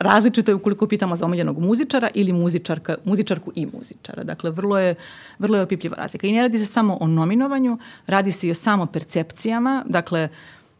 različito 0.00 0.50
je 0.50 0.54
ukoliko 0.54 0.86
pitamo 0.86 1.16
za 1.16 1.24
omiljenog 1.24 1.58
muzičara 1.58 2.08
ili 2.14 2.32
muzičarka, 2.32 2.96
muzičarku 3.04 3.52
i 3.54 3.66
muzičara. 3.66 4.24
Dakle, 4.24 4.50
vrlo 4.50 4.78
je, 4.78 4.94
vrlo 5.38 5.56
je 5.56 5.62
opipljiva 5.62 5.96
razlika. 5.96 6.26
I 6.26 6.32
ne 6.32 6.42
radi 6.42 6.58
se 6.58 6.66
samo 6.66 6.98
o 7.00 7.06
nominovanju, 7.06 7.78
radi 8.06 8.32
se 8.32 8.48
i 8.48 8.50
o 8.50 8.54
samo 8.54 8.86
percepcijama, 8.86 9.84
dakle, 9.86 10.28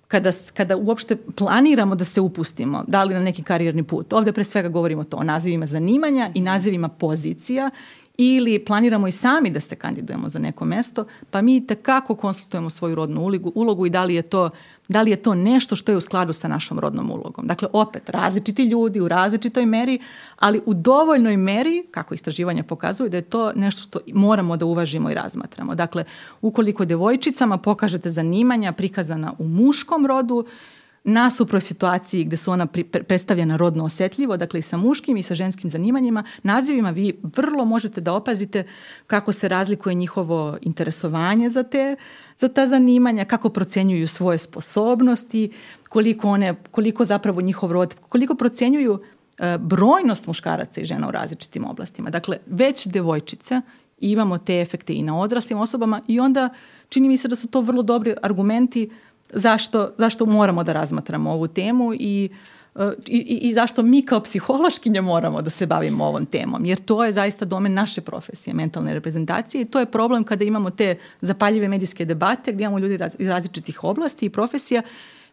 kada, 0.09 0.31
kada 0.55 0.77
uopšte 0.77 1.17
planiramo 1.17 1.95
da 1.95 2.05
se 2.05 2.21
upustimo, 2.21 2.85
da 2.87 3.05
li 3.05 3.15
na 3.15 3.21
neki 3.21 3.43
karijerni 3.43 3.83
put. 3.83 4.13
Ovde 4.13 4.33
pre 4.33 4.45
svega 4.45 4.69
govorimo 4.69 5.05
to 5.05 5.17
o 5.17 5.25
nazivima 5.25 5.67
zanimanja 5.67 6.31
i 6.35 6.41
nazivima 6.41 6.89
pozicija 6.89 7.71
ili 8.19 8.65
planiramo 8.65 9.09
i 9.09 9.13
sami 9.13 9.51
da 9.51 9.61
se 9.61 9.77
kandidujemo 9.77 10.29
za 10.29 10.39
neko 10.39 10.65
mesto, 10.65 11.05
pa 11.31 11.43
mi 11.43 11.67
tekako 11.67 12.15
konsultujemo 12.15 12.71
svoju 12.71 12.95
rodnu 12.95 13.21
ulogu, 13.21 13.53
ulogu 13.55 13.87
i 13.87 13.91
da 13.91 14.05
li 14.05 14.15
je 14.15 14.23
to 14.23 14.51
da 14.89 15.03
li 15.03 15.11
je 15.11 15.17
to 15.17 15.35
nešto 15.35 15.77
što 15.77 15.93
je 15.93 15.97
u 15.97 16.01
skladu 16.01 16.33
sa 16.33 16.49
našom 16.49 16.79
rodnom 16.79 17.11
ulogom. 17.11 17.47
Dakle, 17.47 17.69
opet, 17.73 18.11
različiti 18.11 18.65
ljudi 18.65 19.01
u 19.01 19.09
različitoj 19.09 19.67
meri, 19.67 19.99
ali 20.39 20.61
u 20.67 20.75
dovoljnoj 20.75 21.37
meri, 21.37 21.85
kako 21.91 22.15
istraživanja 22.15 22.63
pokazuju, 22.63 23.09
da 23.09 23.17
je 23.17 23.23
to 23.23 23.53
nešto 23.55 23.83
što 23.83 24.01
moramo 24.15 24.57
da 24.57 24.65
uvažimo 24.65 25.11
i 25.11 25.15
razmatramo. 25.15 25.75
Dakle, 25.75 26.05
ukoliko 26.41 26.85
devojčicama 26.85 27.59
pokažete 27.59 28.11
zanimanja 28.11 28.73
prikazana 28.73 29.33
u 29.39 29.49
muškom 29.49 30.07
rodu, 30.07 30.47
nasuproj 31.05 31.61
situaciji 31.61 32.25
gde 32.25 32.37
su 32.37 32.53
ona 32.53 32.67
pri, 32.67 32.85
predstavljena 32.85 33.57
rodno 33.57 33.85
osetljivo, 33.85 34.37
dakle 34.37 34.59
i 34.59 34.63
sa 34.63 34.77
muškim 34.77 35.17
i 35.17 35.23
sa 35.23 35.35
ženskim 35.35 35.71
zanimanjima, 35.71 36.25
nazivima 36.43 36.91
vi 36.91 37.21
vrlo 37.23 37.65
možete 37.65 38.01
da 38.01 38.15
opazite 38.15 38.65
kako 39.07 39.33
se 39.33 39.49
razlikuje 39.49 39.95
njihovo 39.95 40.59
interesovanje 40.61 41.51
za 41.51 41.63
te, 41.63 41.97
za 42.39 42.49
ta 42.49 42.67
zanimanja, 42.67 43.25
kako 43.25 43.49
procenjuju 43.49 44.09
svoje 44.09 44.39
sposobnosti, 44.39 45.53
koliko 45.89 46.29
one, 46.29 46.55
koliko 46.71 47.05
zapravo 47.05 47.41
njihov 47.41 47.73
rod, 47.73 47.95
koliko 48.09 48.35
procenjuju 48.35 49.01
e, 49.39 49.59
brojnost 49.59 50.27
muškaraca 50.27 50.81
i 50.81 50.85
žena 50.85 51.09
u 51.09 51.11
različitim 51.11 51.65
oblastima. 51.65 52.11
Dakle, 52.11 52.39
već 52.47 52.87
devojčice 52.87 53.61
imamo 54.01 54.39
te 54.39 54.61
efekte 54.61 54.95
i 54.95 55.03
na 55.03 55.21
odraslim 55.21 55.59
osobama 55.59 56.01
i 56.09 56.21
onda 56.21 56.49
čini 56.89 57.09
mi 57.09 57.17
se 57.17 57.29
da 57.29 57.37
su 57.37 57.49
to 57.49 57.61
vrlo 57.61 57.83
dobri 57.83 58.15
argumenti 58.23 58.91
zašto, 59.33 59.93
zašto 59.99 60.27
moramo 60.27 60.65
da 60.65 60.73
razmatramo 60.73 61.33
ovu 61.33 61.47
temu 61.47 61.95
i 61.95 62.29
i, 63.07 63.39
i 63.43 63.53
zašto 63.53 63.83
mi 63.83 64.03
kao 64.07 64.21
psihološkinje 64.21 65.01
moramo 65.01 65.43
da 65.43 65.51
se 65.51 65.67
bavimo 65.67 66.05
ovom 66.05 66.27
temom, 66.27 66.65
jer 66.65 66.79
to 66.79 67.05
je 67.05 67.13
zaista 67.13 67.45
domen 67.45 67.75
naše 67.75 68.01
profesije, 68.01 68.55
mentalne 68.55 68.95
reprezentacije 68.95 69.63
i 69.63 69.65
to 69.65 69.81
je 69.81 69.87
problem 69.87 70.25
kada 70.25 70.45
imamo 70.45 70.71
te 70.71 70.99
zapaljive 71.21 71.69
medijske 71.69 72.05
debate 72.05 72.53
gdje 72.53 72.65
imamo 72.65 72.79
ljudi 72.79 72.99
iz 73.19 73.29
različitih 73.29 73.85
oblasti 73.85 74.27
i 74.27 74.31
profesija 74.31 74.83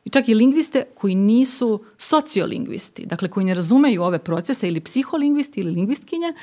i 0.06 0.10
čak 0.10 0.30
i 0.30 0.34
lingviste 0.34 0.84
koji 0.96 1.16
nisu 1.16 1.84
sociolingvisti, 1.98 3.06
dakle 3.06 3.28
koji 3.28 3.46
ne 3.46 3.54
razumeju 3.54 4.04
ove 4.04 4.20
procese 4.20 4.68
ili 4.68 4.82
psiholingvisti 4.82 5.60
ili 5.60 5.72
lingvistkinje, 5.72 6.34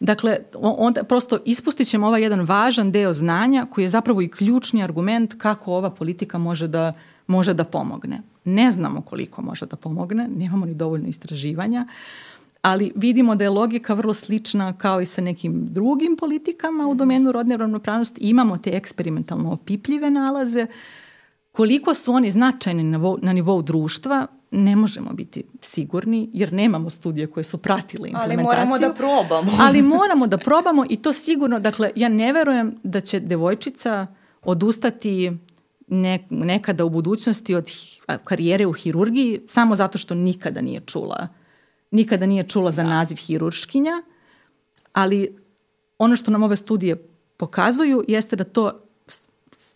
Dakle, 0.00 0.38
onda 0.60 1.04
prosto 1.04 1.38
ispustit 1.44 1.88
ćemo 1.88 2.06
ovaj 2.06 2.22
jedan 2.22 2.40
važan 2.40 2.92
deo 2.92 3.12
znanja 3.12 3.66
koji 3.70 3.84
je 3.84 3.88
zapravo 3.88 4.22
i 4.22 4.28
ključni 4.28 4.82
argument 4.82 5.34
kako 5.38 5.72
ova 5.72 5.90
politika 5.90 6.38
može 6.38 6.68
da, 6.68 6.92
može 7.26 7.54
da 7.54 7.64
pomogne. 7.64 8.22
Ne 8.44 8.70
znamo 8.70 9.00
koliko 9.00 9.42
može 9.42 9.66
da 9.66 9.76
pomogne, 9.76 10.28
nemamo 10.28 10.66
ni 10.66 10.74
dovoljno 10.74 11.08
istraživanja, 11.08 11.86
ali 12.62 12.92
vidimo 12.94 13.34
da 13.34 13.44
je 13.44 13.50
logika 13.50 13.94
vrlo 13.94 14.14
slična 14.14 14.78
kao 14.78 15.00
i 15.00 15.06
sa 15.06 15.22
nekim 15.22 15.66
drugim 15.70 16.16
politikama 16.16 16.86
u 16.88 16.94
domenu 16.94 17.32
rodne 17.32 17.56
ravnopravnosti. 17.56 18.24
Imamo 18.24 18.58
te 18.58 18.70
eksperimentalno 18.70 19.52
opipljive 19.52 20.10
nalaze. 20.10 20.66
Koliko 21.52 21.94
su 21.94 22.12
oni 22.12 22.30
značajni 22.30 22.82
na, 22.82 22.98
nivou, 22.98 23.18
na 23.22 23.32
nivou 23.32 23.62
društva, 23.62 24.26
ne 24.50 24.76
možemo 24.76 25.12
biti 25.12 25.44
sigurni 25.60 26.30
jer 26.32 26.52
nemamo 26.52 26.90
studije 26.90 27.26
koje 27.26 27.44
su 27.44 27.58
pratile 27.58 28.08
implementaciju. 28.08 28.48
Ali 28.50 28.66
moramo 28.66 28.78
da 28.78 28.94
probamo. 28.94 29.52
ali 29.66 29.82
moramo 29.82 30.26
da 30.26 30.38
probamo 30.38 30.84
i 30.90 30.96
to 30.96 31.12
sigurno, 31.12 31.58
dakle, 31.58 31.90
ja 31.96 32.08
ne 32.08 32.32
verujem 32.32 32.76
da 32.82 33.00
će 33.00 33.20
devojčica 33.20 34.06
odustati 34.42 35.32
ne, 35.86 36.26
nekada 36.30 36.84
u 36.84 36.90
budućnosti 36.90 37.54
od 37.54 37.70
karijere 38.24 38.66
u 38.66 38.72
hirurgiji 38.72 39.40
samo 39.48 39.76
zato 39.76 39.98
što 39.98 40.14
nikada 40.14 40.60
nije 40.60 40.80
čula 40.80 41.28
nikada 41.90 42.26
nije 42.26 42.48
čula 42.48 42.70
za 42.70 42.82
da. 42.82 42.88
naziv 42.88 43.16
hirurškinja, 43.16 44.02
ali 44.92 45.36
ono 45.98 46.16
što 46.16 46.30
nam 46.30 46.42
ove 46.42 46.56
studije 46.56 47.08
pokazuju 47.36 48.04
jeste 48.08 48.36
da 48.36 48.44
to 48.44 48.85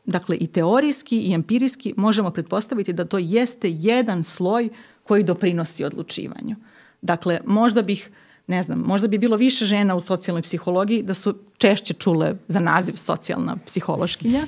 dakle 0.05 0.37
i 0.37 0.47
teorijski 0.47 1.21
i 1.21 1.35
empirijski 1.35 1.95
možemo 1.97 2.31
pretpostaviti 2.31 2.93
da 2.93 3.05
to 3.05 3.19
jeste 3.19 3.71
jedan 3.71 4.23
sloj 4.23 4.69
koji 5.03 5.23
doprinosi 5.23 5.85
odlučivanju. 5.85 6.57
Dakle, 7.03 7.41
možda 7.47 7.83
bih 7.83 8.11
ne 8.47 8.63
znam, 8.63 8.79
možda 8.79 9.09
bi 9.09 9.19
bilo 9.19 9.37
više 9.37 9.65
žena 9.65 9.95
u 9.95 10.01
socijalnoj 10.01 10.43
psihologiji 10.43 11.03
da 11.03 11.15
su 11.15 11.35
češće 11.59 11.95
čule 11.95 12.35
za 12.49 12.61
naziv 12.61 12.97
socijalna 12.97 13.57
psihološkinja. 13.67 14.47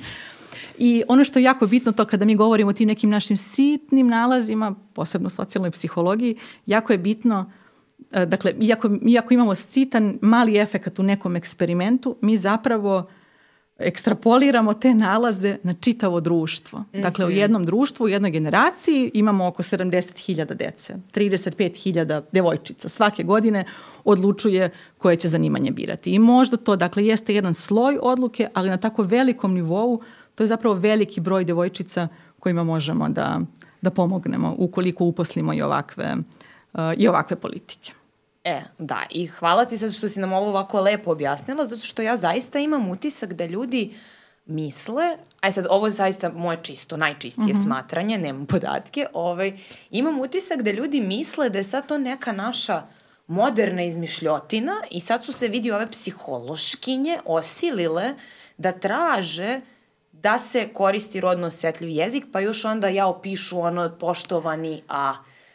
I 0.77 1.03
ono 1.07 1.23
što 1.23 1.39
je 1.39 1.43
jako 1.43 1.67
bitno 1.67 1.91
to 1.91 2.05
kada 2.05 2.25
mi 2.25 2.35
govorimo 2.35 2.69
o 2.69 2.73
tim 2.73 2.87
nekim 2.87 3.09
našim 3.09 3.37
sitnim 3.37 4.07
nalazima, 4.07 4.75
posebno 4.93 5.29
socijalnoj 5.29 5.71
psihologiji, 5.71 6.35
jako 6.65 6.93
je 6.93 6.97
bitno 6.97 7.51
e, 8.11 8.25
Dakle, 8.25 8.53
iako, 8.61 8.89
iako 9.07 9.33
imamo 9.33 9.55
sitan, 9.55 10.17
mali 10.21 10.57
efekat 10.57 10.99
u 10.99 11.03
nekom 11.03 11.35
eksperimentu, 11.35 12.15
mi 12.21 12.37
zapravo 12.37 12.97
uh, 12.97 13.05
ekstrapoliramo 13.79 14.73
te 14.73 14.93
nalaze 14.93 15.57
na 15.63 15.73
čitavo 15.73 16.19
društvo. 16.19 16.79
Mm 16.79 16.85
-hmm. 16.93 17.01
Dakle, 17.01 17.25
u 17.25 17.27
mhm. 17.27 17.37
jednom 17.37 17.65
društvu, 17.65 18.03
u 18.03 18.09
jednoj 18.09 18.31
generaciji 18.31 19.11
imamo 19.13 19.47
oko 19.47 19.63
70.000 19.63 20.53
dece, 20.53 20.95
35.000 21.13 22.21
devojčica. 22.31 22.89
Svake 22.89 23.23
godine 23.23 23.65
odlučuje 24.03 24.69
koje 24.97 25.15
će 25.15 25.27
zanimanje 25.27 25.71
birati. 25.71 26.11
I 26.11 26.19
možda 26.19 26.57
to, 26.57 26.75
dakle, 26.75 27.05
jeste 27.05 27.35
jedan 27.35 27.53
sloj 27.53 27.99
odluke, 28.01 28.47
ali 28.53 28.69
na 28.69 28.77
tako 28.77 29.03
velikom 29.03 29.53
nivou 29.53 30.01
to 30.35 30.43
je 30.43 30.47
zapravo 30.47 30.75
veliki 30.75 31.21
broj 31.21 31.45
devojčica 31.45 32.07
kojima 32.39 32.63
možemo 32.63 33.09
da, 33.09 33.41
da 33.81 33.89
pomognemo 33.89 34.55
ukoliko 34.57 35.05
uposlimo 35.05 35.53
i 35.53 35.61
ovakve, 35.61 36.15
uh, 36.73 36.79
i 36.97 37.07
ovakve 37.07 37.35
politike. 37.35 37.93
E, 38.43 38.61
da, 38.79 39.05
i 39.09 39.27
hvala 39.27 39.65
ti 39.65 39.77
sad 39.77 39.93
što 39.93 40.09
si 40.09 40.19
nam 40.19 40.33
ovo 40.33 40.49
ovako 40.49 40.81
lepo 40.81 41.11
objasnila, 41.11 41.65
zato 41.65 41.81
što 41.81 42.01
ja 42.01 42.15
zaista 42.15 42.59
imam 42.59 42.89
utisak 42.89 43.33
da 43.33 43.45
ljudi 43.45 43.93
misle, 44.45 45.17
aj 45.41 45.51
sad 45.51 45.65
ovo 45.69 45.87
je 45.87 45.91
zaista 45.91 46.29
moje 46.29 46.57
čisto, 46.63 46.97
najčistije 46.97 47.45
mm 47.45 47.57
-hmm. 47.57 47.63
smatranje, 47.63 48.17
nemam 48.17 48.45
podatke, 48.45 49.05
ovaj, 49.13 49.57
imam 49.89 50.19
utisak 50.19 50.61
da 50.61 50.71
ljudi 50.71 51.01
misle 51.01 51.49
da 51.49 51.57
je 51.57 51.63
sad 51.63 51.87
to 51.87 51.97
neka 51.97 52.31
naša 52.31 52.83
moderna 53.27 53.83
izmišljotina 53.83 54.73
i 54.91 54.99
sad 54.99 55.25
su 55.25 55.33
se 55.33 55.47
vidi 55.47 55.71
ove 55.71 55.91
psihološkinje 55.91 57.19
osilile 57.25 58.13
da 58.57 58.71
traže 58.71 59.61
da 60.11 60.37
se 60.37 60.69
koristi 60.73 61.21
rodno 61.21 61.47
osetljiv 61.47 61.89
jezik, 61.89 62.25
pa 62.31 62.39
još 62.39 62.65
onda 62.65 62.87
ja 62.87 63.07
opišu 63.07 63.59
ono 63.59 63.97
poštovani 63.99 64.83
a 64.87 65.13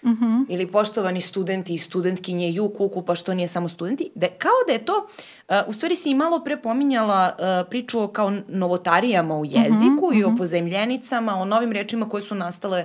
Mm 0.08 0.18
-hmm. 0.20 0.44
ili 0.48 0.66
poštovani 0.66 1.20
studenti 1.20 1.74
i 1.74 1.78
studentkinje 1.78 2.50
ju 2.50 2.68
kuku 2.68 3.02
pa 3.02 3.14
što 3.14 3.34
nije 3.34 3.48
samo 3.48 3.68
studenti, 3.68 4.10
da 4.14 4.26
kao 4.28 4.52
da 4.66 4.72
je 4.72 4.84
to, 4.84 5.06
uh, 5.48 5.54
u 5.66 5.72
stvari 5.72 5.96
si 5.96 6.10
i 6.10 6.14
malo 6.14 6.44
pre 6.44 6.62
pominjala 6.62 7.36
uh, 7.38 7.68
priču 7.70 8.00
o 8.00 8.08
kao 8.08 8.32
novotarijama 8.48 9.38
u 9.38 9.44
jeziku 9.44 10.06
mm 10.06 10.14
-hmm. 10.14 10.20
i 10.20 10.24
o 10.24 10.28
mhm. 10.28 10.36
pozemljenicama, 10.36 11.34
o 11.34 11.44
novim 11.44 11.72
rečima 11.72 12.08
koje 12.08 12.22
su 12.22 12.34
nastale 12.34 12.84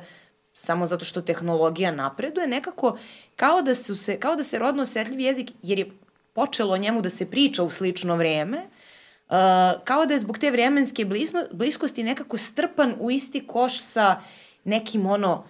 samo 0.53 0.85
zato 0.85 1.05
što 1.05 1.21
tehnologija 1.21 1.91
napreduje, 1.91 2.47
nekako 2.47 2.97
kao 3.35 3.61
da, 3.61 3.75
su 3.75 3.95
se, 3.95 4.19
kao 4.19 4.35
da 4.35 4.43
se 4.43 4.59
rodno 4.59 4.83
osetljiv 4.83 5.19
jezik, 5.19 5.51
jer 5.63 5.79
je 5.79 5.91
počelo 6.33 6.77
njemu 6.77 7.01
da 7.01 7.09
se 7.09 7.29
priča 7.29 7.63
u 7.63 7.69
slično 7.69 8.15
vreme, 8.15 8.57
uh, 8.57 9.35
kao 9.83 10.05
da 10.05 10.13
je 10.13 10.19
zbog 10.19 10.37
te 10.37 10.51
vremenske 10.51 11.05
blisno, 11.05 11.43
bliskosti 11.51 12.03
nekako 12.03 12.37
strpan 12.37 12.95
u 12.99 13.11
isti 13.11 13.47
koš 13.47 13.81
sa 13.81 14.21
nekim 14.63 15.05
ono 15.05 15.43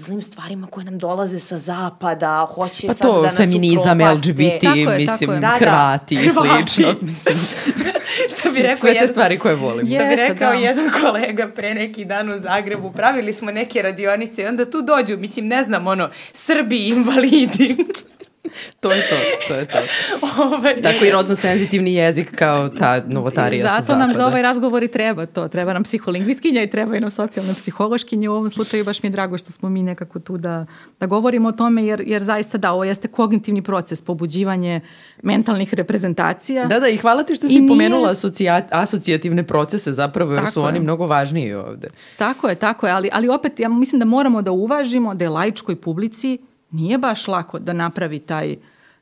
zlim 0.00 0.22
stvarima 0.22 0.66
koje 0.66 0.84
nam 0.84 0.98
dolaze 0.98 1.38
sa 1.38 1.58
zapada, 1.58 2.46
hoće 2.54 2.86
pa 2.86 2.94
sad 2.94 3.12
da 3.14 3.22
nas 3.22 3.36
feminizam, 3.36 4.00
LGBT, 4.00 4.62
tako 4.62 4.76
je, 4.76 4.98
mislim, 4.98 5.18
tako 5.18 5.34
je. 5.34 5.40
Da, 5.40 5.40
da. 5.40 5.56
Hrvati 5.58 6.16
da, 6.16 6.22
i 6.22 6.30
slično. 6.36 6.94
Mislim. 7.02 7.36
što 8.38 8.50
bi 8.52 8.62
rekao 8.62 8.76
Sve 8.76 8.90
te 8.90 8.96
jedan, 8.96 9.08
stvari 9.08 9.38
koje 9.38 9.54
volim. 9.54 9.86
Što 9.86 9.96
bi 9.96 10.16
rekao 10.16 10.52
da. 10.52 10.58
jedan 10.58 10.90
kolega 11.00 11.48
pre 11.54 11.74
neki 11.74 12.04
dan 12.04 12.32
u 12.32 12.38
Zagrebu, 12.38 12.92
pravili 12.92 13.32
smo 13.32 13.50
neke 13.50 13.82
radionice 13.82 14.42
i 14.42 14.46
onda 14.46 14.70
tu 14.70 14.82
dođu, 14.82 15.16
mislim, 15.16 15.46
ne 15.46 15.64
znam, 15.64 15.86
ono, 15.86 16.10
Srbi 16.32 16.88
invalidi. 16.88 17.76
To 18.80 18.92
je 18.92 19.02
to, 19.08 19.16
to 19.48 19.54
je 19.54 19.66
to. 19.66 19.78
ovaj, 20.42 20.82
Tako 20.82 21.04
i 21.04 21.10
rodno 21.10 21.34
senzitivni 21.34 21.94
jezik 21.94 22.34
kao 22.36 22.68
ta 22.68 23.02
novotarija 23.06 23.68
Zato 23.68 23.86
sa 23.86 23.96
nam 23.96 24.14
za 24.14 24.26
ovaj 24.26 24.42
razgovor 24.42 24.82
i 24.82 24.88
treba 24.88 25.26
to. 25.26 25.48
Treba 25.48 25.72
nam 25.72 25.82
psiholingvistkinja 25.82 26.62
i 26.62 26.70
treba 26.70 26.96
i 26.96 27.00
nam 27.00 27.10
socijalna 27.10 27.54
psihološkinja. 27.54 28.30
U 28.30 28.34
ovom 28.34 28.50
slučaju 28.50 28.84
baš 28.84 29.02
mi 29.02 29.06
je 29.06 29.10
drago 29.10 29.38
što 29.38 29.50
smo 29.50 29.68
mi 29.68 29.82
nekako 29.82 30.20
tu 30.20 30.38
da, 30.38 30.66
da 31.00 31.06
govorimo 31.06 31.48
o 31.48 31.52
tome, 31.52 31.84
jer, 31.84 32.02
jer 32.06 32.22
zaista 32.22 32.58
da, 32.58 32.72
ovo 32.72 32.84
jeste 32.84 33.08
kognitivni 33.08 33.62
proces, 33.62 34.02
pobuđivanje 34.02 34.80
mentalnih 35.22 35.74
reprezentacija. 35.74 36.66
Da, 36.66 36.80
da, 36.80 36.88
i 36.88 36.96
hvala 36.96 37.22
ti 37.22 37.34
što 37.34 37.48
si 37.48 37.58
nije... 37.58 37.68
pomenula 37.68 38.10
asocija, 38.10 38.66
asocijativne 38.70 39.46
procese 39.46 39.92
zapravo, 39.92 40.32
jer 40.32 40.40
tako 40.40 40.52
su 40.52 40.60
je. 40.60 40.66
oni 40.66 40.80
mnogo 40.80 41.06
važniji 41.06 41.54
ovde. 41.54 41.88
Tako 42.16 42.48
je, 42.48 42.54
tako 42.54 42.86
je, 42.86 42.92
ali, 42.92 43.10
ali 43.12 43.28
opet 43.28 43.60
ja 43.60 43.68
mislim 43.68 43.98
da 43.98 44.04
moramo 44.04 44.42
da 44.42 44.50
uvažimo 44.50 45.14
da 45.14 45.24
je 45.24 45.28
laičkoj 45.28 45.76
publici 45.76 46.38
nije 46.70 46.98
baš 46.98 47.28
lako 47.28 47.58
da 47.58 47.72
napravi 47.72 48.18
taj 48.18 48.56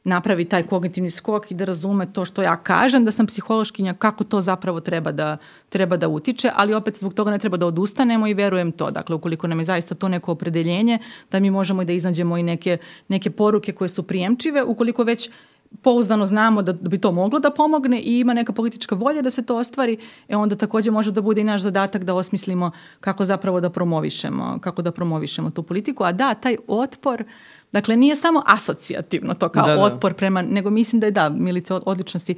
napravi 0.08 0.44
taj 0.44 0.62
kognitivni 0.62 1.10
skok 1.10 1.50
i 1.50 1.54
da 1.54 1.64
razume 1.64 2.12
to 2.12 2.24
što 2.24 2.42
ja 2.42 2.56
kažem 2.56 3.04
da 3.04 3.10
sam 3.10 3.26
psihološkinja, 3.26 3.94
kako 3.94 4.24
to 4.24 4.40
zapravo 4.40 4.80
treba 4.80 5.12
da, 5.12 5.36
treba 5.68 5.96
da 5.96 6.08
utiče, 6.08 6.50
ali 6.54 6.74
opet 6.74 6.98
zbog 6.98 7.14
toga 7.14 7.30
ne 7.30 7.38
treba 7.38 7.56
da 7.56 7.66
odustanemo 7.66 8.26
i 8.26 8.34
verujem 8.34 8.72
to. 8.72 8.90
Dakle, 8.90 9.14
ukoliko 9.14 9.46
nam 9.46 9.58
je 9.58 9.64
zaista 9.64 9.94
to 9.94 10.08
neko 10.08 10.32
opredeljenje, 10.32 10.98
da 11.30 11.40
mi 11.40 11.50
možemo 11.50 11.82
i 11.82 11.84
da 11.84 11.92
iznađemo 11.92 12.38
i 12.38 12.42
neke, 12.42 12.78
neke 13.08 13.30
poruke 13.30 13.72
koje 13.72 13.88
su 13.88 14.02
prijemčive, 14.02 14.62
ukoliko 14.62 15.04
već 15.04 15.30
pouzdano 15.82 16.26
znamo 16.26 16.62
da 16.62 16.72
bi 16.72 16.98
to 16.98 17.12
moglo 17.12 17.38
da 17.38 17.50
pomogne 17.50 18.00
i 18.00 18.18
ima 18.20 18.34
neka 18.34 18.52
politička 18.52 18.94
volja 18.94 19.22
da 19.22 19.30
se 19.30 19.42
to 19.46 19.56
ostvari, 19.56 19.98
e 20.28 20.36
onda 20.36 20.56
takođe 20.56 20.90
može 20.90 21.12
da 21.12 21.20
bude 21.20 21.40
i 21.40 21.44
naš 21.44 21.62
zadatak 21.62 22.04
da 22.04 22.14
osmislimo 22.14 22.70
kako 23.00 23.24
zapravo 23.24 23.60
da 23.60 23.70
promovišemo, 23.70 24.58
kako 24.60 24.82
da 24.82 24.92
promovišemo 24.92 25.50
tu 25.50 25.62
politiku. 25.62 26.04
A 26.04 26.12
da, 26.12 26.34
taj 26.34 26.56
otpor, 26.66 27.20
uh, 27.20 27.57
Dakle, 27.72 27.96
nije 27.96 28.16
samo 28.16 28.42
asocijativno 28.46 29.34
to 29.34 29.48
kao 29.48 29.66
da, 29.66 29.74
da. 29.74 29.82
otpor 29.82 30.14
prema, 30.14 30.42
nego 30.42 30.70
mislim 30.70 31.00
da 31.00 31.06
je 31.06 31.10
da, 31.10 31.28
Milice, 31.28 31.74
odlično 31.74 32.20
si. 32.20 32.34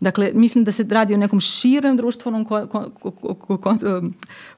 Dakle, 0.00 0.30
mislim 0.34 0.64
da 0.64 0.72
se 0.72 0.84
radi 0.90 1.14
o 1.14 1.16
nekom 1.16 1.40
širem 1.40 1.96
društvenom 1.96 2.44
ko, 2.44 2.66
ko, 2.66 3.10
ko, 3.34 3.56
ko, 3.56 3.76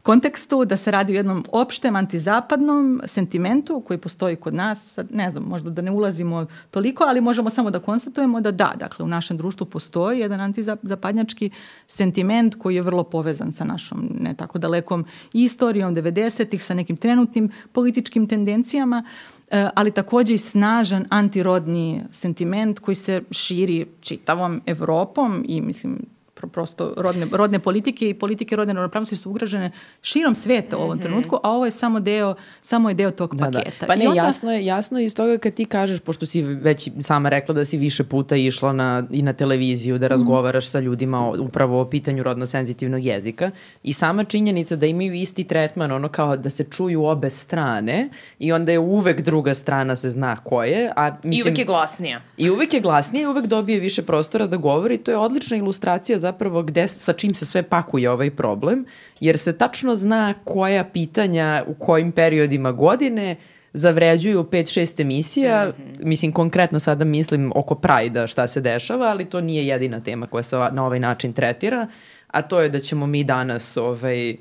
kontekstu, 0.02 0.64
da 0.64 0.76
se 0.76 0.90
radi 0.90 1.12
o 1.12 1.16
jednom 1.16 1.44
opštem 1.52 1.96
antizapadnom 1.96 3.00
sentimentu 3.04 3.80
koji 3.80 3.98
postoji 3.98 4.36
kod 4.36 4.54
nas. 4.54 4.98
Ne 5.10 5.30
znam, 5.30 5.44
možda 5.44 5.70
da 5.70 5.82
ne 5.82 5.90
ulazimo 5.90 6.46
toliko, 6.70 7.04
ali 7.04 7.20
možemo 7.20 7.50
samo 7.50 7.70
da 7.70 7.80
konstatujemo 7.80 8.40
da 8.40 8.50
da, 8.50 8.72
dakle, 8.76 9.04
u 9.04 9.08
našem 9.08 9.36
društvu 9.36 9.66
postoji 9.66 10.20
jedan 10.20 10.40
antizapadnjački 10.40 11.50
sentiment 11.88 12.54
koji 12.54 12.74
je 12.74 12.82
vrlo 12.82 13.04
povezan 13.04 13.52
sa 13.52 13.64
našom 13.64 14.10
ne 14.20 14.34
tako 14.34 14.58
dalekom 14.58 15.04
istorijom 15.32 15.96
90-ih, 15.96 16.64
sa 16.64 16.74
nekim 16.74 16.96
trenutnim 16.96 17.50
političkim 17.72 18.28
tendencijama. 18.28 19.04
Uh, 19.06 19.35
ali 19.50 19.90
takođe 19.90 20.34
i 20.34 20.38
snažan 20.38 21.06
antirodni 21.10 22.02
sentiment 22.10 22.78
koji 22.78 22.94
se 22.94 23.22
širi 23.30 23.86
čitavom 24.00 24.60
Evropom 24.66 25.44
i 25.48 25.60
mislim 25.60 26.15
prosto 26.48 26.94
rodne, 26.96 27.26
rodne 27.32 27.58
politike 27.58 28.08
i 28.08 28.14
politike 28.14 28.56
rodne 28.56 28.74
ravnopravnosti 28.74 29.16
su 29.16 29.30
ugražene 29.30 29.70
širom 30.02 30.34
sveta 30.34 30.76
u 30.76 30.80
ovom 30.80 30.96
mm 30.96 30.98
-hmm. 30.98 31.02
trenutku, 31.02 31.38
a 31.42 31.50
ovo 31.50 31.64
je 31.64 31.70
samo 31.70 32.00
deo, 32.00 32.34
samo 32.62 32.88
je 32.88 32.94
deo 32.94 33.10
tog 33.10 33.34
da, 33.34 33.50
da. 33.50 33.58
paketa. 33.58 33.76
Da. 33.80 33.86
Pa 33.86 33.96
ne, 33.96 34.04
I 34.04 34.08
onda... 34.08 34.22
jasno 34.22 34.52
je, 34.52 34.64
jasno 34.64 34.98
je 34.98 35.04
iz 35.04 35.14
toga 35.14 35.38
kad 35.38 35.54
ti 35.54 35.64
kažeš, 35.64 36.00
pošto 36.00 36.26
si 36.26 36.42
već 36.42 36.90
sama 37.00 37.28
rekla 37.28 37.54
da 37.54 37.64
si 37.64 37.78
više 37.78 38.04
puta 38.04 38.36
išla 38.36 38.72
na, 38.72 39.06
i 39.10 39.22
na 39.22 39.32
televiziju 39.32 39.98
da 39.98 40.06
mhm. 40.06 40.10
razgovaraš 40.10 40.64
mm. 40.64 40.70
sa 40.70 40.80
ljudima 40.80 41.28
o, 41.28 41.36
upravo 41.40 41.80
o 41.80 41.84
pitanju 41.84 42.22
rodno 42.22 42.46
senzitivnog 42.46 43.04
jezika 43.04 43.50
i 43.82 43.92
sama 43.92 44.24
činjenica 44.24 44.76
da 44.76 44.86
imaju 44.86 45.14
isti 45.14 45.44
tretman, 45.44 45.92
ono 45.92 46.08
kao 46.08 46.36
da 46.36 46.50
se 46.50 46.64
čuju 46.64 47.04
obe 47.04 47.30
strane 47.30 48.08
i 48.38 48.52
onda 48.52 48.72
je 48.72 48.78
uvek 48.78 49.20
druga 49.20 49.54
strana 49.54 49.96
se 49.96 50.10
zna 50.10 50.36
ko 50.36 50.62
je. 50.62 50.92
A, 50.96 51.10
mislim, 51.22 51.32
I 51.32 51.42
uvek 51.42 51.58
je 51.58 51.64
glasnija. 51.64 52.20
I 52.36 52.50
uvek 52.50 52.74
je 52.74 52.80
glasnija 52.80 53.22
i 53.22 53.26
uvek 53.26 53.46
dobije 53.46 53.80
više 53.80 54.02
prostora 54.02 54.46
da 54.46 54.56
govori. 54.56 54.98
To 54.98 55.10
je 55.10 55.16
odlična 55.16 55.56
ilustracija 55.56 56.18
zapravo 56.18 56.35
gde, 56.66 56.88
sa 56.88 57.12
čim 57.12 57.34
se 57.34 57.46
sve 57.46 57.62
pakuje 57.62 58.10
ovaj 58.10 58.30
problem, 58.30 58.84
jer 59.20 59.38
se 59.38 59.58
tačno 59.58 59.94
zna 59.94 60.34
koja 60.44 60.84
pitanja 60.84 61.64
u 61.66 61.74
kojim 61.74 62.12
periodima 62.12 62.72
godine 62.72 63.36
zavređuju 63.72 64.44
5-6 64.44 65.00
emisija, 65.00 65.66
mm 65.66 65.82
-hmm. 65.82 66.04
mislim 66.04 66.32
konkretno 66.32 66.80
sada 66.80 67.04
mislim 67.04 67.52
oko 67.54 67.74
Prajda 67.74 68.26
šta 68.26 68.48
se 68.48 68.60
dešava, 68.60 69.06
ali 69.06 69.24
to 69.24 69.40
nije 69.40 69.66
jedina 69.66 70.00
tema 70.00 70.26
koja 70.26 70.42
se 70.42 70.56
na 70.56 70.86
ovaj 70.86 71.00
način 71.00 71.32
tretira, 71.32 71.86
a 72.26 72.42
to 72.42 72.60
je 72.60 72.68
da 72.68 72.78
ćemo 72.78 73.06
mi 73.06 73.24
danas 73.24 73.76
ovaj, 73.76 74.30
uh, 74.30 74.38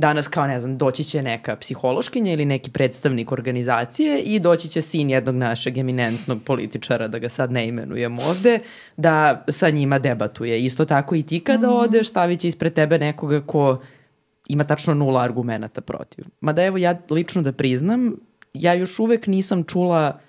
danas 0.00 0.28
kao 0.28 0.46
ne 0.46 0.60
znam, 0.60 0.78
doći 0.78 1.04
će 1.04 1.22
neka 1.22 1.56
psihološkinja 1.56 2.32
ili 2.32 2.44
neki 2.44 2.70
predstavnik 2.70 3.32
organizacije 3.32 4.20
i 4.20 4.40
doći 4.40 4.68
će 4.68 4.82
sin 4.82 5.10
jednog 5.10 5.34
našeg 5.34 5.78
eminentnog 5.78 6.42
političara, 6.44 7.08
da 7.08 7.18
ga 7.18 7.28
sad 7.28 7.52
ne 7.52 7.68
imenujem 7.68 8.18
ovde, 8.18 8.58
da 8.96 9.44
sa 9.48 9.70
njima 9.70 9.98
debatuje. 9.98 10.60
Isto 10.64 10.84
tako 10.84 11.14
i 11.14 11.22
ti 11.22 11.40
kada 11.40 11.70
mm. 11.70 11.72
odeš, 11.72 12.08
stavit 12.08 12.40
će 12.40 12.48
ispred 12.48 12.72
tebe 12.72 12.98
nekoga 12.98 13.40
ko 13.40 13.80
ima 14.48 14.64
tačno 14.64 14.94
nula 14.94 15.22
argumenta 15.22 15.80
protiv. 15.80 16.24
Mada 16.40 16.64
evo 16.64 16.78
ja 16.78 16.98
lično 17.10 17.42
da 17.42 17.52
priznam, 17.52 18.16
ja 18.54 18.74
još 18.74 18.98
uvek 18.98 19.26
nisam 19.26 19.64
čula 19.64 20.20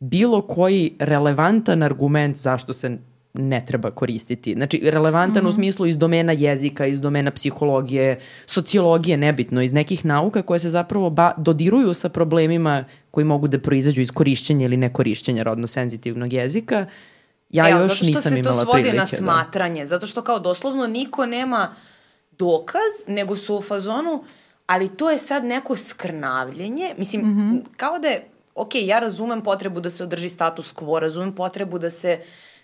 bilo 0.00 0.42
koji 0.42 0.96
relevantan 0.98 1.82
argument 1.82 2.36
zašto 2.36 2.72
se 2.72 2.98
ne 3.38 3.64
treba 3.66 3.90
koristiti. 3.90 4.54
Znači, 4.54 4.80
relevantan 4.84 5.42
mm 5.42 5.46
-hmm. 5.46 5.48
u 5.48 5.52
mhm. 5.52 5.54
smislu 5.54 5.86
iz 5.86 5.96
domena 5.96 6.32
jezika, 6.32 6.86
iz 6.86 7.00
domena 7.00 7.30
psihologije, 7.30 8.18
sociologije, 8.46 9.16
nebitno, 9.16 9.62
iz 9.62 9.72
nekih 9.72 10.04
nauka 10.04 10.42
koje 10.42 10.60
se 10.60 10.70
zapravo 10.70 11.10
ba 11.10 11.32
dodiruju 11.36 11.94
sa 11.94 12.08
problemima 12.08 12.84
koji 13.10 13.24
mogu 13.24 13.48
da 13.48 13.58
proizađu 13.58 14.00
iz 14.00 14.10
korišćenja 14.10 14.64
ili 14.64 14.76
nekorišćenja 14.76 15.42
rodno 15.42 15.66
senzitivnog 15.66 16.32
jezika. 16.32 16.86
Ja 17.50 17.68
e, 17.68 17.70
još 17.70 18.02
nisam 18.02 18.36
imala 18.36 18.42
prilike. 18.42 18.46
Zato 18.46 18.46
što 18.46 18.56
se 18.60 18.64
to 18.64 18.72
svodi 18.72 18.92
na 18.92 19.02
da. 19.02 19.06
smatranje, 19.06 19.80
da. 19.80 19.86
zato 19.86 20.06
što 20.06 20.22
kao 20.22 20.38
doslovno 20.38 20.86
niko 20.86 21.26
nema 21.26 21.74
dokaz, 22.38 23.08
nego 23.08 23.36
su 23.36 23.56
u 23.56 23.62
fazonu, 23.62 24.24
ali 24.66 24.88
to 24.88 25.10
je 25.10 25.18
sad 25.18 25.44
neko 25.44 25.76
skrnavljenje. 25.76 26.94
Mislim, 26.98 27.22
mm 27.22 27.30
-hmm. 27.30 27.62
kao 27.76 27.98
da 27.98 28.08
je, 28.08 28.28
ok, 28.54 28.74
ja 28.74 28.98
razumem 28.98 29.40
potrebu 29.40 29.80
da 29.80 29.90
se 29.90 30.04
održi 30.04 30.28
status 30.28 30.74
quo, 30.74 30.98
razumem 31.00 31.34
potrebu 31.34 31.78
da 31.78 31.90
se 31.90 32.18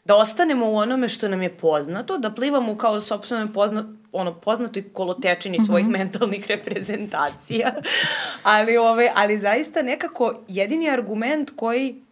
da 0.04 0.16
ostanemo 0.16 0.70
u 0.70 0.76
onome 0.76 1.08
što 1.08 1.28
nam 1.28 1.42
je 1.42 1.56
poznato, 1.56 2.18
da 2.18 2.30
plivamo 2.30 2.76
kao 2.76 3.00
sobstvenoj 3.00 3.52
pozna, 3.52 3.84
ono, 4.12 4.40
poznatoj 4.40 4.92
kolotečini 4.92 5.58
svojih 5.66 5.86
mm 5.86 5.90
-hmm. 5.90 5.98
mentalnih 5.98 6.46
reprezentacija, 6.46 7.74
ali, 8.42 8.76
ove, 8.76 9.12
ali 9.14 9.38
zaista 9.38 9.82
nekako 9.82 10.34
jedini 10.48 10.90
argument 10.90 11.50
koji 11.56 12.04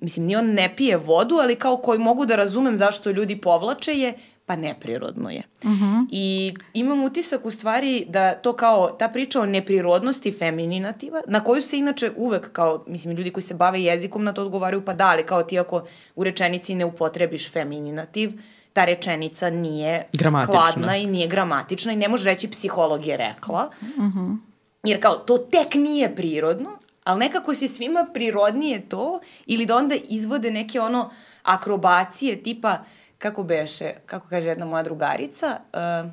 mislim, 0.00 0.26
ni 0.26 0.36
on 0.36 0.46
ne 0.46 0.74
pije 0.76 0.96
vodu, 0.96 1.34
ali 1.34 1.56
kao 1.56 1.76
koji 1.76 1.98
mogu 1.98 2.26
da 2.26 2.36
razumem 2.36 2.76
zašto 2.76 3.10
ljudi 3.10 3.40
povlače 3.40 3.92
je 3.92 4.14
pa 4.48 4.56
neprirodno 4.56 5.30
je. 5.30 5.42
Uh 5.64 5.70
mhm. 5.70 5.84
-huh. 5.84 6.06
I 6.10 6.54
imam 6.72 7.04
utisak 7.04 7.44
u 7.44 7.50
stvari 7.50 8.06
da 8.08 8.34
to 8.34 8.52
kao, 8.52 8.90
ta 8.90 9.08
priča 9.08 9.40
o 9.40 9.46
neprirodnosti 9.46 10.32
femininativa, 10.32 11.20
na 11.26 11.44
koju 11.44 11.62
se 11.62 11.78
inače 11.78 12.10
uvek 12.16 12.52
kao, 12.52 12.84
mislim, 12.86 13.16
ljudi 13.16 13.30
koji 13.30 13.44
se 13.44 13.54
bave 13.54 13.82
jezikom 13.82 14.24
na 14.24 14.32
to 14.32 14.42
odgovaraju, 14.42 14.84
pa 14.84 14.94
da, 14.94 15.06
ali 15.06 15.26
kao 15.26 15.42
ti 15.42 15.58
ako 15.58 15.86
u 16.16 16.24
rečenici 16.24 16.74
ne 16.74 16.84
upotrebiš 16.84 17.52
femininativ, 17.52 18.32
ta 18.72 18.84
rečenica 18.84 19.50
nije 19.50 20.08
skladna 20.44 20.96
i 20.96 21.06
nije 21.06 21.28
gramatična 21.28 21.92
i 21.92 21.96
ne 21.96 22.08
može 22.08 22.24
reći 22.24 22.50
psiholog 22.50 23.06
je 23.06 23.16
rekla. 23.16 23.70
Uh 23.80 24.04
mhm. 24.04 24.18
-huh. 24.18 24.36
Jer 24.84 25.02
kao, 25.02 25.16
to 25.16 25.38
tek 25.38 25.74
nije 25.74 26.16
prirodno, 26.16 26.70
ali 27.04 27.18
nekako 27.18 27.54
se 27.54 27.68
svima 27.68 28.06
prirodnije 28.14 28.88
to 28.88 29.20
ili 29.46 29.66
da 29.66 29.76
onda 29.76 29.94
izvode 30.08 30.50
neke 30.50 30.80
ono 30.80 31.10
akrobacije 31.42 32.42
tipa 32.42 32.78
kako 33.18 33.42
beše, 33.42 33.92
kako 34.06 34.28
kaže 34.28 34.48
jedna 34.48 34.66
moja 34.66 34.82
drugarica, 34.82 35.60
uh, 35.72 36.10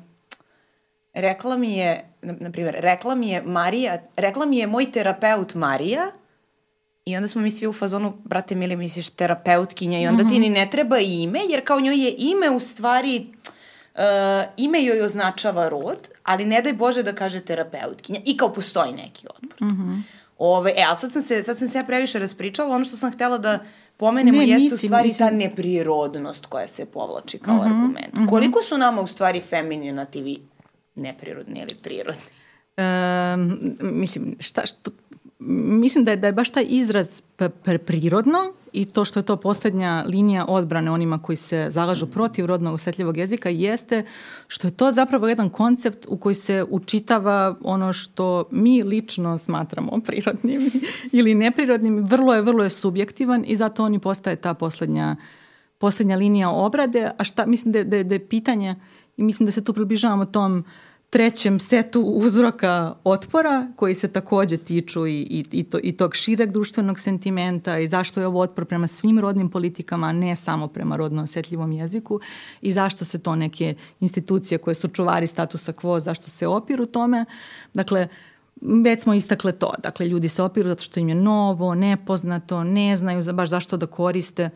rekla 1.14 1.56
mi 1.56 1.72
je, 1.78 2.12
na, 2.22 2.34
na 2.40 2.50
primjer, 2.52 2.76
rekla 2.78 3.14
mi 3.14 3.28
je 3.28 3.42
Marija, 3.42 3.98
rekla 4.16 4.46
mi 4.46 4.58
je 4.58 4.66
moj 4.66 4.92
terapeut 4.92 5.54
Marija 5.54 6.10
i 7.04 7.16
onda 7.16 7.28
smo 7.28 7.40
mi 7.40 7.50
svi 7.50 7.66
u 7.66 7.72
fazonu, 7.72 8.16
brate 8.24 8.54
mili, 8.54 8.76
misliš 8.76 9.10
terapeutkinja 9.10 10.00
i 10.00 10.06
onda 10.06 10.22
mm 10.22 10.26
-hmm. 10.26 10.30
ti 10.30 10.38
ni 10.38 10.48
ne 10.48 10.68
treba 10.70 10.98
ime, 10.98 11.40
jer 11.48 11.64
kao 11.64 11.80
njoj 11.80 12.04
je 12.04 12.14
ime 12.18 12.50
u 12.50 12.60
stvari, 12.60 13.26
uh, 13.94 14.00
ime 14.56 14.84
joj 14.84 15.02
označava 15.02 15.68
rod, 15.68 16.08
ali 16.22 16.44
ne 16.44 16.62
daj 16.62 16.72
Bože 16.72 17.02
da 17.02 17.12
kaže 17.12 17.40
terapeutkinja 17.40 18.20
i 18.24 18.36
kao 18.36 18.52
postoji 18.52 18.92
neki 18.92 19.26
otpor. 19.34 19.68
Mm 19.68 19.70
-hmm. 19.70 20.02
Ove, 20.38 20.72
e, 20.76 20.84
ali 20.88 20.96
sad 20.96 21.12
sam, 21.12 21.22
se, 21.22 21.42
sad 21.42 21.58
sam 21.58 21.68
se 21.68 21.78
ja 21.78 21.84
previše 21.84 22.18
raspričala, 22.18 22.74
ono 22.74 22.84
što 22.84 22.96
sam 22.96 23.12
htela 23.12 23.38
da 23.38 23.58
pomenemo 23.96 24.38
ne, 24.38 24.48
jeste 24.48 24.62
mislim, 24.62 24.74
u 24.74 24.78
stvari 24.78 25.08
mislim... 25.08 25.28
ta 25.28 25.34
neprirodnost 25.34 26.46
koja 26.46 26.68
se 26.68 26.86
povlači 26.86 27.38
kao 27.38 27.54
uh 27.54 27.66
mhm, 27.66 27.74
-huh, 27.74 27.84
argument. 27.84 28.12
Uh 28.12 28.18
mhm. 28.18 28.24
-huh. 28.26 28.30
Koliko 28.30 28.62
su 28.62 28.78
nama 28.78 29.00
u 29.00 29.06
stvari 29.06 29.40
femininativi 29.40 30.38
neprirodni 30.94 31.60
ili 31.60 31.80
prirodni? 31.82 32.22
Um, 32.78 33.58
mislim, 33.80 34.36
šta, 34.40 34.66
što, 34.66 34.90
mislim 35.38 36.04
da 36.04 36.10
je, 36.10 36.16
da 36.16 36.26
je 36.26 36.32
baš 36.32 36.50
taj 36.50 36.66
izraz 36.68 37.22
prirodno 37.86 38.38
i 38.72 38.84
to 38.84 39.04
što 39.04 39.18
je 39.18 39.24
to 39.24 39.36
poslednja 39.36 40.04
linija 40.06 40.44
odbrane 40.48 40.90
onima 40.90 41.22
koji 41.22 41.36
se 41.36 41.66
zalažu 41.70 42.06
protiv 42.06 42.46
rodnog 42.46 42.74
osetljivog 42.74 43.16
jezika 43.16 43.48
jeste 43.48 44.04
što 44.48 44.66
je 44.66 44.76
to 44.76 44.92
zapravo 44.92 45.28
jedan 45.28 45.50
koncept 45.50 46.06
u 46.08 46.16
koji 46.16 46.34
se 46.34 46.64
učitava 46.70 47.56
ono 47.60 47.92
što 47.92 48.44
mi 48.50 48.82
lično 48.82 49.38
smatramo 49.38 50.00
prirodnim 50.06 50.70
ili 51.12 51.34
neprirodnim. 51.34 52.04
Vrlo 52.04 52.34
je, 52.34 52.42
vrlo 52.42 52.64
je 52.64 52.70
subjektivan 52.70 53.44
i 53.46 53.56
zato 53.56 53.84
on 53.84 53.94
i 53.94 53.98
postaje 53.98 54.36
ta 54.36 54.54
poslednja, 54.54 55.16
poslednja 55.78 56.16
linija 56.16 56.50
obrade. 56.50 57.10
A 57.18 57.24
šta, 57.24 57.46
mislim 57.46 57.72
da, 57.72 57.84
da, 57.84 58.02
da 58.02 58.14
je 58.14 58.28
pitanje 58.28 58.74
i 59.16 59.22
mislim 59.22 59.46
da 59.46 59.52
se 59.52 59.64
tu 59.64 59.72
približavamo 59.72 60.24
tom 60.24 60.58
uh, 60.58 60.85
trećem 61.16 61.58
setu 61.58 62.00
uzroka 62.00 62.94
otpora 63.04 63.68
koji 63.76 63.94
se 63.94 64.08
takođe 64.08 64.56
tiču 64.56 65.06
i, 65.06 65.12
i, 65.12 65.44
i, 65.52 65.62
to, 65.62 65.78
i 65.82 65.92
tog 65.92 66.14
šireg 66.14 66.52
društvenog 66.52 67.00
sentimenta 67.00 67.78
i 67.78 67.88
zašto 67.88 68.20
je 68.20 68.26
ovo 68.26 68.40
otpor 68.40 68.64
prema 68.64 68.86
svim 68.86 69.18
rodnim 69.18 69.50
politikama, 69.50 70.12
ne 70.12 70.36
samo 70.36 70.68
prema 70.68 70.96
rodno 70.96 71.22
osetljivom 71.22 71.72
jeziku 71.72 72.20
i 72.62 72.72
zašto 72.72 73.04
se 73.04 73.18
to 73.18 73.36
neke 73.36 73.74
institucije 74.00 74.58
koje 74.58 74.74
su 74.74 74.88
čuvari 74.88 75.26
statusa 75.26 75.72
quo, 75.72 76.00
zašto 76.00 76.30
se 76.30 76.46
opiru 76.46 76.86
tome. 76.86 77.24
Dakle, 77.74 78.08
već 78.60 79.02
smo 79.02 79.14
istakle 79.14 79.52
to. 79.52 79.72
Dakle, 79.82 80.06
ljudi 80.06 80.28
se 80.28 80.42
opiru 80.42 80.68
zato 80.68 80.82
što 80.82 81.00
im 81.00 81.08
je 81.08 81.14
novo, 81.14 81.74
nepoznato, 81.74 82.64
ne 82.64 82.96
znaju 82.96 83.22
za, 83.22 83.32
baš 83.32 83.48
zašto 83.48 83.76
da 83.76 83.86
koriste. 83.86 84.50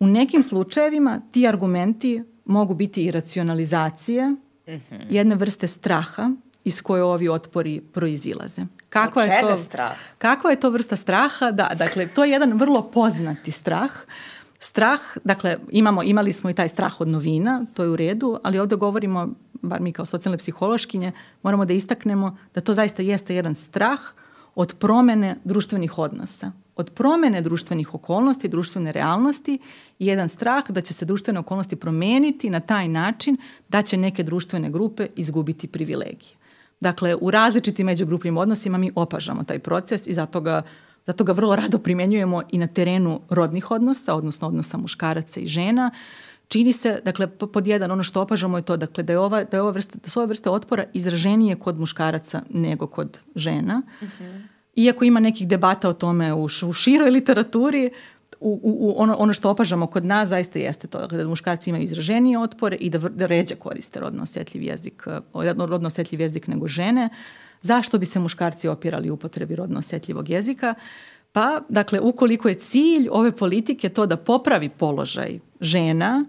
U 0.00 0.06
nekim 0.06 0.42
slučajevima 0.42 1.20
ti 1.32 1.48
argumenti 1.48 2.24
mogu 2.44 2.74
biti 2.74 3.04
i 3.04 3.10
racionalizacije. 3.10 4.36
Jedne 5.10 5.34
vrste 5.34 5.66
straha 5.66 6.30
iz 6.64 6.82
koje 6.82 7.02
ovi 7.02 7.28
otpori 7.28 7.80
proizilaze. 7.80 8.62
Kakva 8.88 9.22
je 9.22 9.40
to, 9.40 9.56
strah? 9.56 9.96
Kakva 10.18 10.50
je 10.50 10.60
to 10.60 10.70
vrsta 10.70 10.96
straha? 10.96 11.50
Da, 11.50 11.70
dakle, 11.74 12.06
to 12.06 12.24
je 12.24 12.30
jedan 12.30 12.52
vrlo 12.52 12.82
poznati 12.90 13.50
strah. 13.50 13.90
Strah, 14.58 15.00
dakle, 15.24 15.58
imamo, 15.70 16.02
imali 16.02 16.32
smo 16.32 16.50
i 16.50 16.54
taj 16.54 16.68
strah 16.68 17.00
od 17.00 17.08
novina, 17.08 17.64
to 17.74 17.82
je 17.82 17.88
u 17.88 17.96
redu, 17.96 18.38
ali 18.42 18.58
ovde 18.58 18.76
govorimo, 18.76 19.28
bar 19.62 19.80
mi 19.80 19.92
kao 19.92 20.06
socijalne 20.06 20.38
psihološkinje, 20.38 21.12
moramo 21.42 21.64
da 21.64 21.72
istaknemo 21.72 22.36
da 22.54 22.60
to 22.60 22.74
zaista 22.74 23.02
jeste 23.02 23.34
jedan 23.34 23.54
strah 23.54 24.00
od 24.54 24.74
promene 24.78 25.36
društvenih 25.44 25.98
odnosa 25.98 26.52
od 26.76 26.90
promene 26.90 27.40
društvenih 27.40 27.94
okolnosti, 27.94 28.48
društvene 28.48 28.92
realnosti 28.92 29.58
jedan 29.98 30.28
strah 30.28 30.70
da 30.70 30.80
će 30.80 30.94
se 30.94 31.04
društvene 31.04 31.40
okolnosti 31.40 31.76
promeniti 31.76 32.50
na 32.50 32.60
taj 32.60 32.88
način 32.88 33.36
da 33.68 33.82
će 33.82 33.96
neke 33.96 34.22
društvene 34.22 34.70
grupe 34.70 35.06
izgubiti 35.16 35.68
privilegije. 35.68 36.32
Dakle, 36.80 37.16
u 37.20 37.30
različitim 37.30 37.86
međugrupnim 37.86 38.36
odnosima 38.36 38.78
mi 38.78 38.92
opažamo 38.94 39.44
taj 39.44 39.58
proces 39.58 40.06
i 40.06 40.14
zato 40.14 40.40
ga, 40.40 40.62
zato 41.06 41.24
ga 41.24 41.32
vrlo 41.32 41.56
rado 41.56 41.78
primenjujemo 41.78 42.42
i 42.50 42.58
na 42.58 42.66
terenu 42.66 43.20
rodnih 43.30 43.70
odnosa, 43.70 44.14
odnosno 44.14 44.48
odnosa 44.48 44.76
muškaraca 44.76 45.40
i 45.40 45.46
žena. 45.46 45.90
Čini 46.48 46.72
se, 46.72 47.00
dakle, 47.04 47.26
pod 47.26 47.66
jedan, 47.66 47.90
ono 47.90 48.02
što 48.02 48.20
opažamo 48.20 48.58
je 48.58 48.62
to, 48.62 48.76
dakle, 48.76 49.02
da, 49.02 49.12
je 49.12 49.18
ova, 49.18 49.44
da, 49.44 49.56
je 49.56 49.60
ova 49.60 49.70
vrsta, 49.70 49.98
da 50.02 50.08
su 50.08 50.20
ove 50.20 50.26
vrste 50.26 50.50
otpora 50.50 50.84
izraženije 50.92 51.56
kod 51.56 51.80
muškaraca 51.80 52.42
nego 52.50 52.86
kod 52.86 53.18
žena. 53.34 53.82
Uh 54.02 54.08
mhm. 54.08 54.24
-huh 54.24 54.55
iako 54.76 55.04
ima 55.04 55.20
nekih 55.20 55.48
debata 55.48 55.88
o 55.88 55.92
tome 55.92 56.32
u, 56.32 56.44
u 56.44 56.72
široj 56.72 57.10
literaturi, 57.10 57.90
u, 58.40 58.60
u, 58.62 58.94
ono, 58.96 59.16
ono 59.18 59.32
što 59.32 59.50
opažamo 59.50 59.86
kod 59.86 60.04
nas 60.04 60.28
zaista 60.28 60.58
jeste 60.58 60.86
to 60.86 61.06
da 61.06 61.28
muškarci 61.28 61.70
imaju 61.70 61.84
izraženije 61.84 62.38
otpore 62.38 62.76
i 62.76 62.90
da, 62.90 62.98
da 62.98 63.26
ređe 63.26 63.54
koriste 63.54 64.00
rodno 64.00 64.22
osetljiv 64.22 64.62
jezik, 64.62 65.06
rodno 65.56 65.86
osetljiv 65.86 66.20
jezik 66.20 66.46
nego 66.46 66.68
žene. 66.68 67.08
Zašto 67.62 67.98
bi 67.98 68.06
se 68.06 68.18
muškarci 68.18 68.68
opirali 68.68 69.10
upotrebi 69.10 69.56
rodno 69.56 69.78
osjetljivog 69.78 70.28
jezika? 70.28 70.74
Pa, 71.32 71.60
dakle, 71.68 72.00
ukoliko 72.00 72.48
je 72.48 72.54
cilj 72.54 73.08
ove 73.10 73.32
politike 73.32 73.88
to 73.88 74.06
da 74.06 74.16
popravi 74.16 74.68
položaj 74.68 75.38
žena, 75.60 76.24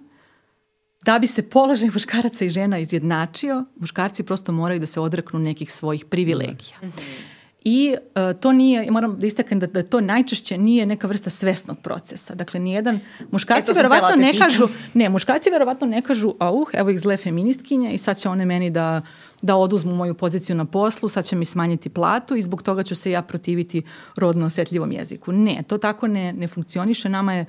da 1.06 1.20
bi 1.20 1.28
se 1.28 1.50
položaj 1.50 1.90
muškaraca 1.90 2.46
i 2.46 2.50
žena 2.50 2.80
izjednačio, 2.80 3.66
muškarci 3.76 4.24
prosto 4.24 4.52
moraju 4.52 4.80
da 4.80 4.86
se 4.86 5.00
odreknu 5.00 5.40
nekih 5.40 5.72
svojih 5.72 6.06
privilegija. 6.06 6.78
Mm 6.82 6.86
-hmm. 6.86 7.37
I 7.70 7.96
uh, 7.96 8.40
to 8.40 8.52
nije, 8.52 8.92
moram 8.92 9.20
da 9.20 9.28
istaknem 9.28 9.60
da, 9.60 9.68
da 9.68 9.84
to 9.84 10.02
najčešće 10.02 10.58
nije 10.58 10.86
neka 10.86 11.08
vrsta 11.08 11.30
svesnog 11.30 11.78
procesa. 11.84 12.36
Dakle, 12.36 12.60
nijedan, 12.60 13.00
muškarci 13.32 13.74
verovatno 13.76 14.16
ne 14.16 14.32
pitam. 14.32 14.48
kažu, 14.48 14.68
ne, 14.94 15.10
muškarci 15.10 15.50
verovatno 15.50 15.88
ne 15.88 16.02
kažu, 16.02 16.34
a 16.40 16.52
uh, 16.52 16.68
evo 16.74 16.90
ih 16.90 17.00
zle 17.00 17.18
feministkinje 17.18 17.94
i 17.94 17.98
sad 17.98 18.18
će 18.18 18.30
one 18.30 18.46
meni 18.46 18.70
da, 18.70 19.02
da 19.42 19.56
oduzmu 19.56 19.96
moju 19.96 20.14
poziciju 20.14 20.56
na 20.56 20.66
poslu, 20.66 21.10
sad 21.10 21.26
će 21.26 21.36
mi 21.36 21.46
smanjiti 21.46 21.90
platu 21.90 22.36
i 22.36 22.42
zbog 22.42 22.62
toga 22.62 22.84
ću 22.84 22.96
se 22.96 23.12
ja 23.12 23.22
protiviti 23.22 23.82
rodno 24.16 24.46
osetljivom 24.46 24.92
jeziku. 24.92 25.32
Ne, 25.32 25.64
to 25.68 25.78
tako 25.78 26.08
ne, 26.08 26.34
ne 26.34 26.48
funkcioniše. 26.48 27.10
Nama 27.10 27.34
je 27.34 27.46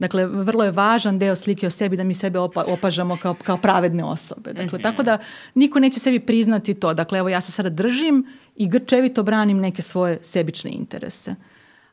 Dakle, 0.00 0.26
vrlo 0.26 0.64
je 0.64 0.70
važan 0.70 1.18
deo 1.18 1.36
slike 1.36 1.66
o 1.66 1.70
sebi 1.70 1.96
da 1.96 2.04
mi 2.04 2.14
sebe 2.14 2.38
opa, 2.38 2.64
opažamo 2.66 3.16
kao, 3.22 3.34
kao 3.44 3.56
pravedne 3.56 4.04
osobe. 4.04 4.52
Dakle, 4.52 4.64
mm 4.64 4.80
-hmm. 4.80 4.82
tako 4.82 5.02
da 5.02 5.18
niko 5.54 5.80
neće 5.80 6.00
sebi 6.00 6.20
priznati 6.20 6.74
to. 6.74 6.94
Dakle, 6.94 7.18
evo 7.18 7.28
ja 7.28 7.40
se 7.40 7.52
sada 7.52 7.68
držim 7.68 8.26
i 8.56 8.68
grčevito 8.68 9.22
branim 9.22 9.58
neke 9.58 9.82
svoje 9.82 10.18
sebične 10.22 10.70
interese. 10.70 11.34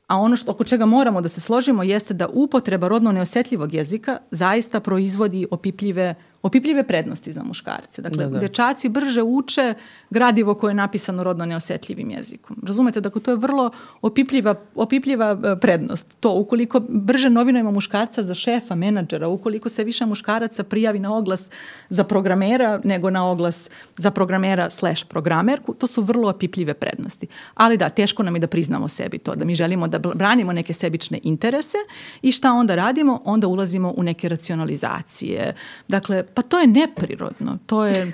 A 0.07 0.17
ono 0.17 0.35
što, 0.35 0.51
oko 0.51 0.63
čega 0.63 0.85
moramo 0.85 1.21
da 1.21 1.29
se 1.29 1.41
složimo 1.41 1.83
jeste 1.83 2.13
da 2.13 2.27
upotreba 2.27 2.87
rodno 2.87 3.11
neosetljivog 3.11 3.73
jezika 3.73 4.17
zaista 4.31 4.79
proizvodi 4.79 5.47
opipljive 5.51 6.15
opipljive 6.41 6.83
prednosti 6.87 7.31
za 7.31 7.43
muškarce. 7.43 8.01
Dakle, 8.01 8.25
Da, 8.25 8.29
da. 8.29 8.39
dečaci 8.39 8.89
brže 8.89 9.23
uče 9.23 9.73
gradivo 10.09 10.53
koje 10.53 10.71
je 10.71 10.75
napisano 10.75 11.23
rodno 11.23 11.45
neosetljivim 11.45 12.11
jezikom. 12.11 12.57
Razumete? 12.67 13.01
Dakle, 13.01 13.21
to 13.21 13.31
je 13.31 13.37
vrlo 13.37 13.71
opipljiva, 14.01 14.55
opipljiva 14.75 15.37
e, 15.43 15.59
prednost. 15.59 16.17
To, 16.19 16.33
ukoliko 16.33 16.79
brže 16.89 17.29
novinujemo 17.29 17.71
muškarca 17.71 18.23
za 18.23 18.35
šefa, 18.35 18.75
menadžera, 18.75 19.27
ukoliko 19.27 19.69
se 19.69 19.83
više 19.83 20.05
muškaraca 20.05 20.63
prijavi 20.63 20.99
na 20.99 21.15
oglas 21.15 21.49
za 21.89 22.03
programera 22.03 22.81
nego 22.83 23.09
na 23.09 23.25
oglas 23.25 23.69
za 23.97 24.11
programera 24.11 24.69
slash 24.69 25.05
programerku, 25.05 25.73
to 25.73 25.87
su 25.87 26.01
vrlo 26.01 26.29
opipljive 26.29 26.73
prednosti. 26.73 27.27
Ali 27.53 27.77
da, 27.77 27.89
teško 27.89 28.23
nam 28.23 28.35
je 28.35 28.39
da 28.39 28.47
priznamo 28.47 28.87
sebi 28.87 29.17
to, 29.17 29.35
da 29.35 29.45
mi 29.45 29.55
želimo 29.55 29.87
da 29.87 29.99
branimo 29.99 30.53
neke 30.53 30.73
sebične 30.73 31.19
interese 31.23 31.77
i 32.21 32.31
šta 32.31 32.53
onda 32.53 32.75
radimo? 32.75 33.21
Onda 33.25 33.47
ulazimo 33.47 33.93
u 33.97 34.03
neke 34.03 34.29
racionalizacije. 34.29 35.53
Dakle, 35.87 36.23
pa 36.33 36.41
to 36.41 36.59
je 36.59 36.67
neprirodno. 36.67 37.57
To 37.65 37.85
je 37.85 38.13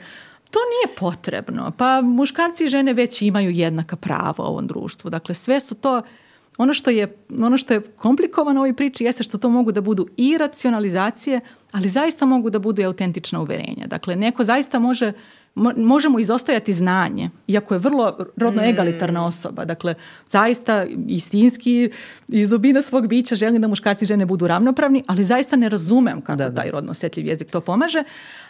to 0.53 0.59
nije 0.59 0.95
potrebno. 0.95 1.71
Pa 1.77 2.01
muškarci 2.01 2.63
i 2.63 2.67
žene 2.67 2.93
već 2.93 3.21
imaju 3.21 3.51
jednaka 3.51 3.95
prava 3.95 4.33
u 4.37 4.41
ovom 4.41 4.67
društvu. 4.67 5.09
Dakle, 5.09 5.35
sve 5.35 5.59
su 5.59 5.75
to 5.75 6.01
ono 6.57 6.73
što 6.73 6.89
je, 6.89 7.17
ono 7.41 7.57
što 7.57 7.73
je 7.73 7.81
komplikovano 7.81 8.59
u 8.59 8.63
ovoj 8.63 8.73
priči 8.73 9.03
jeste 9.03 9.23
što 9.23 9.37
to 9.37 9.49
mogu 9.49 9.71
da 9.71 9.81
budu 9.81 10.07
i 10.17 10.37
racionalizacije, 10.37 11.39
ali 11.71 11.89
zaista 11.89 12.25
mogu 12.25 12.49
da 12.49 12.59
budu 12.59 12.81
i 12.81 12.85
autentična 12.85 13.41
uverenja. 13.41 13.87
Dakle, 13.87 14.15
neko 14.15 14.43
zaista 14.43 14.79
može 14.79 15.05
mo- 15.07 15.13
možemo 15.55 16.19
izostajati 16.19 16.73
znanje, 16.73 17.29
iako 17.47 17.73
je 17.73 17.79
vrlo 17.79 18.17
rodno 18.37 18.61
egalitarna 18.63 19.25
osoba. 19.25 19.65
Dakle, 19.65 19.95
zaista 20.29 20.85
istinski 21.07 21.89
iz 22.27 22.49
dubine 22.49 22.81
svog 22.81 23.07
bića 23.07 23.35
želim 23.35 23.61
da 23.61 23.67
muškarci 23.67 24.05
i 24.05 24.07
žene 24.07 24.25
budu 24.25 24.47
ravnopravni, 24.47 25.03
ali 25.07 25.23
zaista 25.23 25.55
ne 25.55 25.69
razumem 25.69 26.21
kako 26.21 26.37
Da, 26.37 26.49
da. 26.49 26.61
taj 26.61 26.71
rodno 26.71 26.91
osjetljiv 26.91 27.27
jezik 27.27 27.51
to 27.51 27.61
pomaže. 27.61 28.03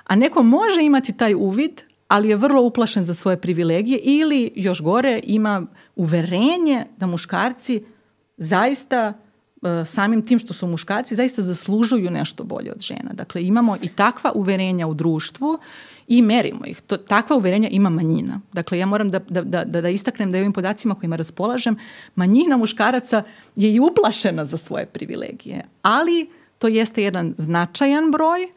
A 0.04 0.16
neko 0.16 0.44
može 0.44 0.82
imati 0.82 1.14
taj 1.14 1.34
uvid, 1.34 1.82
ali 2.08 2.30
je 2.30 2.36
vrlo 2.36 2.62
uplašen 2.62 3.04
za 3.04 3.14
svoje 3.14 3.42
privilegije 3.42 4.00
ili, 4.04 4.52
još 4.56 4.82
gore, 4.82 5.20
ima 5.24 5.66
uverenje 5.96 6.86
da 6.98 7.08
muškarci 7.08 7.84
zaista 8.38 9.14
e, 9.64 9.86
samim 9.86 10.26
tim 10.26 10.40
što 10.40 10.54
su 10.54 10.68
muškarci 10.68 11.16
zaista 11.16 11.42
zaslužuju 11.42 12.12
nešto 12.12 12.44
bolje 12.44 12.72
od 12.72 12.82
žena. 12.82 13.14
Dakle, 13.14 13.44
imamo 13.44 13.78
i 13.82 13.88
takva 13.88 14.32
uverenja 14.36 14.88
u 14.88 14.94
društvu 14.94 15.60
i 16.08 16.22
merimo 16.22 16.66
ih. 16.66 16.82
To, 16.82 16.98
takva 16.98 17.36
uverenja 17.36 17.70
ima 17.70 17.90
manjina. 17.90 18.42
Dakle, 18.54 18.78
ja 18.78 18.86
moram 18.86 19.12
da, 19.12 19.20
da, 19.20 19.42
da, 19.42 19.82
da 19.82 19.90
istaknem 19.90 20.32
da 20.32 20.38
ovim 20.38 20.54
podacima 20.54 20.96
kojima 20.96 21.16
raspolažem, 21.16 21.78
manjina 22.16 22.58
muškaraca 22.58 23.24
je 23.56 23.74
i 23.74 23.80
uplašena 23.80 24.46
za 24.46 24.58
svoje 24.58 24.86
privilegije. 24.86 25.66
Ali 25.82 26.30
to 26.58 26.68
jeste 26.68 27.04
jedan 27.04 27.34
značajan 27.38 28.12
broj, 28.12 28.48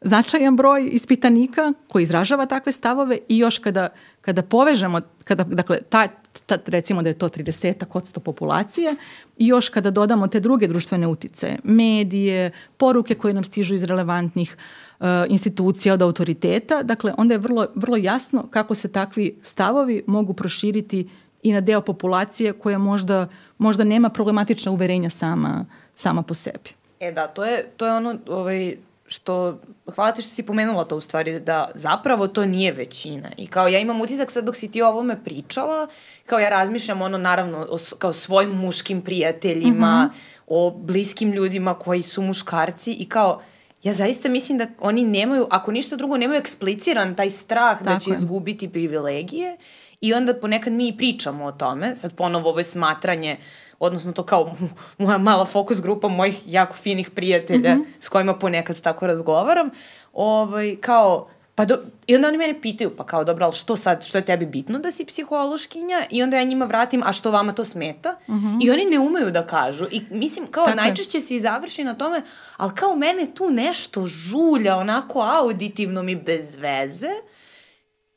značajan 0.00 0.56
broj 0.56 0.88
ispitanika 0.92 1.72
koji 1.88 2.02
izražava 2.02 2.46
takve 2.46 2.72
stavove 2.72 3.18
i 3.28 3.38
još 3.38 3.58
kada, 3.58 3.88
kada 4.20 4.42
povežemo, 4.42 5.00
kada, 5.24 5.44
dakle, 5.44 5.80
ta, 5.88 6.08
ta, 6.46 6.58
recimo 6.66 7.02
da 7.02 7.08
je 7.08 7.18
to 7.18 7.28
30 7.28 7.84
od 7.92 8.14
100 8.14 8.18
populacije 8.18 8.96
i 9.38 9.46
još 9.46 9.68
kada 9.68 9.90
dodamo 9.90 10.28
te 10.28 10.40
druge 10.40 10.68
društvene 10.68 11.06
utice, 11.06 11.56
medije, 11.64 12.50
poruke 12.76 13.14
koje 13.14 13.34
nam 13.34 13.44
stižu 13.44 13.74
iz 13.74 13.84
relevantnih 13.84 14.56
uh, 14.56 14.85
institucija 15.28 15.94
od 15.94 16.02
autoriteta, 16.02 16.82
dakle 16.82 17.12
onda 17.18 17.34
je 17.34 17.38
vrlo, 17.38 17.66
vrlo 17.74 17.96
jasno 17.96 18.48
kako 18.50 18.74
se 18.74 18.92
takvi 18.92 19.38
stavovi 19.42 20.04
mogu 20.06 20.34
proširiti 20.34 21.08
i 21.42 21.52
na 21.52 21.60
deo 21.60 21.80
populacije 21.80 22.52
koja 22.52 22.78
možda, 22.78 23.26
možda 23.58 23.84
nema 23.84 24.08
problematična 24.08 24.72
uverenja 24.72 25.10
sama, 25.10 25.64
sama 25.94 26.22
po 26.22 26.34
sebi. 26.34 26.70
E 27.00 27.12
da, 27.12 27.26
to 27.26 27.44
je, 27.44 27.70
to 27.76 27.86
je 27.86 27.92
ono 27.92 28.18
ovaj, 28.28 28.76
što, 29.06 29.58
hvala 29.94 30.12
ti 30.12 30.22
što 30.22 30.34
si 30.34 30.42
pomenula 30.42 30.84
to 30.84 30.96
u 30.96 31.00
stvari, 31.00 31.40
da 31.40 31.70
zapravo 31.74 32.28
to 32.28 32.46
nije 32.46 32.72
većina. 32.72 33.28
I 33.36 33.46
kao 33.46 33.68
ja 33.68 33.78
imam 33.78 34.00
utisak 34.00 34.30
sad 34.30 34.44
dok 34.44 34.56
si 34.56 34.70
ti 34.70 34.82
o 34.82 34.88
ovome 34.88 35.24
pričala, 35.24 35.86
kao 36.26 36.38
ja 36.38 36.48
razmišljam 36.48 37.02
ono 37.02 37.18
naravno 37.18 37.66
o, 37.70 37.76
kao 37.98 38.12
svojim 38.12 38.50
muškim 38.50 39.02
prijateljima, 39.02 40.04
mm 40.04 40.08
-hmm. 40.08 40.44
o 40.46 40.70
bliskim 40.70 41.32
ljudima 41.32 41.74
koji 41.74 42.02
su 42.02 42.22
muškarci 42.22 42.92
i 42.92 43.08
kao 43.08 43.42
ja 43.86 43.92
zaista 43.92 44.28
mislim 44.28 44.58
da 44.58 44.66
oni 44.80 45.04
nemaju, 45.04 45.46
ako 45.50 45.72
ništa 45.72 45.96
drugo, 45.96 46.16
nemaju 46.16 46.38
ekspliciran 46.38 47.14
taj 47.14 47.30
strah 47.30 47.78
da 47.78 47.84
Tako 47.84 48.00
će 48.00 48.10
je. 48.10 48.14
izgubiti 48.14 48.68
privilegije 48.68 49.56
i 50.00 50.14
onda 50.14 50.34
ponekad 50.34 50.72
mi 50.72 50.88
i 50.88 50.96
pričamo 50.96 51.44
o 51.44 51.52
tome, 51.52 51.94
sad 51.94 52.14
ponovo 52.14 52.50
ovo 52.50 52.60
je 52.60 52.64
smatranje, 52.64 53.36
odnosno 53.78 54.12
to 54.12 54.22
kao 54.22 54.54
moja 54.98 55.18
mala 55.18 55.44
fokus 55.44 55.80
grupa 55.82 56.08
mojih 56.08 56.42
jako 56.46 56.76
finih 56.76 57.10
prijatelja 57.10 57.74
mm 57.74 57.78
-hmm. 57.78 57.84
s 58.00 58.08
kojima 58.08 58.34
ponekad 58.34 58.80
tako 58.80 59.06
razgovaram, 59.06 59.70
ovaj, 60.12 60.76
kao, 60.80 61.28
pa 61.56 61.64
do, 61.64 61.78
i 62.06 62.16
onda 62.16 62.28
oni 62.28 62.38
mene 62.38 62.60
pitaju, 62.60 62.96
pa 62.96 63.06
kao, 63.06 63.24
dobro, 63.24 63.44
ali 63.44 63.54
što 63.54 63.76
sad, 63.76 64.04
što 64.04 64.18
je 64.18 64.24
tebi 64.24 64.46
bitno 64.46 64.78
da 64.78 64.90
si 64.90 65.04
psihološkinja? 65.04 66.04
I 66.10 66.22
onda 66.22 66.36
ja 66.36 66.44
njima 66.44 66.64
vratim, 66.64 67.02
a 67.04 67.12
što 67.12 67.30
vama 67.30 67.52
to 67.52 67.64
smeta? 67.64 68.18
Mm 68.28 68.34
-hmm. 68.34 68.58
I 68.66 68.70
oni 68.70 68.84
ne 68.84 68.98
umeju 68.98 69.30
da 69.30 69.46
kažu. 69.46 69.86
I 69.90 70.02
mislim, 70.10 70.46
kao, 70.46 70.64
Tako 70.64 70.78
je. 70.78 70.84
najčešće 70.84 71.20
se 71.20 71.36
i 71.36 71.40
završi 71.40 71.84
na 71.84 71.94
tome, 71.94 72.22
ali 72.56 72.74
kao 72.74 72.96
mene 72.96 73.26
tu 73.34 73.50
nešto 73.50 74.06
žulja, 74.06 74.76
onako 74.76 75.20
auditivno 75.20 76.02
mi 76.02 76.16
bez 76.16 76.56
veze, 76.56 77.10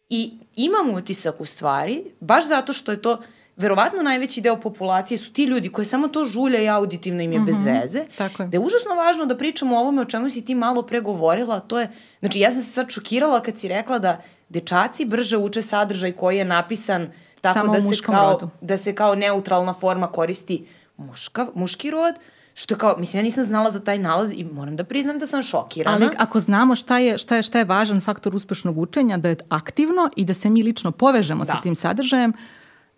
I 0.09 0.31
imam 0.55 0.89
utisak 0.89 1.41
u 1.41 1.45
stvari, 1.45 2.03
baš 2.19 2.47
zato 2.47 2.73
što 2.73 2.91
je 2.91 3.01
to 3.01 3.21
verovatno 3.59 4.01
najveći 4.01 4.41
deo 4.41 4.55
populacije 4.55 5.17
su 5.17 5.31
ti 5.33 5.43
ljudi 5.43 5.69
koji 5.69 5.85
samo 5.85 6.07
to 6.07 6.25
žulja 6.25 6.61
i 6.61 6.69
auditivno 6.69 7.21
im 7.21 7.31
je 7.31 7.39
mm 7.39 7.43
-hmm, 7.43 7.45
bez 7.45 7.63
veze. 7.63 8.05
tako 8.17 8.43
je. 8.43 8.49
Da 8.49 8.55
je 8.55 8.59
užasno 8.59 8.95
važno 8.95 9.25
da 9.25 9.37
pričamo 9.37 9.75
o 9.75 9.79
ovome 9.79 10.01
o 10.01 10.05
čemu 10.05 10.29
si 10.29 10.45
ti 10.45 10.55
malo 10.55 10.81
pre 10.81 11.01
govorila, 11.01 11.59
to 11.59 11.79
je, 11.79 11.91
znači 12.19 12.39
ja 12.39 12.51
sam 12.51 12.61
se 12.61 12.71
sad 12.71 12.89
šokirala 12.89 13.41
kad 13.41 13.57
si 13.57 13.67
rekla 13.67 13.99
da 13.99 14.21
dečaci 14.49 15.05
brže 15.05 15.37
uče 15.37 15.61
sadržaj 15.61 16.11
koji 16.11 16.37
je 16.37 16.45
napisan 16.45 17.07
tako 17.41 17.59
Samo 17.59 17.73
da 17.73 17.81
se, 17.81 18.03
kao, 18.05 18.31
rodu. 18.31 18.49
da 18.61 18.77
se 18.77 18.95
kao 18.95 19.15
neutralna 19.15 19.73
forma 19.73 20.07
koristi 20.07 20.67
muška, 20.97 21.47
muški 21.55 21.91
rod, 21.91 22.15
što 22.53 22.75
kao, 22.75 22.95
mislim, 22.97 23.19
ja 23.19 23.23
nisam 23.23 23.43
znala 23.43 23.69
za 23.69 23.79
taj 23.79 23.97
nalaz 23.97 24.33
i 24.33 24.43
moram 24.43 24.75
da 24.75 24.83
priznam 24.83 25.19
da 25.19 25.27
sam 25.27 25.43
šokirana. 25.43 25.97
Ali 26.05 26.15
ako 26.17 26.39
znamo 26.39 26.75
šta 26.75 26.97
je, 26.97 27.17
šta 27.17 27.35
je, 27.35 27.43
šta 27.43 27.59
je 27.59 27.65
važan 27.65 28.01
faktor 28.01 28.35
uspešnog 28.35 28.77
učenja, 28.77 29.17
da 29.17 29.29
je 29.29 29.35
aktivno 29.49 30.09
i 30.15 30.25
da 30.25 30.33
se 30.33 30.49
mi 30.49 30.63
lično 30.63 30.91
povežemo 30.91 31.43
da. 31.43 31.51
Da. 31.51 31.53
sa 31.53 31.61
tim 31.61 31.75
sadržajem, 31.75 32.33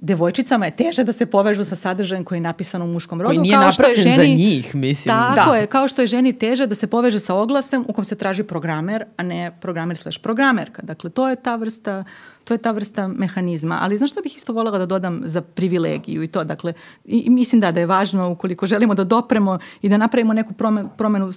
devojčicama 0.02 0.66
je 0.66 0.72
teže 0.74 1.04
da 1.04 1.12
se 1.12 1.26
povežu 1.26 1.64
sa 1.64 1.76
sadržajem 1.76 2.24
koji 2.24 2.38
je 2.38 2.42
napisan 2.42 2.82
u 2.82 2.88
muškom 2.88 3.22
rodu. 3.22 3.30
Koji 3.30 3.40
nije 3.40 3.56
kao 3.56 3.72
što 3.72 3.84
je 3.84 3.90
napravljen 3.90 4.16
za 4.16 4.22
ženi- 4.24 4.36
njih, 4.36 4.76
mislim. 4.76 5.16
Tako 5.16 5.52
Da. 5.52 5.58
je, 5.58 5.68
kao 5.68 5.88
što 5.88 6.02
je 6.02 6.08
ženi 6.08 6.34
teže 6.34 6.68
da 6.68 6.76
se 6.76 6.88
poveže 6.88 7.20
sa 7.20 7.36
oglasem 7.36 7.86
u 7.88 7.94
kom 7.94 8.06
se 8.06 8.16
traži 8.16 8.44
programer, 8.44 9.06
a 9.18 9.24
ne 9.24 9.52
programer 9.62 9.98
slash 9.98 10.20
programerka. 10.20 10.82
Dakle, 10.82 11.10
to 11.10 11.30
je 11.30 11.36
ta 11.36 11.56
vrsta 11.56 12.04
to 12.52 12.56
je 12.56 12.58
ta 12.58 12.72
vrsta 12.72 13.08
mehanizma. 13.08 13.78
Ali 13.82 13.98
znaš 13.98 14.12
što 14.12 14.22
bih 14.22 14.36
isto 14.36 14.54
voljela 14.54 14.78
da 14.78 14.86
dodam 14.86 15.22
za 15.24 15.42
privilegiju 15.42 16.24
i 16.24 16.28
to, 16.28 16.44
dakle, 16.44 16.74
i, 17.06 17.18
i 17.18 17.30
mislim 17.30 17.62
da, 17.62 17.72
da 17.72 17.80
je 17.80 17.86
važno 17.86 18.30
ukoliko 18.30 18.66
želimo 18.66 18.96
da 18.96 19.04
dopremo 19.04 19.60
i 19.82 19.90
da 19.90 19.98
napravimo 19.98 20.34
neku 20.34 20.54
promenu, 20.54 20.90
promenu, 20.98 21.32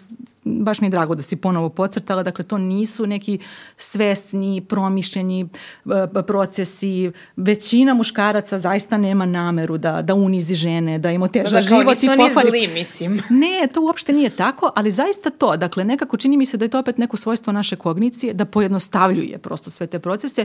baš 0.44 0.80
mi 0.80 0.86
je 0.86 0.90
drago 0.90 1.14
da 1.14 1.22
si 1.22 1.36
ponovo 1.36 1.68
podcrtala, 1.68 2.22
dakle, 2.22 2.44
to 2.44 2.58
nisu 2.58 3.06
neki 3.06 3.38
svesni, 3.76 4.60
promišljeni 4.60 5.40
e, 5.40 6.22
procesi. 6.26 7.12
Većina 7.36 7.94
muškaraca 7.94 8.58
zaista 8.58 8.98
nema 8.98 9.26
nameru 9.26 9.78
da, 9.78 10.02
da 10.02 10.14
unizi 10.14 10.54
žene, 10.54 10.98
da 10.98 11.10
im 11.10 11.22
oteža 11.22 11.50
da, 11.50 11.60
da, 11.60 11.68
kao 11.68 11.78
život 11.78 12.02
i 12.02 12.06
pohvali 12.06 12.50
zli, 12.50 12.68
mislim. 12.74 13.22
Ne, 13.44 13.68
to 13.74 13.80
uopšte 13.80 14.12
nije 14.12 14.30
tako, 14.30 14.72
ali 14.76 14.90
zaista 14.90 15.30
to, 15.30 15.56
dakle, 15.56 15.84
nekako 15.84 16.16
čini 16.16 16.36
mi 16.36 16.46
se 16.46 16.56
da 16.56 16.64
je 16.64 16.68
to 16.68 16.78
opet 16.78 16.98
neko 16.98 17.16
svojstvo 17.16 17.52
naše 17.52 17.76
kognicije, 17.76 18.34
da 18.34 18.44
pojednostavljuje 18.44 19.38
prosto 19.38 19.70
sve 19.70 19.86
te 19.86 19.98
procese 19.98 20.44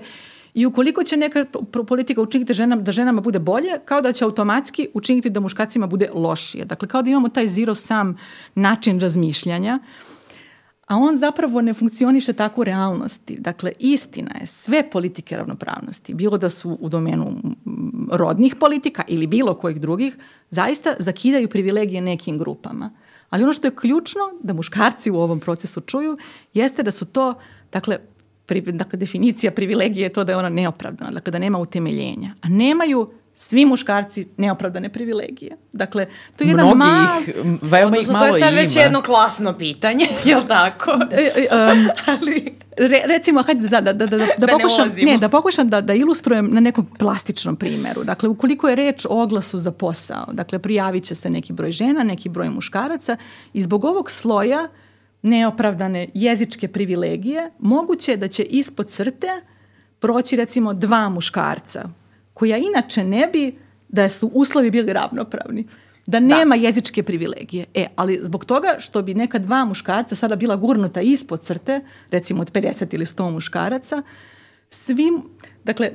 i 0.53 0.65
ukoliko 0.65 1.03
će 1.03 1.17
neka 1.17 1.45
politika 1.87 2.21
učiniti 2.21 2.53
ženama, 2.53 2.81
da 2.81 2.91
ženama 2.91 3.21
bude 3.21 3.39
bolje, 3.39 3.79
kao 3.85 4.01
da 4.01 4.13
će 4.13 4.25
automatski 4.25 4.87
učiniti 4.93 5.29
da 5.29 5.39
muškarcima 5.39 5.87
bude 5.87 6.09
lošije. 6.13 6.65
Dakle, 6.65 6.87
kao 6.87 7.01
da 7.01 7.09
imamo 7.09 7.29
taj 7.29 7.47
zero 7.47 7.75
sam 7.75 8.17
način 8.55 8.99
razmišljanja, 8.99 9.79
a 10.89 10.97
on 10.97 11.17
zapravo 11.17 11.61
ne 11.61 11.73
funkcioniše 11.73 12.33
tako 12.33 12.61
u 12.61 12.63
realnosti. 12.63 13.37
Dakle, 13.39 13.71
istina 13.79 14.31
je, 14.39 14.45
sve 14.45 14.89
politike 14.89 15.37
ravnopravnosti, 15.37 16.13
bilo 16.13 16.37
da 16.37 16.49
su 16.49 16.77
u 16.81 16.89
domenu 16.89 17.35
rodnih 18.11 18.55
politika 18.55 19.03
ili 19.07 19.27
bilo 19.27 19.53
kojih 19.53 19.81
drugih, 19.81 20.17
zaista 20.49 20.95
zakidaju 20.99 21.49
privilegije 21.49 22.01
nekim 22.01 22.37
grupama. 22.37 22.91
Ali 23.29 23.43
ono 23.43 23.53
što 23.53 23.67
je 23.67 23.75
ključno 23.75 24.21
da 24.43 24.53
muškarci 24.53 25.11
u 25.11 25.19
ovom 25.19 25.39
procesu 25.39 25.81
čuju 25.81 26.17
jeste 26.53 26.83
da 26.83 26.91
su 26.91 27.05
to, 27.05 27.33
dakle, 27.71 27.99
dakle 28.61 28.99
definicija 28.99 29.51
privilegije 29.51 30.03
je 30.05 30.13
to 30.13 30.23
da 30.23 30.31
je 30.31 30.37
ona 30.37 30.49
neopravdana, 30.49 31.11
dakle 31.11 31.31
da 31.31 31.39
nema 31.39 31.57
utemeljenja. 31.57 32.33
A 32.41 32.49
nemaju 32.49 33.09
svi 33.39 33.65
muškarci 33.65 34.27
neopravdane 34.37 34.89
privilegije. 34.89 35.57
Dakle, 35.73 36.05
to 36.37 36.43
je 36.43 36.47
jedan 36.47 36.65
Mnogi 36.65 36.77
mal... 36.77 37.21
ih, 37.21 37.35
m, 37.43 37.59
veoma 37.61 37.97
ih 37.97 38.09
malo 38.09 38.19
to 38.19 38.35
je 38.35 38.39
sad 38.39 38.53
ima. 38.53 38.61
već 38.61 38.75
jedno 38.75 39.01
klasno 39.01 39.57
pitanje, 39.57 40.05
jel 40.25 40.41
tako? 40.47 40.91
E, 41.11 41.31
e, 41.35 41.47
um, 41.51 41.87
Ali... 42.05 42.53
Re, 42.77 43.01
recimo, 43.05 43.41
hajde 43.41 43.67
da, 43.67 43.81
da, 43.81 43.93
da, 43.93 44.05
da, 44.05 44.17
da, 44.17 44.25
Da 44.37 44.45
ne 44.45 44.53
pokušam, 44.53 44.85
ulazimo. 44.85 45.11
ne, 45.11 45.17
da 45.17 45.29
pokušam 45.29 45.69
da, 45.69 45.81
da 45.81 45.93
ilustrujem 45.93 46.49
na 46.51 46.59
nekom 46.59 46.85
plastičnom 46.97 47.55
primjeru. 47.55 48.03
Dakle, 48.03 48.29
ukoliko 48.29 48.69
je 48.69 48.75
reč 48.75 49.05
o 49.09 49.23
oglasu 49.23 49.57
za 49.57 49.71
posao, 49.71 50.25
dakle, 50.31 50.59
prijavit 50.59 51.03
će 51.03 51.15
se 51.15 51.29
neki 51.29 51.53
broj 51.53 51.71
žena, 51.71 52.03
neki 52.03 52.29
broj 52.29 52.49
muškaraca 52.49 53.17
i 53.53 53.61
zbog 53.61 53.85
ovog 53.85 54.11
sloja 54.11 54.67
neopravdane 55.21 56.07
jezičke 56.13 56.67
privilegije, 56.67 57.51
moguće 57.59 58.11
je 58.11 58.17
da 58.17 58.27
će 58.27 58.43
ispod 58.43 58.87
crte 58.87 59.41
proći 59.99 60.35
recimo 60.35 60.73
dva 60.73 61.09
muškarca, 61.09 61.89
koja 62.33 62.57
inače 62.57 63.03
ne 63.03 63.27
bi 63.33 63.57
da 63.87 64.09
su 64.09 64.31
uslovi 64.33 64.71
bili 64.71 64.93
ravnopravni 64.93 65.67
da 66.09 66.19
nema 66.19 66.55
da. 66.55 66.61
jezičke 66.61 67.03
privilegije. 67.03 67.65
E, 67.73 67.87
ali 67.95 68.19
zbog 68.23 68.45
toga 68.45 68.75
što 68.79 69.01
bi 69.01 69.13
neka 69.13 69.39
dva 69.39 69.65
muškarca 69.65 70.15
sada 70.15 70.35
bila 70.35 70.55
gurnuta 70.55 71.01
ispod 71.01 71.41
crte, 71.41 71.81
recimo 72.11 72.41
od 72.41 72.51
50 72.51 72.95
ili 72.95 73.05
100 73.05 73.31
muškaraca, 73.31 74.01
svim, 74.69 75.23
dakle, 75.63 75.91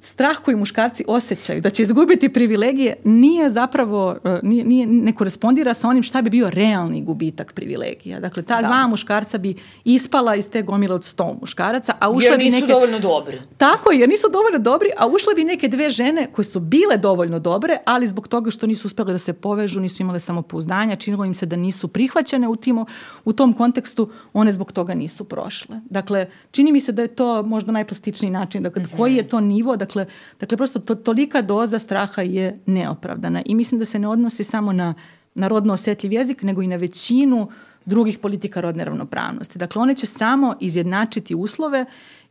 strah 0.00 0.36
koji 0.44 0.56
muškarci 0.56 1.04
osjećaju 1.08 1.60
da 1.60 1.70
će 1.70 1.82
izgubiti 1.82 2.28
privilegije 2.28 2.94
nije 3.04 3.50
zapravo, 3.50 4.16
e, 4.24 4.40
nije, 4.42 4.64
nije, 4.64 4.86
ne 4.86 5.12
korespondira 5.12 5.74
sa 5.74 5.88
onim 5.88 6.02
šta 6.02 6.22
bi 6.22 6.30
bio 6.30 6.50
realni 6.50 7.02
gubitak 7.02 7.52
privilegija. 7.52 8.20
Dakle, 8.20 8.42
ta 8.42 8.60
da. 8.60 8.68
dva 8.68 8.86
muškarca 8.86 9.38
bi 9.38 9.54
ispala 9.84 10.34
iz 10.34 10.50
te 10.50 10.62
gomile 10.62 10.94
od 10.94 11.04
sto 11.04 11.36
muškaraca, 11.40 11.94
a 11.98 12.10
ušle 12.10 12.30
jer 12.30 12.38
bi 12.38 12.44
neke... 12.44 12.54
Jer 12.54 12.62
nisu 12.62 12.72
dovoljno 12.72 12.98
dobri. 12.98 13.40
Tako 13.56 13.92
jer 13.92 14.08
nisu 14.08 14.26
dovoljno 14.32 14.58
dobri, 14.58 14.90
a 14.98 15.06
ušle 15.06 15.34
bi 15.34 15.44
neke 15.44 15.68
dve 15.68 15.90
žene 15.90 16.28
koje 16.32 16.44
su 16.44 16.60
bile 16.60 16.96
dovoljno 16.96 17.38
dobre, 17.38 17.76
ali 17.84 18.06
zbog 18.06 18.28
toga 18.28 18.50
što 18.50 18.66
nisu 18.66 18.86
uspele 18.86 19.12
da 19.12 19.18
se 19.18 19.32
povežu, 19.32 19.80
nisu 19.80 20.02
imale 20.02 20.20
samopouzdanja, 20.20 20.96
činilo 20.96 21.24
im 21.24 21.34
se 21.34 21.46
da 21.46 21.56
nisu 21.56 21.88
prihvaćene 21.88 22.48
u, 22.48 22.56
timo, 22.56 22.86
u 23.24 23.32
tom 23.32 23.52
kontekstu, 23.52 24.10
one 24.32 24.52
zbog 24.52 24.72
toga 24.72 24.94
nisu 24.94 25.24
prošle. 25.24 25.80
Dakle, 25.90 26.26
čini 26.50 26.72
mi 26.72 26.80
se 26.80 26.92
da 26.92 27.02
je 27.02 27.08
to 27.08 27.42
možda 27.42 27.72
najplastičniji 27.72 28.30
način. 28.30 28.62
Dakle, 28.62 28.82
mm 28.82 28.86
-hmm. 28.86 28.96
koji 28.96 29.14
je 29.14 29.28
to 29.28 29.40
nivo? 29.40 29.63
Dakle, 29.76 30.06
Dakle, 30.40 30.56
prosto 30.56 30.78
to, 30.78 30.94
tolika 30.94 31.42
doza 31.42 31.78
straha 31.78 32.22
je 32.22 32.56
neopravdana 32.66 33.42
i 33.46 33.54
mislim 33.54 33.78
da 33.78 33.84
se 33.84 33.98
ne 33.98 34.08
odnosi 34.08 34.44
samo 34.44 34.72
na, 34.72 34.94
na 35.34 35.48
rodno 35.48 35.72
osetljiv 35.72 36.12
jezik, 36.12 36.42
nego 36.42 36.62
i 36.62 36.66
na 36.66 36.76
većinu 36.76 37.48
drugih 37.84 38.18
politika 38.18 38.60
rodne 38.60 38.84
ravnopravnosti. 38.84 39.58
Dakle, 39.58 39.82
one 39.82 39.94
će 39.94 40.06
samo 40.06 40.54
izjednačiti 40.60 41.34
uslove 41.34 41.84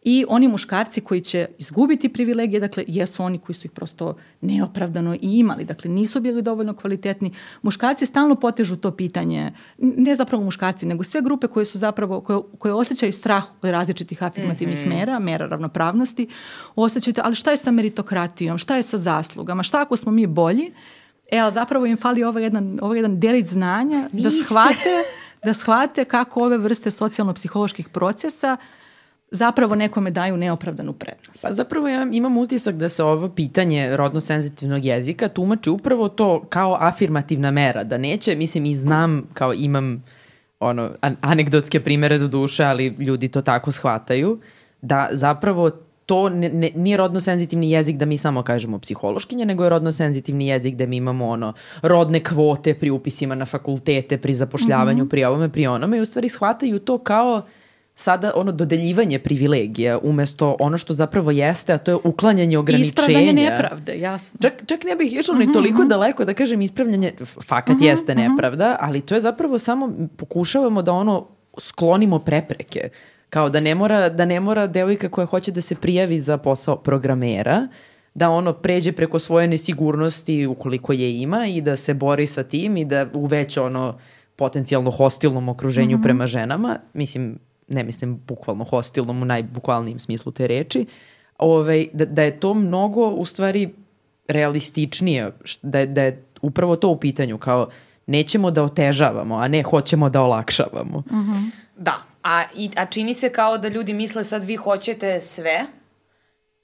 I 0.06 0.26
oni 0.28 0.48
muškarci 0.48 1.02
koji 1.02 1.22
će 1.22 1.48
izgubiti 1.58 2.10
privilegije, 2.10 2.60
dakle, 2.60 2.84
jesu 2.88 3.24
oni 3.24 3.38
koji 3.38 3.56
su 3.56 3.68
ih 3.68 3.72
prosto 3.72 4.16
neopravdano 4.42 5.16
i 5.16 5.20
imali, 5.22 5.66
dakle, 5.66 5.92
nisu 5.92 6.22
bili 6.22 6.42
dovoljno 6.42 6.74
kvalitetni. 6.74 7.34
Muškarci 7.62 8.06
stalno 8.06 8.36
potežu 8.36 8.76
to 8.76 8.92
pitanje, 8.92 9.52
ne 9.78 10.16
zapravo 10.16 10.44
muškarci, 10.44 10.86
nego 10.86 11.04
sve 11.04 11.22
grupe 11.22 11.48
koje 11.48 11.66
su 11.66 11.78
zapravo, 11.78 12.22
koje, 12.22 12.40
koje 12.58 12.74
osjećaju 12.74 13.14
strah 13.14 13.44
od 13.62 13.70
različitih 13.70 14.24
afirmativnih 14.24 14.78
mm 14.78 14.82
-hmm. 14.82 14.98
mera, 14.98 15.20
mera 15.20 15.46
ravnopravnosti, 15.48 16.28
osjećaju 16.76 17.14
to, 17.14 17.22
ali 17.26 17.36
šta 17.36 17.52
je 17.52 17.58
sa 17.58 17.72
meritokratijom, 17.72 18.58
šta 18.58 18.76
je 18.76 18.84
sa 18.84 18.98
zaslugama, 18.98 19.64
šta 19.64 19.82
ako 19.82 19.96
smo 19.96 20.12
mi 20.12 20.28
bolji, 20.28 20.72
E, 21.32 21.38
ali 21.40 21.52
zapravo 21.52 21.86
im 21.86 21.98
fali 21.98 22.24
ovaj 22.24 22.44
jedan, 22.44 22.80
ovaj 22.82 22.98
jedan 22.98 23.20
delić 23.20 23.48
znanja 23.48 24.10
da 24.12 24.30
Niste. 24.30 24.40
da 24.40 24.44
shvate, 24.44 25.04
da 25.46 25.54
shvate 25.54 26.06
kako 26.06 26.44
ove 26.44 26.58
vrste 26.58 26.92
socijalno-psiholoških 26.92 27.90
procesa 27.90 28.58
uh, 28.60 28.83
zapravo 29.34 29.76
nekome 29.76 30.12
daju 30.12 30.38
neopravdanu 30.38 30.94
prednost. 30.94 31.42
Pa 31.42 31.54
zapravo 31.54 31.88
ja 31.88 32.08
imam 32.12 32.38
utisak 32.38 32.76
da 32.76 32.90
se 32.90 33.04
ovo 33.04 33.30
pitanje 33.30 33.98
rodno-senzitivnog 33.98 34.86
jezika 34.86 35.28
tumači 35.28 35.70
upravo 35.70 36.10
to 36.10 36.46
kao 36.50 36.78
afirmativna 36.80 37.52
mera, 37.52 37.84
da 37.84 37.98
neće, 37.98 38.36
mislim 38.36 38.66
i 38.66 38.76
znam, 38.76 39.28
kao 39.34 39.54
imam 39.54 40.04
ono, 40.60 40.90
an 41.02 41.16
anegdotske 41.22 41.80
primere 41.80 42.18
do 42.18 42.28
duše, 42.28 42.64
ali 42.64 42.96
ljudi 43.00 43.28
to 43.28 43.42
tako 43.42 43.72
shvataju, 43.72 44.40
da 44.82 45.10
zapravo 45.12 45.72
to 46.06 46.30
ne, 46.30 46.50
ne, 46.50 46.72
nije 46.76 46.98
rodno 46.98 47.20
senzitivni 47.20 47.72
jezik 47.72 47.98
da 47.98 48.06
mi 48.06 48.18
samo 48.18 48.44
kažemo 48.44 48.80
psihološkinje, 48.80 49.46
nego 49.46 49.64
je 49.64 49.70
rodno 49.70 49.92
senzitivni 49.92 50.48
jezik 50.48 50.76
da 50.76 50.86
mi 50.86 50.98
imamo 50.98 51.28
ono 51.28 51.54
rodne 51.82 52.24
kvote 52.24 52.74
pri 52.74 52.90
upisima 52.90 53.36
na 53.36 53.46
fakultete, 53.46 54.18
pri 54.18 54.34
zapošljavanju, 54.34 55.04
mm 55.04 55.08
-hmm. 55.08 55.10
pri 55.10 55.26
ovome, 55.26 55.50
pri 55.50 55.68
onome 55.68 55.98
i 55.98 56.02
u 56.02 56.06
stvari 56.06 56.30
shvataju 56.30 56.80
to 56.80 56.98
kao 56.98 57.42
sada 57.96 58.32
ono 58.36 58.52
dodeljivanje 58.52 59.20
privilegija 59.20 60.00
umesto 60.04 60.56
ono 60.60 60.78
što 60.78 60.94
zapravo 60.94 61.32
jeste, 61.32 61.74
a 61.74 61.78
to 61.78 61.92
je 61.92 61.98
uklanjanje 62.04 62.58
ograničenja. 62.58 62.88
Ispravljanje 62.88 63.34
nepravde, 63.34 64.00
jasno. 64.00 64.40
Čak, 64.42 64.54
čak 64.66 64.84
ne 64.84 64.96
bih 64.96 65.14
išla 65.14 65.36
ni 65.36 65.54
toliko 65.54 65.80
uh 65.80 65.86
-huh. 65.86 65.90
daleko 65.90 66.26
da 66.26 66.34
kažem 66.34 66.62
ispravljanje, 66.62 67.14
fakat 67.24 67.76
uh 67.76 67.82
-huh, 67.82 67.86
jeste 67.86 68.16
nepravda, 68.16 68.78
ali 68.80 69.02
to 69.02 69.16
je 69.16 69.22
zapravo 69.22 69.60
samo 69.60 69.94
pokušavamo 70.18 70.82
da 70.82 70.92
ono 70.92 71.28
sklonimo 71.58 72.20
prepreke. 72.20 72.90
Kao 73.30 73.50
da 73.50 73.60
ne 73.60 73.76
mora, 73.76 74.10
da 74.10 74.26
ne 74.26 74.40
mora 74.40 74.68
devojka 74.68 75.10
koja 75.10 75.26
hoće 75.26 75.52
da 75.52 75.62
se 75.62 75.76
prijavi 75.76 76.20
za 76.20 76.38
posao 76.38 76.76
programera, 76.76 77.68
da 78.14 78.30
ono 78.30 78.54
pređe 78.54 78.92
preko 78.92 79.20
svoje 79.20 79.48
nesigurnosti 79.48 80.46
ukoliko 80.46 80.94
je 80.94 81.22
ima 81.22 81.46
i 81.48 81.62
da 81.62 81.76
se 81.76 81.94
bori 81.94 82.28
sa 82.28 82.44
tim 82.44 82.78
i 82.78 82.86
da 82.86 83.08
uveća 83.14 83.64
ono 83.64 83.98
potencijalno 84.36 84.92
hostilnom 84.92 85.50
okruženju 85.50 85.98
mm 85.98 86.00
-hmm. 86.00 86.04
prema 86.04 86.28
ženama. 86.28 86.80
Mislim, 86.94 87.40
ne 87.68 87.84
mislim 87.84 88.22
bukvalno 88.28 88.64
hostilnom 88.64 89.22
u 89.22 89.26
najbukvalnijem 89.26 90.00
smislu 90.00 90.32
te 90.32 90.48
reči, 90.48 90.86
ovaj, 91.38 91.88
da, 91.94 92.06
da 92.06 92.24
je 92.24 92.40
to 92.40 92.54
mnogo 92.54 93.08
u 93.08 93.26
stvari 93.26 93.74
realističnije, 94.28 95.32
da 95.62 95.80
je, 95.80 95.86
da 95.86 96.04
je 96.04 96.24
upravo 96.42 96.76
to 96.76 96.90
u 96.90 97.00
pitanju, 97.00 97.38
kao 97.38 97.70
nećemo 98.08 98.52
da 98.52 98.64
otežavamo, 98.64 99.36
a 99.36 99.48
ne 99.48 99.64
hoćemo 99.64 100.10
da 100.10 100.22
olakšavamo. 100.22 100.98
Uh 100.98 101.12
mhm. 101.12 101.32
-huh. 101.32 101.50
Da, 101.78 101.96
a, 102.24 102.44
i, 102.56 102.70
a 102.76 102.86
čini 102.86 103.14
se 103.14 103.30
kao 103.30 103.58
da 103.58 103.68
ljudi 103.68 103.94
misle 103.94 104.24
sad 104.24 104.44
vi 104.44 104.56
hoćete 104.56 105.22
sve, 105.22 105.66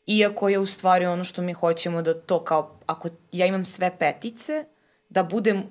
iako 0.06 0.50
je 0.50 0.60
u 0.60 0.66
stvari 0.66 1.06
ono 1.06 1.24
što 1.24 1.42
mi 1.42 1.54
hoćemo 1.54 2.02
da 2.02 2.14
to 2.14 2.44
kao, 2.44 2.76
ako 2.86 3.10
ja 3.32 3.46
imam 3.46 3.66
sve 3.66 3.92
petice, 4.00 4.66
da 5.10 5.24
budem 5.24 5.64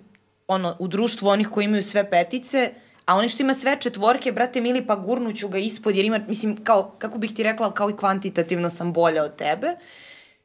ono, 0.48 0.76
u 0.78 0.88
društvu 0.88 1.28
onih 1.28 1.48
koji 1.48 1.64
imaju 1.64 1.82
sve 1.82 2.10
petice, 2.10 2.72
A 3.08 3.16
oni 3.16 3.28
što 3.28 3.42
ima 3.42 3.54
sve 3.54 3.76
četvorke, 3.80 4.32
brate 4.32 4.60
mili, 4.60 4.86
pa 4.86 4.96
gurnuću 4.96 5.48
ga 5.48 5.58
ispod, 5.58 5.96
jer 5.96 6.04
ima, 6.04 6.18
mislim, 6.28 6.56
kao, 6.64 6.94
kako 6.98 7.18
bih 7.18 7.34
ti 7.34 7.42
rekla, 7.42 7.72
kao 7.72 7.90
i 7.90 7.96
kvantitativno 7.96 8.70
sam 8.70 8.92
bolja 8.92 9.24
od 9.24 9.36
tebe. 9.36 9.76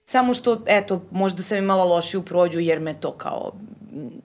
Samo 0.05 0.34
što, 0.34 0.61
eto, 0.68 1.01
možda 1.11 1.43
sam 1.43 1.57
imala 1.57 1.84
lošiju 1.84 2.22
prođu 2.22 2.59
jer 2.59 2.80
me 2.80 2.93
to 2.93 3.11
kao 3.11 3.51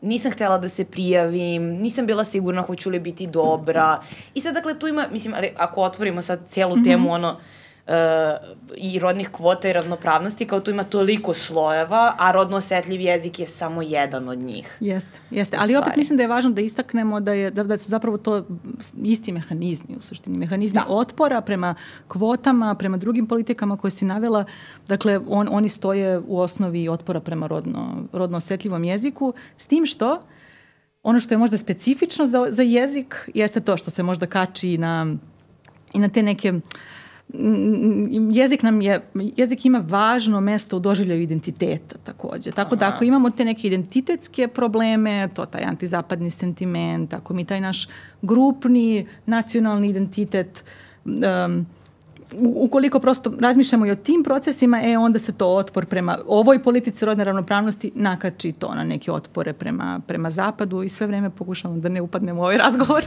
nisam 0.00 0.32
htela 0.32 0.58
da 0.58 0.68
se 0.68 0.84
prijavim, 0.84 1.62
nisam 1.62 2.06
bila 2.06 2.24
sigurna 2.24 2.62
hoću 2.62 2.90
li 2.90 3.00
biti 3.00 3.26
dobra. 3.26 4.00
I 4.34 4.40
sad, 4.40 4.54
dakle, 4.54 4.78
tu 4.78 4.86
ima, 4.86 5.06
mislim, 5.12 5.34
ali 5.34 5.52
ako 5.56 5.82
otvorimo 5.82 6.22
sad 6.22 6.40
celu 6.48 6.76
mm 6.76 6.80
-hmm. 6.80 6.84
temu, 6.84 7.12
ono, 7.12 7.32
uh, 7.32 7.38
i 8.76 8.98
rodnih 8.98 9.28
kvota 9.28 9.68
i 9.68 9.72
ravnopravnosti, 9.72 10.44
kao 10.44 10.60
tu 10.60 10.70
ima 10.70 10.84
toliko 10.84 11.34
slojeva, 11.34 12.14
a 12.18 12.32
rodno 12.32 12.56
osetljiv 12.56 13.00
jezik 13.00 13.38
je 13.40 13.46
samo 13.46 13.82
jedan 13.82 14.28
od 14.28 14.38
njih. 14.38 14.76
Jeste, 14.80 15.20
jeste. 15.30 15.56
Ali 15.60 15.76
opet 15.76 15.96
mislim 15.96 16.16
da 16.16 16.22
je 16.22 16.28
važno 16.28 16.50
da 16.50 16.60
istaknemo 16.60 17.20
da, 17.20 17.32
je, 17.32 17.50
da, 17.50 17.62
da 17.62 17.78
su 17.78 17.88
zapravo 17.88 18.18
to 18.18 18.44
isti 19.02 19.32
mehanizmi 19.32 19.96
u 19.96 20.02
suštini. 20.02 20.38
Mehanizmi 20.38 20.80
da. 20.80 20.94
otpora 20.94 21.40
prema 21.40 21.74
kvotama, 22.08 22.74
prema 22.74 22.96
drugim 22.96 23.26
politikama 23.26 23.76
koje 23.76 23.90
si 23.90 24.04
navela. 24.04 24.44
Dakle, 24.88 25.20
on, 25.28 25.48
oni 25.50 25.68
stoje 25.68 26.18
u 26.18 26.38
osnovi 26.38 26.88
otpora 26.88 27.20
prema 27.20 27.46
rodno, 27.46 28.04
rodno 28.12 28.36
osetljivom 28.36 28.84
jeziku, 28.84 29.34
s 29.58 29.66
tim 29.66 29.86
što 29.86 30.20
ono 31.02 31.20
što 31.20 31.34
je 31.34 31.38
možda 31.38 31.58
specifično 31.58 32.26
za, 32.26 32.46
za 32.50 32.62
jezik 32.62 33.30
jeste 33.34 33.60
to 33.60 33.76
što 33.76 33.90
se 33.90 34.02
možda 34.02 34.26
kači 34.26 34.78
na, 34.78 35.14
i 35.92 35.98
na 35.98 36.08
te 36.08 36.22
neke 36.22 36.52
uh, 36.52 36.60
jezik 38.30 38.62
nam 38.62 38.80
je, 38.82 39.00
jezik 39.36 39.64
ima 39.64 39.84
važno 39.88 40.40
mesto 40.40 40.76
u 40.76 40.80
doživljaju 40.80 41.22
identiteta 41.22 41.96
takođe. 42.04 42.50
Tako 42.50 42.76
da 42.76 42.88
ako 42.88 43.04
imamo 43.04 43.30
te 43.30 43.44
neke 43.44 43.66
identitetske 43.66 44.48
probleme, 44.48 45.28
to 45.34 45.46
taj 45.46 45.62
antizapadni 45.64 46.30
sentiment, 46.30 47.14
ako 47.14 47.34
mi 47.34 47.44
taj 47.44 47.60
naš 47.60 47.88
grupni 48.22 49.06
nacionalni 49.26 49.88
identitet 49.88 50.64
um, 51.04 51.66
ukoliko 52.54 53.00
prosto 53.00 53.32
razmišljamo 53.40 53.86
i 53.86 53.90
o 53.90 53.94
tim 53.94 54.22
procesima, 54.24 54.80
e, 54.82 54.98
onda 54.98 55.18
se 55.18 55.32
to 55.32 55.46
otpor 55.46 55.86
prema 55.86 56.18
ovoj 56.26 56.62
politici 56.62 57.04
rodne 57.04 57.24
ravnopravnosti 57.24 57.92
nakači 57.94 58.52
to 58.52 58.74
na 58.74 58.84
neke 58.84 59.12
otpore 59.12 59.52
prema, 59.52 60.00
prema 60.06 60.30
zapadu 60.30 60.82
i 60.82 60.88
sve 60.88 61.06
vreme 61.06 61.30
pokušamo 61.30 61.76
da 61.76 61.88
ne 61.88 62.00
upadnemo 62.00 62.40
u 62.40 62.44
ovaj 62.44 62.56
razgovor. 62.56 63.04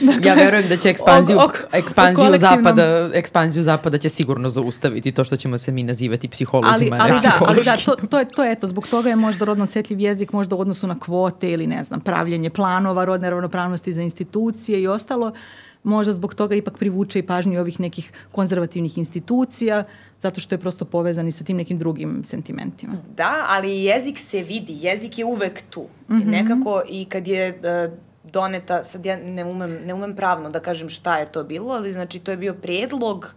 dakle, 0.00 0.26
ja 0.30 0.34
verujem 0.34 0.68
da 0.68 0.76
će 0.76 0.90
ekspanziju, 0.90 1.38
o, 1.38 1.44
o, 1.44 1.50
ekspanziju, 1.72 2.30
o 2.34 2.36
zapada, 2.36 3.10
ekspanziju 3.14 3.62
zapada 3.62 3.98
će 3.98 4.08
sigurno 4.08 4.48
zaustaviti 4.48 5.12
to 5.12 5.24
što 5.24 5.36
ćemo 5.36 5.58
se 5.58 5.72
mi 5.72 5.82
nazivati 5.82 6.28
psiholozima, 6.28 6.96
ali, 7.00 7.12
ali 7.12 7.20
da, 7.22 7.32
ali 7.46 7.64
da, 7.64 7.76
to, 7.76 7.94
to, 8.10 8.18
je, 8.18 8.24
to 8.24 8.44
je 8.44 8.52
eto, 8.52 8.66
zbog 8.66 8.86
toga 8.86 9.08
je 9.08 9.16
možda 9.16 9.44
rodno 9.44 9.64
osetljiv 9.64 10.00
jezik 10.00 10.32
možda 10.32 10.56
u 10.56 10.60
odnosu 10.60 10.86
na 10.86 10.98
kvote 10.98 11.50
ili 11.50 11.66
ne 11.66 11.84
znam, 11.84 12.00
pravljenje 12.00 12.50
planova 12.50 13.04
rodne 13.04 13.30
ravnopravnosti 13.30 13.92
za 13.92 14.02
institucije 14.02 14.82
i 14.82 14.86
ostalo, 14.86 15.32
možda 15.84 16.12
zbog 16.12 16.34
toga 16.34 16.54
ipak 16.54 16.78
privuče 16.78 17.18
i 17.18 17.26
pažnju 17.26 17.60
ovih 17.60 17.80
nekih 17.80 18.12
konzervativnih 18.32 18.98
institucija, 18.98 19.84
zato 20.20 20.40
što 20.40 20.54
je 20.54 20.58
prosto 20.58 20.84
povezan 20.84 21.28
i 21.28 21.32
sa 21.32 21.44
tim 21.44 21.56
nekim 21.56 21.78
drugim 21.78 22.24
sentimentima. 22.24 22.92
Da, 23.16 23.46
ali 23.48 23.84
jezik 23.84 24.18
se 24.18 24.42
vidi, 24.42 24.76
jezik 24.80 25.18
je 25.18 25.24
uvek 25.24 25.62
tu. 25.70 25.86
Mm 26.08 26.14
-hmm. 26.14 26.24
Nekako 26.24 26.82
i 26.88 27.04
kad 27.04 27.28
je 27.28 27.60
uh, 27.88 27.98
doneta, 28.32 28.84
sad 28.84 29.06
ja 29.06 29.16
ne 29.16 29.44
umem, 29.44 29.78
ne 29.86 29.94
umem 29.94 30.16
pravno 30.16 30.50
da 30.50 30.60
kažem 30.60 30.88
šta 30.88 31.18
je 31.18 31.32
to 31.32 31.44
bilo, 31.44 31.74
ali 31.74 31.92
znači 31.92 32.18
to 32.18 32.30
je 32.30 32.36
bio 32.36 32.54
predlog 32.54 33.34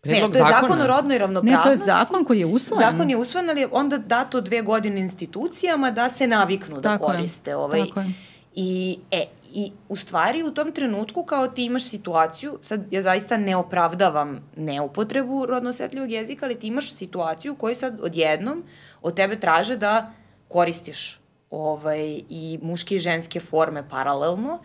Predlog 0.00 0.30
ne, 0.30 0.32
to 0.32 0.38
je 0.38 0.52
zakona. 0.52 0.68
zakon 0.68 0.80
o 0.80 0.86
rodnoj 0.86 1.18
ravnopravnosti. 1.18 1.70
Ne, 1.70 1.76
to 1.76 1.82
je 1.82 1.86
zakon 1.86 2.24
koji 2.24 2.38
je 2.38 2.46
usvojen. 2.46 2.90
Zakon 2.90 3.10
je 3.10 3.16
usvojen, 3.16 3.50
ali 3.50 3.60
je 3.60 3.68
onda 3.72 3.98
dato 3.98 4.40
dve 4.40 4.62
godine 4.62 5.00
institucijama 5.00 5.90
da 5.90 6.08
se 6.08 6.26
naviknu 6.26 6.74
da 6.74 6.82
Tako 6.82 7.06
koriste. 7.06 7.50
Je. 7.50 7.56
Ovaj. 7.56 7.86
Tako 7.86 8.00
je. 8.00 8.06
I, 8.54 8.98
e, 9.10 9.24
I 9.58 9.72
u 9.88 9.96
stvari 9.96 10.42
u 10.42 10.50
tom 10.50 10.72
trenutku 10.72 11.22
kao 11.24 11.48
ti 11.48 11.64
imaš 11.64 11.84
situaciju, 11.84 12.58
sad 12.62 12.84
ja 12.90 13.02
zaista 13.02 13.36
ne 13.36 13.56
opravdavam 13.56 14.50
neupotrebu 14.56 15.46
rodno 15.46 15.70
osetljivog 15.70 16.10
jezika, 16.10 16.46
ali 16.46 16.58
ti 16.58 16.66
imaš 16.66 16.92
situaciju 16.94 17.52
u 17.52 17.56
kojoj 17.56 17.74
sad 17.74 17.98
odjednom 18.02 18.64
od 19.02 19.14
tebe 19.14 19.40
traže 19.40 19.76
da 19.76 20.12
koristiš 20.48 21.20
ovaj, 21.50 22.20
i 22.28 22.58
muške 22.62 22.94
i 22.94 22.98
ženske 22.98 23.40
forme 23.40 23.88
paralelno 23.88 24.58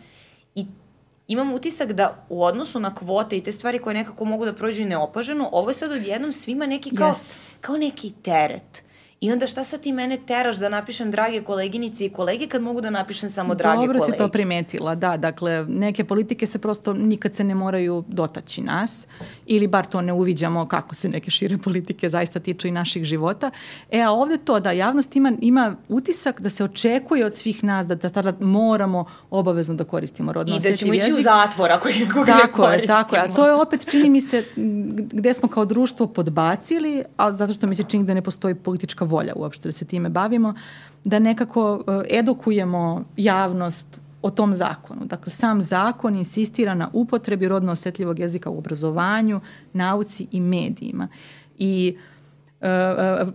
i 0.55 0.65
imam 1.27 1.53
utisak 1.53 1.91
da 1.91 2.25
u 2.29 2.43
odnosu 2.43 2.79
na 2.79 2.95
kvote 2.95 3.37
i 3.37 3.43
te 3.43 3.51
stvari 3.51 3.79
koje 3.79 3.93
nekako 3.93 4.25
mogu 4.25 4.45
da 4.45 4.53
prođu 4.53 4.81
i 4.81 4.85
neopaženo, 4.85 5.49
ovo 5.51 5.69
je 5.69 5.73
sad 5.73 5.91
odjednom 5.91 6.31
svima 6.31 6.65
neki 6.65 6.95
kao, 6.95 7.07
Jest. 7.07 7.27
kao 7.61 7.77
neki 7.77 8.11
teret. 8.23 8.83
I 9.21 9.31
onda 9.31 9.47
šta 9.47 9.63
sad 9.63 9.81
ti 9.81 9.91
mene 9.91 10.17
teraš 10.17 10.55
da 10.55 10.69
napišem 10.69 11.11
drage 11.11 11.41
koleginice 11.41 12.05
i 12.05 12.09
kolege 12.09 12.47
kad 12.47 12.61
mogu 12.61 12.81
da 12.81 12.89
napišem 12.89 13.29
samo 13.29 13.55
drage 13.55 13.77
Dobro 13.77 13.99
kolege? 13.99 14.11
si 14.11 14.17
to 14.17 14.27
primetila, 14.27 14.95
da. 14.95 15.17
Dakle, 15.17 15.65
neke 15.69 16.03
politike 16.03 16.47
se 16.47 16.59
prosto 16.59 16.93
nikad 16.93 17.35
se 17.35 17.43
ne 17.43 17.55
moraju 17.55 18.03
dotaći 18.07 18.61
nas 18.61 19.07
ili 19.45 19.67
bar 19.67 19.85
to 19.85 20.01
ne 20.01 20.13
uviđamo 20.13 20.67
kako 20.67 20.95
se 20.95 21.09
neke 21.09 21.31
šire 21.31 21.57
politike 21.57 22.09
zaista 22.09 22.39
tiču 22.39 22.67
i 22.67 22.71
naših 22.71 23.03
života. 23.03 23.51
E, 23.91 24.01
a 24.01 24.11
ovde 24.11 24.37
to 24.37 24.59
da 24.59 24.71
javnost 24.71 25.15
ima, 25.15 25.31
ima 25.41 25.75
utisak 25.89 26.41
da 26.41 26.49
se 26.49 26.63
očekuje 26.63 27.25
od 27.25 27.35
svih 27.35 27.63
nas 27.63 27.87
da, 27.87 27.95
da 27.95 28.09
tada 28.09 28.33
moramo 28.39 29.05
obavezno 29.29 29.75
da 29.75 29.83
koristimo 29.83 30.33
rodno 30.33 30.55
I 30.55 30.59
da 30.59 30.61
ćemo 30.61 30.71
osetljiv 30.73 30.93
ići 30.93 31.05
u 31.05 31.15
jezik. 31.15 31.23
zatvor 31.23 31.71
ako, 31.71 31.89
ako 32.09 32.23
ga 32.23 32.33
ne 32.33 32.39
Tako 32.41 32.63
je, 32.63 32.69
koristimo. 32.69 32.87
tako 32.97 33.15
je. 33.15 33.21
A 33.21 33.27
to 33.27 33.47
je 33.47 33.53
opet, 33.53 33.89
čini 33.91 34.09
mi 34.09 34.21
se, 34.21 34.43
gde 34.95 35.33
smo 35.33 35.49
kao 35.49 35.65
društvo 35.65 36.07
podbacili, 36.07 37.03
a 37.17 37.31
zato 37.31 37.53
što 37.53 37.67
mi 37.67 37.75
se 37.75 37.83
čini 37.83 38.05
da 38.05 38.13
ne 38.13 38.21
postoji 38.21 38.55
politička 38.55 39.10
volja 39.11 39.33
uopšte 39.35 39.69
da 39.69 39.73
se 39.73 39.85
time 39.85 40.09
bavimo, 40.09 40.53
da 41.03 41.19
nekako 41.19 41.83
e, 41.87 42.17
edukujemo 42.17 43.03
javnost 43.17 43.99
o 44.21 44.29
tom 44.29 44.53
zakonu. 44.53 45.05
Dakle, 45.05 45.33
sam 45.33 45.61
zakon 45.61 46.15
insistira 46.15 46.75
na 46.75 46.89
upotrebi 46.93 47.47
rodno 47.47 47.71
osetljivog 47.71 48.19
jezika 48.19 48.49
u 48.49 48.57
obrazovanju, 48.57 49.41
nauci 49.73 50.27
i 50.31 50.41
medijima. 50.41 51.07
I 51.57 51.97
e, 52.61 52.67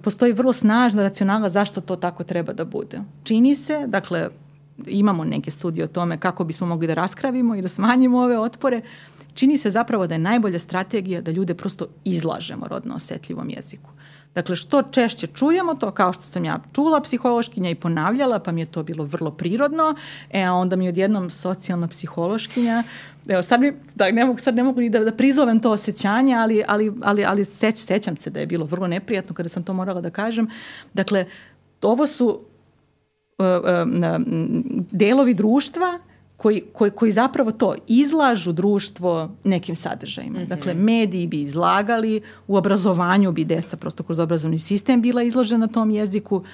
postoji 0.03 0.33
vrlo 0.33 0.53
snažna 0.53 1.03
racionalna 1.03 1.49
zašto 1.49 1.81
to 1.81 1.97
tako 1.97 2.24
treba 2.24 2.53
da 2.53 2.64
bude. 2.64 3.01
Čini 3.24 3.55
se, 3.55 3.85
dakle, 3.87 4.29
imamo 4.87 5.24
neke 5.24 5.51
studije 5.51 5.85
o 5.85 5.89
tome 5.89 6.20
kako 6.20 6.45
bismo 6.45 6.66
mogli 6.66 6.87
da 6.87 6.95
raskravimo 6.95 7.55
i 7.55 7.62
da 7.62 7.68
smanjimo 7.68 8.18
ove 8.18 8.39
otpore, 8.39 8.83
čini 9.35 9.57
se 9.57 9.70
zapravo 9.70 10.07
da 10.07 10.14
je 10.14 10.18
najbolja 10.18 10.59
strategija 10.59 11.20
da 11.20 11.31
ljude 11.31 11.55
prosto 11.55 11.87
izlažemo 12.05 12.66
rodno 12.68 12.95
osetljivom 12.95 13.51
jeziku. 13.51 13.91
Dakle, 14.37 14.57
što 14.57 14.82
češće 14.82 15.26
čujemo 15.26 15.74
to, 15.74 15.91
kao 15.91 16.12
što 16.12 16.22
sam 16.22 16.45
ja 16.45 16.59
čula 16.72 17.01
psihološkinja 17.01 17.70
i 17.70 17.74
ponavljala, 17.74 18.39
pa 18.39 18.53
mi 18.53 18.61
je 18.61 18.66
to 18.66 18.82
bilo 18.82 19.05
vrlo 19.05 19.30
prirodno, 19.30 19.95
e, 20.30 20.43
a 20.43 20.53
onda 20.53 20.76
mi 20.76 20.89
odjednom 20.89 21.30
socijalna 21.30 21.89
psihološkinja, 21.89 22.82
evo 23.28 23.43
sad 23.43 23.61
mi, 23.61 23.72
da, 23.95 24.11
ne 24.11 24.24
mogu, 24.24 24.39
sad 24.39 24.55
ne 24.55 24.62
mogu 24.62 24.80
ni 24.80 24.91
da, 24.91 25.01
da 25.01 25.12
prizovem 25.12 25.61
to 25.61 25.70
osjećanje, 25.70 26.34
ali, 26.34 26.62
ali, 26.68 26.93
ali, 27.03 27.24
ali 27.24 27.45
seć, 27.45 27.78
sećam 27.78 28.16
se 28.16 28.30
da 28.30 28.41
je 28.41 28.47
bilo 28.47 28.66
vrlo 28.66 28.87
neprijatno 28.87 29.34
kada 29.34 29.49
sam 29.49 29.62
to 29.62 29.72
morala 29.72 30.01
da 30.01 30.11
kažem. 30.11 30.49
Dakle, 30.95 31.24
ovo 31.82 32.07
su 32.07 32.26
uh, 32.28 33.47
uh, 33.47 34.20
delovi 34.91 35.34
društva 35.34 35.99
koji, 36.37 36.62
koji, 36.72 36.91
koji 36.91 37.12
zapravo 37.12 37.53
to 37.53 37.74
izlažu 37.87 38.53
društvo 38.53 39.30
nekim 39.45 39.76
sadržajima. 39.76 40.39
Mm 40.39 40.43
-hmm. 40.43 40.49
Dakle, 40.49 40.74
mediji 40.74 41.26
bi 41.26 41.43
izlagali, 41.43 42.20
u 42.47 42.57
obrazovanju 42.57 43.32
bi 43.32 43.45
deca 43.45 43.76
prosto 43.76 44.03
kroz 44.03 44.18
obrazovni 44.18 44.59
sistem 44.59 45.03
bila 45.03 45.22
izložena 45.22 45.66
tom 45.66 45.91
jeziku, 45.91 46.45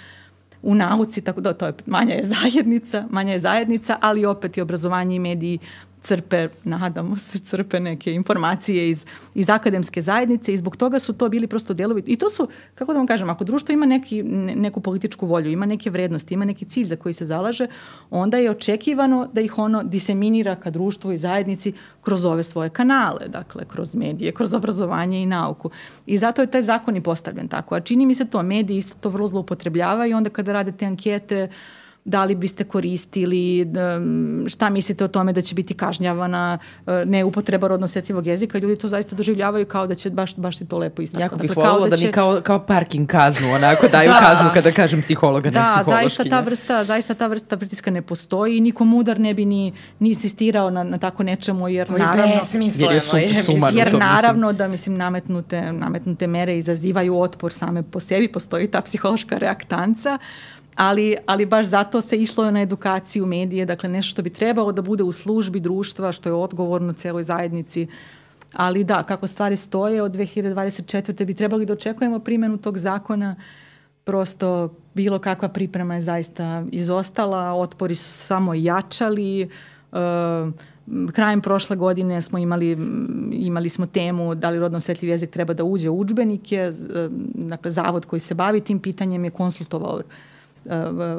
u 0.63 0.75
nauci, 0.75 1.21
tako 1.21 1.41
da 1.41 1.53
to 1.53 1.67
je 1.67 1.73
manja 1.87 2.15
je 2.15 2.25
zajednica, 2.25 3.07
manja 3.11 3.33
je 3.33 3.39
zajednica, 3.39 3.99
ali 4.01 4.25
opet 4.25 4.57
i 4.57 4.61
obrazovanje 4.61 5.17
i 5.17 5.19
mediji 5.19 5.59
crpe, 6.03 6.49
nadamo 6.65 7.17
se, 7.17 7.39
crpe 7.39 7.81
neke 7.81 8.15
informacije 8.15 8.91
iz, 8.91 9.07
iz 9.35 9.51
akademske 9.51 10.01
zajednice 10.01 10.55
i 10.55 10.57
zbog 10.57 10.77
toga 10.77 10.99
su 10.99 11.13
to 11.13 11.29
bili 11.29 11.47
prosto 11.47 11.75
delovi. 11.75 12.03
I 12.07 12.17
to 12.17 12.31
su, 12.31 12.49
kako 12.75 12.93
da 12.93 12.99
vam 12.99 13.07
kažem, 13.07 13.31
ako 13.31 13.45
društvo 13.45 13.73
ima 13.73 13.87
neki, 13.87 14.23
ne, 14.23 14.57
neku 14.57 14.81
političku 14.81 15.27
volju, 15.27 15.51
ima 15.51 15.67
neke 15.67 15.91
vrednosti, 15.91 16.35
ima 16.35 16.45
neki 16.45 16.65
cilj 16.65 16.87
za 16.87 16.97
koji 16.97 17.15
se 17.15 17.25
zalaže, 17.25 17.67
onda 18.11 18.39
je 18.39 18.51
očekivano 18.51 19.29
da 19.33 19.41
ih 19.41 19.59
ono 19.59 19.83
diseminira 19.83 20.57
ka 20.57 20.71
društvu 20.71 21.13
i 21.13 21.19
zajednici 21.19 21.73
kroz 22.01 22.25
ove 22.25 22.43
svoje 22.43 22.71
kanale, 22.71 23.29
dakle, 23.29 23.65
kroz 23.65 23.95
medije, 23.95 24.33
kroz 24.33 24.55
obrazovanje 24.55 25.23
i 25.23 25.27
nauku. 25.27 25.71
I 26.07 26.19
zato 26.19 26.43
je 26.43 26.51
taj 26.51 26.63
zakon 26.63 26.97
i 26.97 27.03
postavljen 27.03 27.49
tako. 27.49 27.75
A 27.75 27.81
čini 27.81 28.07
mi 28.07 28.15
se 28.15 28.25
to, 28.25 28.43
mediji 28.43 28.79
isto 28.79 28.97
to 29.01 29.09
vrlo 29.09 29.29
zloupotrebljavaju 29.29 30.11
i 30.11 30.15
onda 30.15 30.31
kada 30.31 30.53
rade 30.53 30.73
te 30.73 30.87
ankete, 30.87 31.49
da 32.05 32.25
li 32.25 32.35
biste 32.35 32.65
koristili, 32.65 33.65
da, 33.65 34.01
šta 34.47 34.71
mislite 34.71 35.05
o 35.05 35.09
tome 35.09 35.33
da 35.33 35.43
će 35.43 35.55
biti 35.55 35.75
kažnjavana 35.75 36.59
e, 36.87 37.05
neupotreba 37.07 37.69
rodno 37.69 37.85
osetljivog 37.85 38.27
jezika, 38.27 38.59
ljudi 38.59 38.77
to 38.77 38.89
zaista 38.89 39.17
doživljavaju 39.17 39.67
kao 39.67 39.87
da 39.87 39.95
će 39.95 40.11
baš, 40.11 40.37
baš 40.37 40.59
se 40.59 40.69
to 40.69 40.79
lepo 40.79 41.03
istaknuti. 41.03 41.25
Jako 41.25 41.37
bih 41.37 41.49
dakle, 41.49 41.63
voljela 41.63 41.89
da, 41.89 41.97
će... 41.97 42.07
mi 42.07 42.13
kao, 42.13 42.41
kao 42.45 42.67
parking 42.67 43.09
kaznu, 43.09 43.49
onako 43.55 43.89
daju 43.89 44.11
da. 44.21 44.21
kaznu 44.21 44.51
kada 44.55 44.71
kažem 44.71 45.01
psihologa, 45.01 45.51
ne 45.51 45.55
da, 45.55 45.65
psihološkinja. 45.65 46.03
zaista 46.03 46.25
ta 46.25 46.41
vrsta, 46.41 46.85
zaista 46.85 47.15
ta 47.15 47.27
vrsta 47.27 47.57
pritiska 47.57 47.91
ne 47.91 48.03
postoji 48.03 48.57
i 48.57 48.61
niko 48.61 48.85
mudar 48.85 49.21
ne 49.21 49.35
bi 49.35 49.45
ni, 49.45 49.73
ni 49.99 50.09
insistirao 50.09 50.71
na, 50.71 50.83
na 50.83 50.99
tako 50.99 51.23
nečemu, 51.23 51.69
jer 51.69 51.93
Oj, 51.93 51.99
naravno... 51.99 52.35
jer 52.77 52.93
je 52.93 53.01
su, 53.01 53.17
je. 53.17 53.43
sumarno 53.43 53.79
Jer 53.79 53.91
to, 53.91 53.99
naravno 53.99 54.47
mislim. 54.47 54.59
da 54.59 54.69
mislim 54.69 54.97
nametnute, 54.97 55.73
nametnute 55.73 56.27
mere 56.27 56.59
izazivaju 56.59 57.21
otpor 57.21 57.53
same 57.53 57.83
po 57.83 58.01
sebi, 58.01 58.29
postoji 58.29 58.69
ta 58.69 58.81
psihološka 58.81 59.39
reaktanca, 59.39 60.19
ali, 60.75 61.17
ali 61.27 61.47
baš 61.47 61.67
zato 61.67 62.01
se 62.01 62.17
išlo 62.17 62.51
na 62.51 62.63
edukaciju 62.63 63.27
medije, 63.27 63.67
dakle 63.67 63.89
nešto 63.89 64.11
što 64.11 64.23
bi 64.23 64.31
trebalo 64.31 64.73
da 64.73 64.83
bude 64.83 65.03
u 65.03 65.13
službi 65.13 65.61
društva, 65.61 66.13
što 66.13 66.29
je 66.29 66.33
odgovorno 66.33 66.93
celoj 66.93 67.23
zajednici. 67.23 67.87
Ali 68.53 68.85
da, 68.85 69.03
kako 69.03 69.27
stvari 69.27 69.57
stoje 69.57 70.03
od 70.03 70.13
2024. 70.13 71.25
bi 71.25 71.35
trebali 71.35 71.67
da 71.67 71.73
očekujemo 71.73 72.19
primjenu 72.19 72.59
tog 72.59 72.79
zakona, 72.79 73.37
prosto 74.05 74.75
bilo 74.95 75.19
kakva 75.19 75.49
priprema 75.49 75.95
je 75.95 76.01
zaista 76.01 76.65
izostala, 76.73 77.53
otpori 77.53 77.95
su 77.95 78.11
samo 78.11 78.55
jačali, 78.55 79.49
uh, 79.93 79.99
krajem 81.13 81.41
prošle 81.41 81.77
godine 81.77 82.23
smo 82.23 82.39
imali, 82.39 82.79
imali 83.33 83.69
smo 83.69 83.87
temu 83.87 84.35
da 84.35 84.51
li 84.51 84.59
rodno 84.59 84.79
osetljiv 84.79 85.11
jezik 85.11 85.31
treba 85.31 85.55
da 85.55 85.65
uđe 85.65 85.91
u 85.91 85.99
učbenike, 85.99 86.73
dakle 87.35 87.71
zavod 87.71 88.07
koji 88.07 88.21
se 88.21 88.35
bavi 88.35 88.61
tim 88.61 88.79
pitanjem 88.79 89.25
je 89.25 89.31
konsultovao 89.31 90.01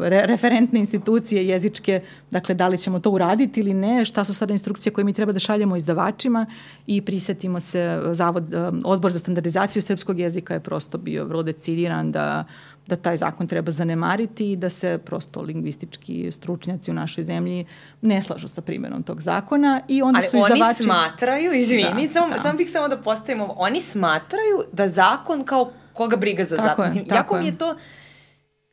re, 0.02 0.22
referentne 0.26 0.80
institucije 0.80 1.48
jezičke, 1.48 2.02
dakle 2.32 2.56
da 2.56 2.68
li 2.68 2.78
ćemo 2.78 3.00
to 3.00 3.10
uraditi 3.12 3.60
ili 3.60 3.74
ne, 3.74 4.06
šta 4.06 4.24
su 4.24 4.34
sada 4.34 4.54
instrukcije 4.54 4.94
koje 4.94 5.06
mi 5.06 5.14
treba 5.14 5.32
da 5.32 5.39
šaljemo 5.39 5.76
izdavačima 5.76 6.46
i 6.88 7.02
prisetimo 7.02 7.60
se 7.60 8.02
zavod, 8.12 8.54
odbor 8.86 9.12
za 9.12 9.20
standardizaciju 9.20 9.82
srpskog 9.82 10.20
jezika 10.20 10.54
je 10.54 10.60
prosto 10.60 10.98
bio 10.98 11.26
vrlo 11.26 11.44
decidiran 11.44 12.12
da 12.12 12.44
da 12.88 12.96
taj 12.96 13.18
zakon 13.18 13.48
treba 13.48 13.72
zanemariti 13.72 14.52
i 14.52 14.56
da 14.56 14.70
se 14.70 14.98
prosto 15.06 15.41
lingvistički 15.41 16.32
stručnjaci 16.32 16.91
u 16.91 16.94
našoj 16.94 17.24
zemlji 17.24 17.66
ne 18.02 18.22
slažu 18.22 18.48
sa 18.48 18.62
primjerom 18.62 19.04
tog 19.04 19.22
zakona 19.22 19.82
i 19.88 20.02
onda 20.02 20.18
Ali 20.20 20.28
su 20.28 20.38
izdavači... 20.38 20.62
oni 20.62 20.74
smatraju, 20.74 21.54
izvini, 21.54 22.08
da, 22.08 22.14
samo, 22.14 22.34
da. 22.34 22.39
samo 22.39 22.58
bih 22.58 22.70
samo 22.70 22.88
da 22.88 22.98
postavimo, 22.98 23.54
oni 23.58 23.82
smatraju 23.82 24.64
da 24.72 24.88
zakon 24.88 25.44
kao 25.44 25.72
koga 25.94 26.18
briga 26.18 26.46
za 26.46 26.56
tako 26.56 26.68
zakon. 26.68 26.86
Je, 26.86 26.89
Mislim, 26.89 27.06
jako 27.18 27.36
je. 27.36 27.41
mi 27.41 27.48
je 27.48 27.58
to 27.58 27.76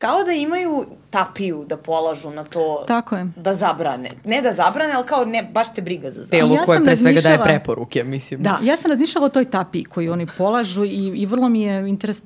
kao 0.01 0.23
da 0.23 0.31
imaju 0.31 0.85
tapiju 1.09 1.65
da 1.69 1.77
polažu 1.77 2.29
na 2.29 2.43
to 2.43 2.83
Tako 2.87 3.15
je. 3.15 3.27
da 3.35 3.53
zabrane. 3.53 4.09
Ne 4.25 4.41
da 4.41 4.51
zabrane, 4.51 4.93
ali 4.93 5.07
kao 5.07 5.25
ne, 5.25 5.49
baš 5.53 5.73
te 5.73 5.81
briga 5.81 6.11
za 6.11 6.23
zakon. 6.23 6.39
Telo 6.39 6.55
Ja 6.55 6.63
koje 6.63 6.77
sam 6.77 6.85
pre 6.85 6.95
svega 6.95 7.21
daje 7.21 7.43
preporuke, 7.43 8.03
mislim. 8.03 8.41
Da, 8.41 8.59
ja 8.63 8.77
sam 8.77 8.91
razmišljala 8.91 9.25
o 9.25 9.29
toj 9.29 9.45
tapiji 9.45 9.83
koju 9.83 10.13
oni 10.13 10.27
polažu 10.37 10.83
i, 10.83 11.11
i 11.15 11.25
vrlo 11.25 11.49
mi 11.49 11.61
je 11.61 11.89
interes, 11.89 12.23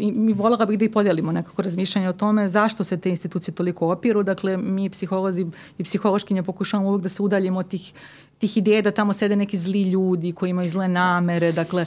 i, 0.00 0.12
mi 0.12 0.32
voljela 0.32 0.66
bih 0.66 0.78
da 0.78 0.84
i 0.84 0.90
podelimo 0.90 1.32
nekako 1.32 1.62
razmišljanje 1.62 2.08
o 2.08 2.12
tome 2.12 2.48
zašto 2.48 2.84
se 2.84 2.96
te 2.96 3.10
institucije 3.10 3.54
toliko 3.54 3.92
opiru. 3.92 4.22
Dakle, 4.22 4.56
mi 4.56 4.90
psiholozi 4.90 5.46
i 5.78 5.84
psihološkinje 5.84 6.42
pokušavamo 6.42 6.88
uvijek 6.88 7.02
da 7.02 7.08
se 7.08 7.22
udaljimo 7.22 7.58
od 7.58 7.68
tih, 7.68 7.92
tih 8.38 8.56
ideja 8.56 8.82
da 8.82 8.90
tamo 8.90 9.12
sede 9.12 9.36
neki 9.36 9.58
zli 9.58 9.82
ljudi 9.82 10.32
koji 10.32 10.50
imaju 10.50 10.70
zle 10.70 10.88
namere. 10.88 11.52
Dakle, 11.52 11.86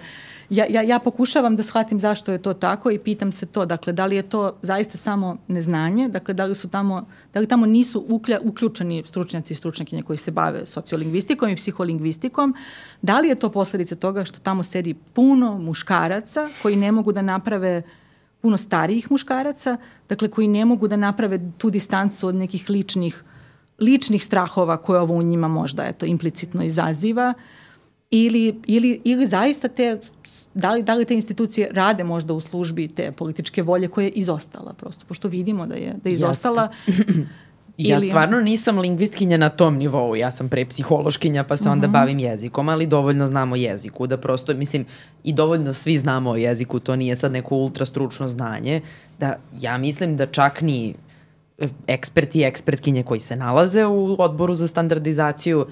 ja, 0.49 0.65
ja, 0.69 0.81
ja 0.81 0.99
pokušavam 0.99 1.55
da 1.55 1.63
shvatim 1.63 1.99
zašto 1.99 2.31
je 2.31 2.41
to 2.41 2.53
tako 2.53 2.91
i 2.91 2.99
pitam 2.99 3.31
se 3.31 3.45
to, 3.45 3.65
dakle, 3.65 3.93
da 3.93 4.05
li 4.05 4.15
je 4.15 4.21
to 4.21 4.57
zaista 4.61 4.97
samo 4.97 5.37
neznanje, 5.47 6.09
dakle, 6.09 6.33
da 6.33 6.45
li 6.45 6.55
su 6.55 6.67
tamo, 6.67 7.05
da 7.33 7.39
li 7.39 7.47
tamo 7.47 7.65
nisu 7.65 8.05
uklja, 8.09 8.39
uključeni 8.43 9.03
stručnjaci 9.05 9.53
i 9.53 9.55
stručnjakinje 9.55 10.01
koji 10.01 10.17
se 10.17 10.31
bave 10.31 10.65
sociolingvistikom 10.65 11.49
i 11.49 11.55
psiholingvistikom, 11.55 12.55
da 13.01 13.19
li 13.19 13.27
je 13.27 13.35
to 13.35 13.49
posledica 13.49 13.95
toga 13.95 14.25
što 14.25 14.39
tamo 14.39 14.63
sedi 14.63 14.93
puno 14.93 15.57
muškaraca 15.57 16.49
koji 16.61 16.75
ne 16.75 16.91
mogu 16.91 17.11
da 17.11 17.21
naprave 17.21 17.81
puno 18.41 18.57
starijih 18.57 19.11
muškaraca, 19.11 19.77
dakle, 20.09 20.27
koji 20.27 20.47
ne 20.47 20.65
mogu 20.65 20.87
da 20.87 20.95
naprave 20.95 21.39
tu 21.57 21.69
distancu 21.69 22.27
od 22.27 22.35
nekih 22.35 22.69
ličnih 22.69 23.23
ličnih 23.79 24.23
strahova 24.23 24.77
koje 24.77 24.99
ovo 24.99 25.13
u 25.13 25.23
njima 25.23 25.47
možda 25.47 25.83
eto, 25.83 26.05
implicitno 26.05 26.63
izaziva? 26.63 27.33
Ili, 28.09 28.61
ili, 28.65 29.01
ili 29.03 29.25
zaista 29.25 29.67
te 29.67 29.99
da 30.55 30.71
li, 30.71 30.83
da 30.83 30.95
li 30.95 31.05
te 31.05 31.13
institucije 31.13 31.67
rade 31.71 32.03
možda 32.03 32.33
u 32.33 32.39
službi 32.39 32.87
te 32.87 33.11
političke 33.11 33.63
volje 33.63 33.87
koja 33.87 34.05
je 34.05 34.11
izostala 34.11 34.73
prosto, 34.73 35.05
pošto 35.07 35.27
vidimo 35.27 35.67
da 35.67 35.75
je, 35.75 35.95
da 36.03 36.09
je 36.09 36.13
izostala. 36.13 36.69
Ja 37.77 37.97
Ili- 37.97 38.07
stvarno 38.07 38.39
nisam 38.39 38.79
lingvistkinja 38.79 39.37
na 39.37 39.49
tom 39.49 39.77
nivou, 39.77 40.15
ja 40.15 40.31
sam 40.31 40.49
pre 40.49 40.65
psihološkinja 40.65 41.43
pa 41.43 41.55
se 41.55 41.69
onda 41.69 41.87
bavim 41.87 42.19
jezikom, 42.19 42.69
ali 42.69 42.87
dovoljno 42.87 43.27
znamo 43.27 43.55
jeziku, 43.55 44.07
da 44.07 44.17
prosto, 44.17 44.53
mislim, 44.53 44.85
i 45.23 45.33
dovoljno 45.33 45.73
svi 45.73 45.97
znamo 45.97 46.29
o 46.29 46.35
jeziku, 46.35 46.79
to 46.79 46.95
nije 46.95 47.15
sad 47.15 47.31
neko 47.31 47.55
ultra 47.55 47.85
stručno 47.85 48.27
znanje, 48.27 48.81
da 49.19 49.35
ja 49.59 49.77
mislim 49.77 50.17
da 50.17 50.25
čak 50.25 50.61
ni 50.61 50.95
e, 51.57 51.67
eksperti 51.87 52.39
i 52.39 52.43
ekspertkinje 52.43 53.03
koji 53.03 53.19
se 53.19 53.35
nalaze 53.35 53.85
u 53.85 54.15
odboru 54.19 54.53
za 54.53 54.67
standardizaciju, 54.67 55.65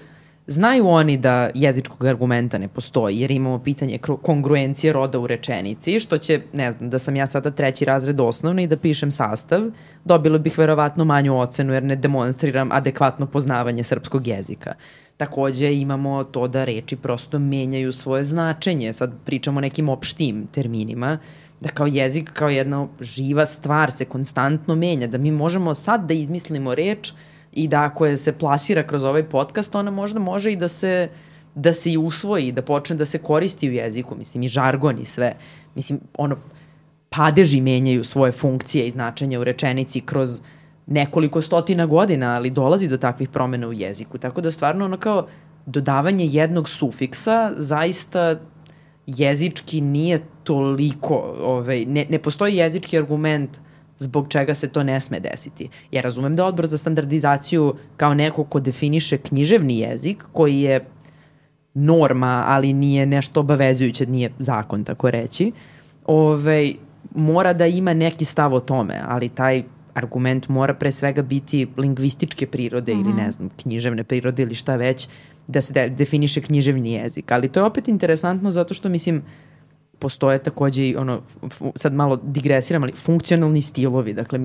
znaju 0.48 0.88
oni 0.88 1.18
da 1.18 1.50
jezičkog 1.54 2.06
argumenta 2.06 2.58
ne 2.58 2.68
postoji, 2.68 3.20
jer 3.20 3.32
imamo 3.32 3.60
pitanje 3.60 4.00
kongruencije 4.22 4.94
roda 4.94 5.20
u 5.20 5.28
rečenici, 5.28 6.00
što 6.00 6.18
će, 6.18 6.42
ne 6.54 6.72
znam, 6.72 6.90
da 6.90 7.00
sam 7.00 7.16
ja 7.16 7.28
sada 7.28 7.52
treći 7.52 7.86
razred 7.86 8.20
osnovne 8.20 8.64
i 8.64 8.68
da 8.68 8.78
pišem 8.78 9.12
sastav, 9.12 9.62
dobila 10.06 10.38
bih 10.38 10.58
verovatno 10.58 11.06
manju 11.06 11.40
ocenu 11.40 11.74
jer 11.74 11.84
ne 11.84 11.96
demonstriram 11.96 12.72
adekvatno 12.72 13.26
poznavanje 13.26 13.84
srpskog 13.84 14.28
jezika. 14.28 14.74
Takođe 15.18 15.74
imamo 15.74 16.24
to 16.24 16.48
da 16.48 16.64
reči 16.64 16.96
prosto 16.96 17.40
menjaju 17.40 17.92
svoje 17.92 18.24
značenje. 18.24 18.94
Sad 18.94 19.14
pričamo 19.26 19.58
o 19.58 19.62
nekim 19.62 19.90
opštim 19.90 20.48
terminima, 20.52 21.18
da 21.62 21.70
kao 21.70 21.88
jezik, 21.88 22.32
kao 22.34 22.50
jedna 22.50 22.88
živa 23.02 23.46
stvar 23.46 23.92
se 23.92 24.06
konstantno 24.06 24.76
menja, 24.76 25.08
da 25.08 25.18
mi 25.18 25.32
možemo 25.32 25.74
sad 25.74 26.08
da 26.08 26.14
izmislimo 26.14 26.76
reč 26.76 27.14
i 27.54 27.68
da 27.68 27.84
ako 27.84 28.18
se 28.18 28.32
plasira 28.32 28.88
kroz 28.88 29.04
ovaj 29.04 29.24
podcast, 29.24 29.76
ona 29.76 29.92
možda 29.92 30.20
može 30.20 30.52
i 30.52 30.56
da 30.56 30.68
se 30.68 31.10
da 31.56 31.74
se 31.74 31.92
i 31.92 31.98
usvoji, 31.98 32.52
da 32.52 32.62
počne 32.62 32.96
da 32.96 33.06
se 33.06 33.18
koristi 33.18 33.70
u 33.70 33.74
jeziku, 33.74 34.16
mislim 34.16 34.44
i 34.44 34.48
žargon 34.48 35.00
i 35.00 35.06
sve. 35.06 35.36
Mislim, 35.76 36.00
ono, 36.18 36.38
padeži 37.10 37.62
menjaju 37.62 38.04
svoje 38.04 38.32
funkcije 38.32 38.88
i 38.88 38.92
značenja 38.92 39.40
u 39.40 39.44
rečenici 39.44 40.02
kroz 40.02 40.42
nekoliko 40.86 41.42
stotina 41.42 41.86
godina, 41.86 42.36
ali 42.36 42.50
dolazi 42.50 42.88
do 42.88 42.98
takvih 42.98 43.30
promena 43.30 43.68
u 43.68 43.74
jeziku. 43.74 44.18
Tako 44.18 44.42
da 44.42 44.52
stvarno 44.52 44.86
ono 44.86 44.98
kao 44.98 45.28
dodavanje 45.66 46.26
jednog 46.26 46.70
sufiksa 46.70 47.52
zaista 47.58 48.40
jezički 49.08 49.82
nije 49.82 50.20
toliko, 50.44 51.36
ovaj, 51.42 51.86
ne, 51.86 52.06
ne 52.10 52.20
postoji 52.20 52.56
jezički 52.56 52.98
argument 52.98 53.60
zbog 54.04 54.28
čega 54.30 54.56
se 54.56 54.68
to 54.68 54.84
ne 54.84 55.00
sme 55.02 55.20
desiti. 55.20 55.70
Ja 55.92 56.02
razumem 56.02 56.36
da 56.36 56.46
odbor 56.46 56.68
za 56.68 56.78
standardizaciju 56.78 57.74
kao 57.98 58.14
neko 58.14 58.44
ko 58.44 58.60
definiše 58.60 59.18
književni 59.18 59.80
jezik, 59.80 60.24
koji 60.32 60.62
je 60.62 60.86
norma, 61.74 62.44
ali 62.48 62.74
nije 62.74 63.06
nešto 63.06 63.40
obavezujuće, 63.40 64.06
nije 64.06 64.32
zakon, 64.40 64.84
tako 64.84 65.12
reći, 65.12 65.52
ovaj, 66.06 66.74
mora 67.16 67.54
da 67.54 67.66
ima 67.66 67.94
neki 67.94 68.26
stav 68.26 68.54
o 68.54 68.60
tome, 68.60 69.02
ali 69.08 69.30
taj 69.30 69.64
argument 69.94 70.50
mora 70.50 70.74
pre 70.74 70.92
svega 70.92 71.22
biti 71.22 71.68
lingvističke 71.78 72.48
prirode 72.48 72.96
mm 72.96 72.98
-hmm. 72.98 73.06
ili 73.06 73.14
ne 73.14 73.32
znam, 73.32 73.50
književne 73.62 74.04
prirode 74.04 74.44
ili 74.44 74.56
šta 74.56 74.76
već, 74.76 75.08
da 75.48 75.62
se 75.62 75.74
de 75.74 75.90
definiše 75.90 76.42
književni 76.42 76.92
jezik. 76.92 77.32
Ali 77.32 77.50
to 77.50 77.60
je 77.60 77.64
opet 77.64 77.88
interesantno 77.88 78.52
zato 78.52 78.74
što, 78.74 78.90
mislim, 78.90 79.22
postoje 80.04 80.40
takođe 80.44 80.88
i 80.88 80.96
ono, 80.96 81.22
sad 81.76 81.94
malo 81.94 82.20
digresiram, 82.24 82.84
ali 82.84 82.92
funkcionalni 82.96 83.62
stilovi. 83.62 84.14
Dakle, 84.14 84.40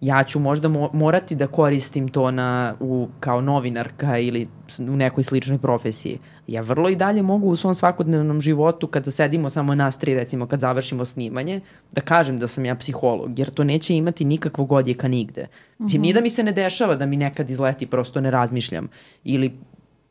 ja 0.00 0.24
ću 0.24 0.40
možda 0.40 0.68
mo 0.68 0.90
morati 0.92 1.36
da 1.38 1.46
koristim 1.46 2.08
to 2.08 2.30
na, 2.30 2.74
u, 2.80 3.08
kao 3.20 3.40
novinarka 3.40 4.18
ili 4.18 4.46
u 4.78 4.96
nekoj 4.96 5.24
sličnoj 5.24 5.58
profesiji. 5.58 6.18
Ja 6.46 6.62
vrlo 6.62 6.90
i 6.90 6.96
dalje 6.96 7.22
mogu 7.22 7.48
u 7.48 7.56
svom 7.56 7.74
svakodnevnom 7.74 8.42
životu, 8.42 8.86
kada 8.86 9.10
sedimo 9.10 9.50
samo 9.50 9.74
nas 9.74 9.98
tri, 9.98 10.14
recimo 10.14 10.46
kad 10.46 10.60
završimo 10.60 11.04
snimanje, 11.04 11.60
da 11.92 12.00
kažem 12.00 12.38
da 12.38 12.46
sam 12.46 12.64
ja 12.64 12.74
psiholog, 12.74 13.38
jer 13.38 13.50
to 13.50 13.64
neće 13.64 13.96
imati 13.96 14.24
nikakvog 14.24 14.72
odjeka 14.72 15.08
nigde. 15.08 15.46
Mm 15.78 15.86
-hmm. 15.86 15.98
Nije 16.00 16.14
da 16.14 16.20
mi 16.20 16.30
se 16.30 16.42
ne 16.42 16.52
dešava 16.52 16.94
da 16.94 17.06
mi 17.06 17.16
nekad 17.16 17.50
izleti, 17.50 17.86
prosto 17.86 18.20
ne 18.20 18.30
razmišljam. 18.30 18.88
Ili 19.24 19.52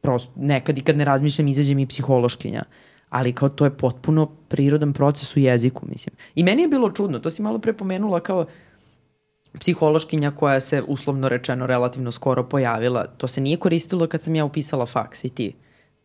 prosto 0.02 0.32
nekad 0.36 0.78
i 0.78 0.82
kad 0.82 0.98
ne 0.98 1.06
razmišljam 1.06 1.48
izađe 1.48 1.76
mi 1.76 1.88
psihološkinja 1.88 2.64
ali 3.10 3.34
kao 3.34 3.50
to 3.50 3.66
je 3.66 3.78
potpuno 3.78 4.26
prirodan 4.48 4.94
proces 4.94 5.36
u 5.36 5.40
jeziku, 5.40 5.86
mislim. 5.90 6.16
I 6.36 6.44
meni 6.44 6.62
je 6.62 6.68
bilo 6.68 6.92
čudno, 6.92 7.20
to 7.20 7.30
si 7.30 7.42
malo 7.42 7.60
pre 7.60 7.74
pomenula 7.74 8.20
kao 8.20 8.46
psihološkinja 9.60 10.32
koja 10.32 10.60
se 10.60 10.82
uslovno 10.88 11.30
rečeno 11.30 11.68
relativno 11.68 12.12
skoro 12.12 12.44
pojavila. 12.44 13.06
To 13.06 13.28
se 13.28 13.42
nije 13.42 13.58
koristilo 13.58 14.08
kad 14.08 14.22
sam 14.22 14.36
ja 14.36 14.46
upisala 14.46 14.86
faks 14.86 15.24
i 15.24 15.30
ti. 15.30 15.54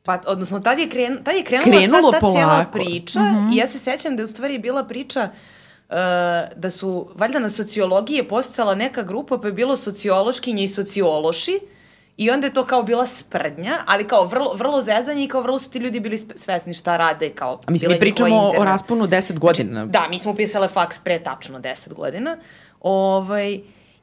Pa, 0.03 0.21
odnosno, 0.27 0.61
tad 0.61 0.79
je, 0.79 0.89
kren, 0.89 1.19
tad 1.25 1.35
je 1.35 1.45
krenula 1.45 1.79
Krenulo 1.79 2.13
sad 2.13 2.21
ta 2.21 2.21
polako. 2.21 2.39
cijela 2.39 2.67
priča 2.73 3.21
mm 3.21 3.25
-hmm. 3.25 3.55
i 3.55 3.57
ja 3.57 3.67
se 3.67 3.79
sećam 3.79 4.17
da 4.17 4.23
je 4.23 4.25
u 4.25 4.29
stvari 4.29 4.59
bila 4.59 4.85
priča 4.85 5.29
uh, 5.89 5.97
da 6.57 6.71
su, 6.71 7.09
valjda 7.15 7.39
na 7.39 7.49
sociologiji 7.49 8.17
je 8.17 8.29
postojala 8.29 8.75
neka 8.75 9.03
grupa 9.03 9.39
pa 9.39 9.47
je 9.47 9.53
bilo 9.53 9.77
sociološkinje 9.77 10.65
i 10.65 10.69
sociološi 10.69 11.61
I 12.17 12.31
onda 12.31 12.47
je 12.47 12.53
to 12.53 12.65
kao 12.65 12.83
bila 12.83 13.07
sprdnja, 13.07 13.79
ali 13.87 14.09
kao 14.09 14.25
vrlo, 14.25 14.53
vrlo 14.55 14.81
zezanje 14.81 15.25
i 15.25 15.29
kao 15.29 15.41
vrlo 15.41 15.59
su 15.59 15.71
ti 15.71 15.79
ljudi 15.79 16.01
bili 16.01 16.19
svesni 16.19 16.75
šta 16.75 16.97
rade 16.97 17.27
i 17.27 17.31
kao... 17.31 17.59
A 17.67 17.71
mislim, 17.71 17.93
mi 17.93 17.99
pričamo 17.99 18.51
o 18.59 18.65
rasponu 18.65 19.07
10 19.07 19.39
godina. 19.39 19.73
Znači, 19.73 19.91
da, 19.91 20.07
mi 20.11 20.19
smo 20.19 20.31
upisale 20.31 20.69
faks 20.69 20.99
pre 20.99 21.19
tačno 21.19 21.59
10 21.59 21.95
godina. 21.95 22.39
Ovaj, 22.81 23.55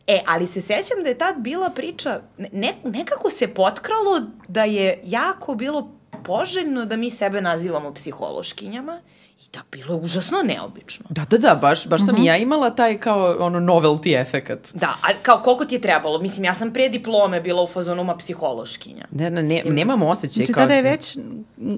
e, 0.07 0.21
ali 0.27 0.47
se 0.47 0.61
sećam 0.61 1.03
da 1.03 1.09
je 1.09 1.17
tad 1.17 1.35
bila 1.37 1.69
priča, 1.69 2.21
ne, 2.37 2.75
nekako 2.83 3.29
se 3.29 3.47
potkralo 3.47 4.21
da 4.47 4.63
je 4.63 4.99
jako 5.03 5.55
bilo 5.55 5.91
poželjno 6.23 6.85
da 6.85 6.95
mi 6.95 7.09
sebe 7.09 7.41
nazivamo 7.41 7.93
psihološkinjama 7.93 9.01
i 9.39 9.49
da 9.53 9.59
bilo 9.71 9.93
je 9.93 10.01
užasno 10.01 10.37
neobično. 10.45 11.05
Da, 11.09 11.25
da, 11.25 11.37
da, 11.37 11.55
baš, 11.55 11.87
baš 11.87 12.05
sam 12.05 12.17
i 12.17 12.25
ja 12.25 12.37
imala 12.37 12.69
taj 12.69 12.97
kao 12.97 13.35
ono 13.39 13.59
novelty 13.61 14.21
efekat. 14.21 14.69
Da, 14.73 14.93
ali 15.01 15.15
kao 15.21 15.37
koliko 15.37 15.65
ti 15.65 15.75
je 15.75 15.81
trebalo? 15.81 16.19
Mislim, 16.19 16.45
ja 16.45 16.53
sam 16.53 16.73
pre 16.73 16.89
diplome 16.89 17.41
bila 17.41 17.63
u 17.63 17.67
fazonu 17.67 18.03
ma 18.03 18.15
psihološkinja. 18.17 19.05
Ne, 19.11 19.23
ne, 19.23 19.41
ne, 19.43 19.43
Mislim- 19.43 19.75
nemam 19.75 20.01
osjećaj 20.03 20.33
Znači, 20.33 20.53
kao... 20.53 20.63
tada 20.63 20.73
je 20.73 20.81
već 20.81 21.17
u, 21.17 21.21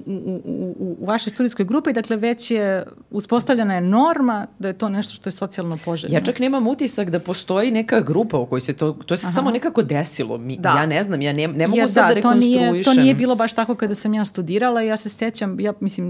u, 0.06 0.40
u, 0.44 0.96
u 1.00 1.06
vašoj 1.06 1.30
studijskoj 1.30 1.64
grupi, 1.64 1.92
dakle, 1.92 2.16
već 2.16 2.50
je 2.50 2.82
uspostavljena 3.10 3.74
je 3.74 3.80
norma 3.80 4.46
da 4.58 4.68
je 4.68 4.74
to 4.74 4.88
nešto 4.88 5.14
što 5.14 5.28
je 5.28 5.32
socijalno 5.32 5.78
poželjno. 5.84 6.14
Ja 6.14 6.20
čak 6.22 6.38
nemam 6.38 6.66
utisak 6.66 7.10
da 7.10 7.18
postoji 7.18 7.70
neka 7.70 8.00
grupa 8.00 8.38
u 8.38 8.46
kojoj 8.46 8.60
se 8.60 8.72
to, 8.72 8.92
to 9.06 9.16
se 9.16 9.26
Aha. 9.26 9.34
samo 9.34 9.50
nekako 9.50 9.82
desilo. 9.82 10.38
Mi, 10.38 10.56
Da. 10.58 10.68
Ja 10.70 10.86
ne 10.86 11.02
znam, 11.02 11.22
ja 11.22 11.32
ne, 11.32 11.48
ne 11.48 11.66
mogu 11.66 11.78
Jer 11.78 11.90
sad 11.90 11.94
da, 11.94 12.02
da, 12.04 12.08
to 12.12 12.14
rekonstruišem. 12.14 12.70
nije, 12.70 12.84
to 12.84 12.94
nije 12.94 13.14
bilo 13.14 13.34
baš 13.34 13.52
tako 13.52 13.74
kada 13.74 13.94
sam 13.94 14.14
ja 14.14 14.24
studirala. 14.24 14.80
Ja 14.82 14.96
se 14.96 15.08
sećam, 15.08 15.60
ja 15.60 15.72
mislim, 15.80 16.06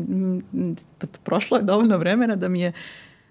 m, 0.53 0.76
p- 0.98 1.07
prošlo 1.43 1.57
je 1.57 1.62
dovoljno 1.62 1.97
vremena 1.97 2.36
da 2.36 2.49
mi 2.49 2.61
je 2.61 2.72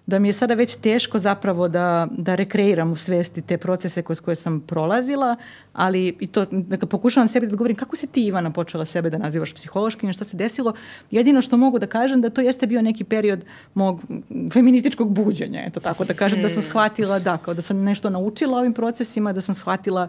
da 0.06 0.18
mi 0.18 0.28
je 0.28 0.32
sada 0.32 0.54
već 0.54 0.74
teško 0.76 1.18
zapravo 1.18 1.68
da, 1.68 2.08
da 2.10 2.34
rekreiram 2.34 2.90
u 2.90 2.96
svesti 2.96 3.42
te 3.42 3.58
procese 3.58 4.02
kroz 4.02 4.20
koje 4.20 4.36
sam 4.36 4.60
prolazila, 4.60 5.36
ali 5.72 6.16
i 6.20 6.26
to, 6.26 6.46
dakle, 6.50 6.88
pokušavam 6.88 7.28
sebi 7.28 7.46
da 7.46 7.56
govorim 7.56 7.76
kako 7.76 7.96
si 7.96 8.06
ti, 8.06 8.26
Ivana, 8.26 8.50
počela 8.50 8.84
sebe 8.84 9.10
da 9.10 9.18
nazivaš 9.18 9.54
psihološkinjom, 9.54 10.12
šta 10.12 10.24
se 10.24 10.36
desilo. 10.36 10.72
Jedino 11.10 11.42
što 11.42 11.56
mogu 11.56 11.78
da 11.78 11.86
kažem 11.86 12.20
da 12.20 12.30
to 12.30 12.40
jeste 12.40 12.66
bio 12.66 12.82
neki 12.82 13.04
period 13.04 13.44
mog 13.74 14.00
feminističkog 14.52 15.12
buđenja, 15.14 15.62
eto 15.66 15.80
tako 15.80 16.04
da 16.04 16.14
kažem, 16.14 16.42
da 16.42 16.48
sam 16.48 16.62
shvatila, 16.62 17.18
da, 17.18 17.36
kao 17.36 17.54
da 17.54 17.62
sam 17.62 17.78
nešto 17.82 18.10
naučila 18.10 18.58
ovim 18.58 18.74
procesima, 18.74 19.32
da 19.32 19.40
sam 19.40 19.54
shvatila 19.54 20.08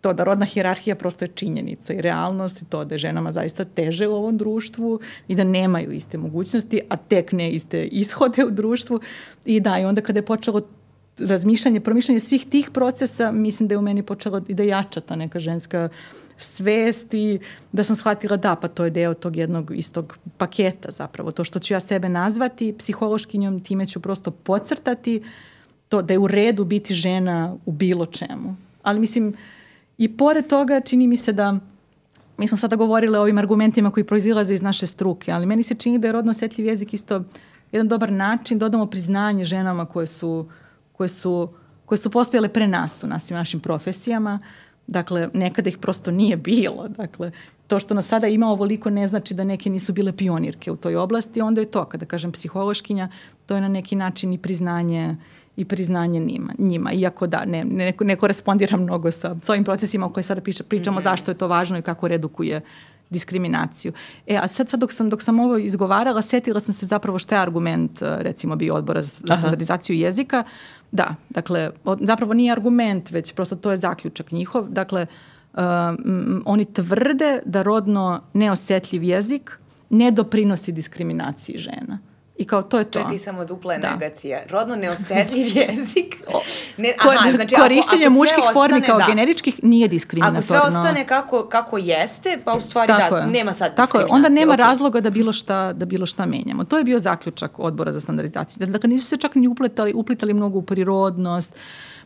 to 0.00 0.12
da 0.12 0.24
rodna 0.24 0.46
hijerarhija 0.46 0.96
prosto 0.96 1.24
je 1.24 1.28
činjenica 1.34 1.94
i 1.94 2.00
realnost 2.00 2.62
i 2.62 2.64
to 2.64 2.84
da 2.84 2.94
je 2.94 2.98
ženama 2.98 3.32
zaista 3.32 3.64
teže 3.64 4.08
u 4.08 4.14
ovom 4.14 4.36
društvu 4.36 5.00
i 5.28 5.34
da 5.34 5.44
nemaju 5.44 5.92
iste 5.92 6.18
mogućnosti, 6.18 6.80
a 6.88 6.96
tek 6.96 7.32
ne 7.32 7.50
iste 7.50 7.84
ishode 7.84 8.44
u 8.44 8.50
društvu. 8.50 9.00
I 9.44 9.60
da, 9.60 9.78
i 9.78 9.84
onda 9.84 10.00
kada 10.00 10.18
je 10.18 10.26
počelo 10.26 10.62
razmišljanje, 11.18 11.80
promišljanje 11.80 12.20
svih 12.20 12.46
tih 12.46 12.70
procesa, 12.70 13.30
mislim 13.30 13.68
da 13.68 13.74
je 13.74 13.78
u 13.78 13.82
meni 13.82 14.02
počelo 14.02 14.42
i 14.48 14.54
da 14.54 14.62
jača 14.62 15.00
ta 15.00 15.16
neka 15.16 15.38
ženska 15.38 15.88
svest 16.36 17.14
i 17.14 17.38
da 17.72 17.84
sam 17.84 17.96
shvatila 17.96 18.36
da, 18.36 18.56
pa 18.56 18.68
to 18.68 18.84
je 18.84 18.90
deo 18.90 19.14
tog 19.14 19.36
jednog 19.36 19.78
istog 19.78 20.18
paketa 20.36 20.90
zapravo. 20.90 21.30
To 21.30 21.44
što 21.44 21.58
ću 21.58 21.74
ja 21.74 21.80
sebe 21.80 22.08
nazvati 22.08 22.74
psihološkinjom, 22.78 23.60
time 23.60 23.86
ću 23.86 24.00
prosto 24.00 24.30
podcrtati 24.30 25.22
to 25.88 26.02
da 26.02 26.14
je 26.14 26.18
u 26.18 26.26
redu 26.26 26.64
biti 26.64 26.94
žena 26.94 27.56
u 27.66 27.72
bilo 27.72 28.06
čemu. 28.06 28.56
Ali 28.82 29.00
mislim, 29.00 29.34
i 29.98 30.16
pored 30.16 30.46
toga 30.46 30.80
čini 30.80 31.06
mi 31.06 31.16
se 31.16 31.32
da 31.32 31.58
mi 32.38 32.48
smo 32.48 32.56
sada 32.56 32.76
govorile 32.76 33.18
o 33.18 33.22
ovim 33.22 33.38
argumentima 33.38 33.90
koji 33.90 34.04
proizilaze 34.04 34.54
iz 34.54 34.62
naše 34.62 34.86
struke, 34.86 35.32
ali 35.32 35.46
meni 35.46 35.62
se 35.62 35.74
čini 35.74 35.98
da 35.98 36.08
je 36.08 36.12
rodno 36.12 36.30
osjetljiv 36.30 36.66
jezik 36.66 36.94
isto 36.94 37.24
jedan 37.72 37.88
dobar 37.88 38.12
način 38.12 38.58
da 38.58 38.66
odamo 38.66 38.86
priznanje 38.86 39.44
ženama 39.44 39.84
koje 39.84 40.06
su, 40.06 40.48
koje 40.92 41.08
su, 41.08 41.48
koje 41.86 41.98
su 41.98 42.10
postojale 42.10 42.48
pre 42.48 42.68
nas 42.68 43.02
u 43.04 43.06
nas, 43.06 43.30
našim 43.30 43.60
profesijama. 43.60 44.38
Dakle, 44.86 45.28
nekada 45.34 45.68
ih 45.68 45.78
prosto 45.78 46.10
nije 46.10 46.36
bilo. 46.36 46.88
Dakle, 46.88 47.30
to 47.66 47.78
što 47.78 47.94
nas 47.94 48.06
sada 48.06 48.26
ima 48.26 48.48
ovoliko 48.48 48.90
ne 48.90 49.06
znači 49.06 49.34
da 49.34 49.44
neke 49.44 49.70
nisu 49.70 49.92
bile 49.92 50.12
pionirke 50.12 50.70
u 50.70 50.76
toj 50.76 50.96
oblasti, 50.96 51.40
onda 51.40 51.60
je 51.60 51.70
to, 51.70 51.84
kada 51.84 52.06
kažem 52.06 52.32
psihološkinja, 52.32 53.08
to 53.46 53.54
je 53.54 53.60
na 53.60 53.68
neki 53.68 53.96
način 53.96 54.32
i 54.32 54.38
priznanje 54.38 55.16
i 55.58 55.64
priznanje 55.64 56.20
njima. 56.20 56.52
njima. 56.58 56.92
Iako 56.92 57.26
da, 57.26 57.44
ne, 57.44 57.64
ne, 57.64 57.92
ne 58.00 58.16
korespondira 58.16 58.76
mnogo 58.76 59.10
sa, 59.10 59.36
sa 59.42 59.52
ovim 59.52 59.64
procesima 59.64 60.06
o 60.06 60.08
kojoj 60.08 60.24
sada 60.24 60.40
priča, 60.40 60.64
pričamo, 60.64 61.00
mm 61.00 61.02
zašto 61.02 61.30
je 61.30 61.34
to 61.34 61.48
važno 61.48 61.78
i 61.78 61.82
kako 61.82 62.08
redukuje 62.08 62.60
diskriminaciju. 63.10 63.92
E, 64.26 64.36
a 64.36 64.48
sad, 64.48 64.68
sad 64.68 64.80
dok, 64.80 64.92
sam, 64.92 65.10
dok 65.10 65.22
sam 65.22 65.40
ovo 65.40 65.56
izgovarala, 65.58 66.22
setila 66.22 66.60
sam 66.60 66.74
se 66.74 66.86
zapravo 66.86 67.18
šta 67.18 67.36
je 67.36 67.42
argument, 67.42 68.02
e, 68.02 68.16
recimo, 68.20 68.56
bio 68.56 68.74
odbora 68.74 69.02
za 69.02 69.12
Aha. 69.28 69.40
standardizaciju 69.40 69.96
jezika. 69.96 70.44
Da, 70.92 71.14
dakle, 71.30 71.70
od, 71.84 71.98
zapravo 72.02 72.34
nije 72.34 72.52
argument, 72.52 73.10
već 73.10 73.32
prosto 73.32 73.56
to 73.56 73.70
je 73.70 73.76
zaključak 73.76 74.32
njihov. 74.32 74.68
Dakle, 74.68 75.06
um, 75.56 76.42
oni 76.46 76.64
tvrde 76.64 77.40
da 77.44 77.62
rodno 77.62 78.20
neosetljiv 78.34 79.02
jezik 79.02 79.58
ne 79.90 80.10
doprinosi 80.10 80.72
diskriminaciji 80.72 81.58
žena. 81.58 81.98
I 82.38 82.44
kao 82.44 82.62
to 82.62 82.78
je 82.78 82.84
to. 82.84 82.98
Čekaj 82.98 83.18
samo 83.18 83.44
dupla 83.44 83.78
da. 83.78 83.90
negacija. 83.90 84.40
Rodno 84.50 84.76
neosedljiv 84.76 85.46
jezik. 85.60 86.16
Ne, 86.76 86.94
aha, 86.98 87.32
znači, 87.32 87.54
Korišćenje 87.54 88.06
ako, 88.06 88.14
ako 88.14 88.18
muških 88.18 88.38
ostane, 88.38 88.54
formi 88.54 88.82
kao 88.82 88.98
da. 88.98 89.06
generičkih 89.08 89.60
nije 89.62 89.88
diskriminatorno. 89.88 90.38
Ako 90.38 90.70
sve 90.70 90.78
ostane 90.78 91.06
kako, 91.06 91.48
kako 91.48 91.78
jeste, 91.78 92.38
pa 92.44 92.52
u 92.52 92.60
stvari 92.60 92.86
Tako 92.86 93.14
da, 93.14 93.20
je. 93.20 93.26
nema 93.26 93.52
sad 93.52 93.76
Tako 93.76 93.98
je, 93.98 94.06
onda 94.10 94.28
nema 94.28 94.52
okay. 94.52 94.58
razloga 94.58 95.00
da 95.00 95.10
bilo, 95.10 95.32
šta, 95.32 95.72
da 95.72 95.86
bilo 95.86 96.06
šta 96.06 96.26
menjamo. 96.26 96.64
To 96.64 96.78
je 96.78 96.84
bio 96.84 96.98
zaključak 96.98 97.58
odbora 97.58 97.92
za 97.92 98.00
standardizaciju. 98.00 98.66
Dakle, 98.66 98.88
nisu 98.88 99.06
se 99.06 99.16
čak 99.16 99.34
ni 99.34 99.48
upletali, 99.48 99.92
uplitali 99.94 100.34
mnogo 100.34 100.58
u 100.58 100.62
prirodnost. 100.62 101.54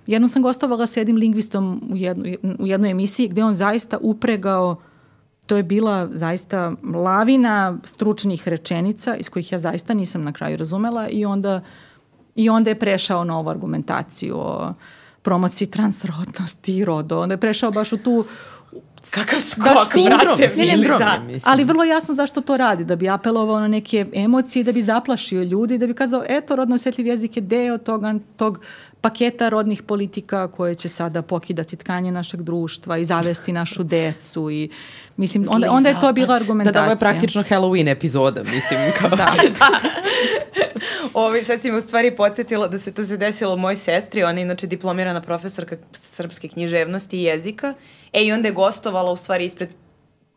Jednom 0.06 0.30
sam 0.30 0.42
gostovala 0.42 0.86
s 0.86 0.96
jednim 0.96 1.16
lingvistom 1.16 1.82
u, 1.92 1.96
jedno, 1.96 2.24
u 2.58 2.66
jednoj 2.66 2.90
emisiji 2.90 3.28
gde 3.28 3.44
on 3.44 3.54
zaista 3.54 3.98
upregao 4.00 4.76
to 5.52 5.56
je 5.56 5.62
bila 5.62 6.08
zaista 6.10 6.72
lavina 6.94 7.78
stručnih 7.84 8.48
rečenica 8.48 9.16
iz 9.16 9.30
kojih 9.30 9.52
ja 9.52 9.58
zaista 9.58 9.94
nisam 9.94 10.24
na 10.24 10.32
kraju 10.32 10.56
razumela 10.56 11.08
i 11.08 11.24
onda, 11.24 11.60
i 12.34 12.48
onda 12.48 12.70
je 12.70 12.78
prešao 12.78 13.24
na 13.24 13.38
ovu 13.38 13.48
argumentaciju 13.48 14.36
o 14.38 14.74
promociji 15.22 15.70
transrodnosti 15.70 16.76
i 16.76 16.84
rodo. 16.84 17.20
Onda 17.20 17.32
je 17.32 17.40
prešao 17.40 17.70
baš 17.70 17.92
u 17.92 17.96
tu 17.96 18.24
Kakav 19.10 19.40
skok, 19.40 19.92
sindrom, 19.92 20.20
brate. 20.20 20.50
Sindrom, 20.50 20.98
da, 20.98 21.20
ali 21.44 21.64
vrlo 21.64 21.84
jasno 21.84 22.14
zašto 22.14 22.40
to 22.40 22.56
radi, 22.56 22.84
da 22.84 22.96
bi 22.96 23.08
apelovao 23.08 23.60
na 23.60 23.68
neke 23.68 24.06
emocije, 24.12 24.64
da 24.64 24.72
bi 24.72 24.82
zaplašio 24.82 25.42
ljudi, 25.42 25.78
da 25.78 25.86
bi 25.86 25.94
kazao, 25.94 26.24
eto, 26.28 26.56
rodno 26.56 26.74
osjetljiv 26.74 27.06
jezik 27.06 27.36
je 27.36 27.40
deo 27.40 27.78
toga, 27.78 28.14
tog 28.36 28.60
paketa 29.02 29.48
rodnih 29.48 29.82
politika 29.82 30.48
koje 30.48 30.74
će 30.74 30.88
sada 30.88 31.22
pokidati 31.22 31.76
tkanje 31.76 32.12
našeg 32.12 32.42
društva 32.42 32.98
i 32.98 33.04
zavesti 33.04 33.52
našu 33.52 33.82
decu 33.82 34.50
i 34.50 34.70
mislim 35.16 35.46
onda, 35.50 35.70
onda 35.70 35.88
je 35.88 36.00
to 36.00 36.12
bila 36.12 36.34
argumentacija. 36.34 36.72
Da, 36.72 36.78
da, 36.80 36.84
ovo 36.84 36.92
je 36.92 36.98
praktično 36.98 37.42
Halloween 37.42 37.90
epizoda, 37.90 38.42
mislim. 38.42 38.80
Kao. 39.00 39.10
da. 39.10 39.16
da. 39.58 39.80
Ovi, 41.14 41.44
sad 41.44 41.62
si 41.62 41.70
me 41.70 41.76
u 41.76 41.80
stvari 41.80 42.16
podsjetila 42.16 42.68
da 42.68 42.78
se 42.78 42.94
to 42.94 43.04
se 43.04 43.16
desilo 43.16 43.56
moj 43.56 43.76
sestri, 43.76 44.22
ona 44.22 44.38
je 44.38 44.42
inače 44.42 44.66
diplomirana 44.66 45.20
profesorka 45.20 45.76
srpske 45.92 46.48
književnosti 46.48 47.20
i 47.20 47.22
jezika. 47.22 47.74
E 48.12 48.24
i 48.24 48.32
onda 48.32 48.48
je 48.48 48.54
gostovala 48.54 49.12
u 49.12 49.16
stvari 49.16 49.44
ispred 49.44 49.68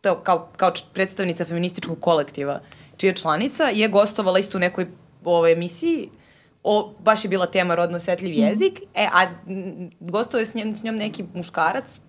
to, 0.00 0.20
kao, 0.20 0.48
kao 0.56 0.72
predstavnica 0.92 1.44
feminističkog 1.44 2.00
kolektiva, 2.00 2.60
čija 2.96 3.14
članica 3.14 3.64
je 3.64 3.88
gostovala 3.88 4.38
isto 4.38 4.58
u 4.58 4.60
nekoj 4.60 4.86
ovoj 5.24 5.52
emisiji 5.52 6.08
o, 6.68 6.94
baš 6.98 7.24
je 7.24 7.28
bila 7.28 7.46
tema 7.46 7.74
rodno 7.74 7.96
osetljiv 7.96 8.30
mhm. 8.30 8.40
jezik, 8.40 8.80
mm. 8.80 8.84
e, 8.94 9.08
a 9.12 9.26
gostao 10.00 10.38
je 10.38 10.46
s 10.46 10.54
njom, 10.54 10.76
s 10.76 10.84
njom 10.84 10.96
neki 10.96 11.24
muškarac, 11.34 12.00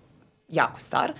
jako 0.48 0.80
star, 0.80 1.12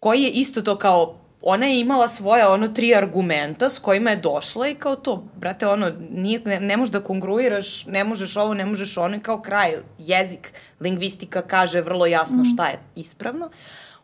koji 0.00 0.22
je 0.22 0.30
isto 0.30 0.62
to 0.62 0.78
kao 0.78 1.14
ona 1.42 1.66
je 1.66 1.80
imala 1.80 2.08
svoja 2.08 2.52
ono 2.52 2.68
tri 2.68 2.94
argumenta 2.94 3.68
s 3.68 3.78
kojima 3.78 4.10
je 4.10 4.16
došla 4.16 4.68
i 4.68 4.74
kao 4.74 4.96
to, 4.96 5.24
brate, 5.36 5.66
ono, 5.66 5.92
nije, 6.10 6.40
ne, 6.44 6.60
ne 6.60 6.76
možeš 6.76 6.92
da 6.92 7.00
kongruiraš, 7.00 7.86
ne 7.86 8.04
možeš 8.04 8.36
ovo, 8.36 8.54
ne 8.54 8.66
možeš 8.66 8.96
ono 8.96 9.16
i 9.16 9.20
kao 9.20 9.42
kraj, 9.42 9.76
jezik, 9.98 10.52
lingvistika 10.80 11.42
kaže 11.42 11.80
vrlo 11.80 12.06
jasno 12.06 12.42
mm. 12.42 12.44
šta 12.54 12.68
je 12.68 12.78
ispravno. 12.96 13.50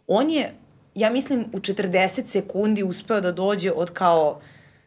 On 0.07 0.31
je, 0.31 0.55
ja 0.95 1.11
mislim, 1.11 1.47
u 1.53 1.59
40 1.59 2.27
sekundi 2.27 2.83
uspeo 2.83 3.21
da 3.21 3.33
dođe 3.33 3.73
od 3.73 3.91
kao 3.91 4.41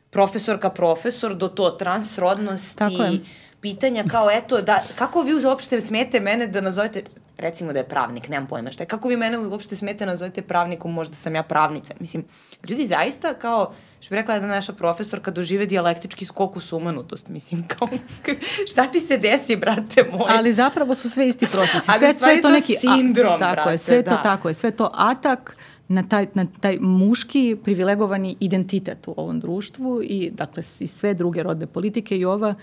profesor 0.09 0.59
ka 0.59 0.69
profesor 0.69 1.35
do 1.35 1.47
to 1.47 1.69
transrodnosti, 1.69 2.77
Tako 2.77 3.03
je 3.03 3.19
pitanja 3.65 4.03
kao 4.07 4.29
eto 4.31 4.61
da 4.61 4.83
kako 4.95 5.21
vi 5.21 5.45
uopšte 5.45 5.81
smete 5.81 6.19
mene 6.19 6.47
da 6.47 6.61
nazovete 6.61 7.03
recimo 7.37 7.73
da 7.73 7.79
je 7.79 7.87
pravnik, 7.87 8.29
nemam 8.29 8.47
pojma 8.47 8.71
šta 8.71 8.83
je, 8.83 8.87
kako 8.87 9.07
vi 9.07 9.17
mene 9.17 9.37
uopšte 9.37 9.75
smete 9.75 10.05
da 10.05 10.11
nazovete 10.11 10.41
pravnikom, 10.41 10.93
možda 10.93 11.15
sam 11.15 11.35
ja 11.35 11.43
pravnica. 11.43 11.93
Mislim, 11.99 12.23
ljudi 12.69 12.85
zaista 12.85 13.33
kao, 13.33 13.73
što 13.99 14.09
bi 14.09 14.15
rekla 14.15 14.33
jedna 14.33 14.47
naša 14.47 14.73
profesorka, 14.73 15.31
dožive 15.31 15.65
dijalektički 15.65 16.25
skok 16.25 16.55
u 16.55 16.59
sumanutost. 16.59 17.29
Mislim, 17.29 17.67
kao, 17.67 17.87
šta 18.71 18.85
ti 18.85 18.99
se 18.99 19.17
desi, 19.17 19.55
brate 19.55 20.03
moj? 20.11 20.27
Ali 20.29 20.53
zapravo 20.53 20.95
su 20.95 21.09
sve 21.09 21.27
isti 21.27 21.47
procesi. 21.51 21.91
Sve, 21.97 22.13
sve 22.17 22.31
je 22.31 22.41
to, 22.41 22.47
to 22.47 22.53
neki 22.53 22.75
sindrom, 22.75 23.33
a, 23.33 23.39
tako 23.39 23.55
brate, 23.55 23.71
je, 23.71 23.77
sve 23.77 24.01
da. 24.01 24.17
to 24.17 24.23
tako 24.23 24.47
je, 24.47 24.53
sve 24.53 24.71
to 24.71 24.91
atak 24.93 25.57
na 25.87 26.03
taj, 26.07 26.27
na 26.33 26.45
taj 26.59 26.77
muški 26.79 27.57
privilegovani 27.63 28.37
identitet 28.39 29.07
u 29.07 29.13
ovom 29.17 29.39
društvu 29.39 30.01
i 30.03 30.31
dakle 30.33 30.63
i 30.79 30.87
sve 30.87 31.13
druge 31.13 31.43
rodne 31.43 31.67
politike 31.67 32.17
i 32.17 32.25
ova 32.25 32.55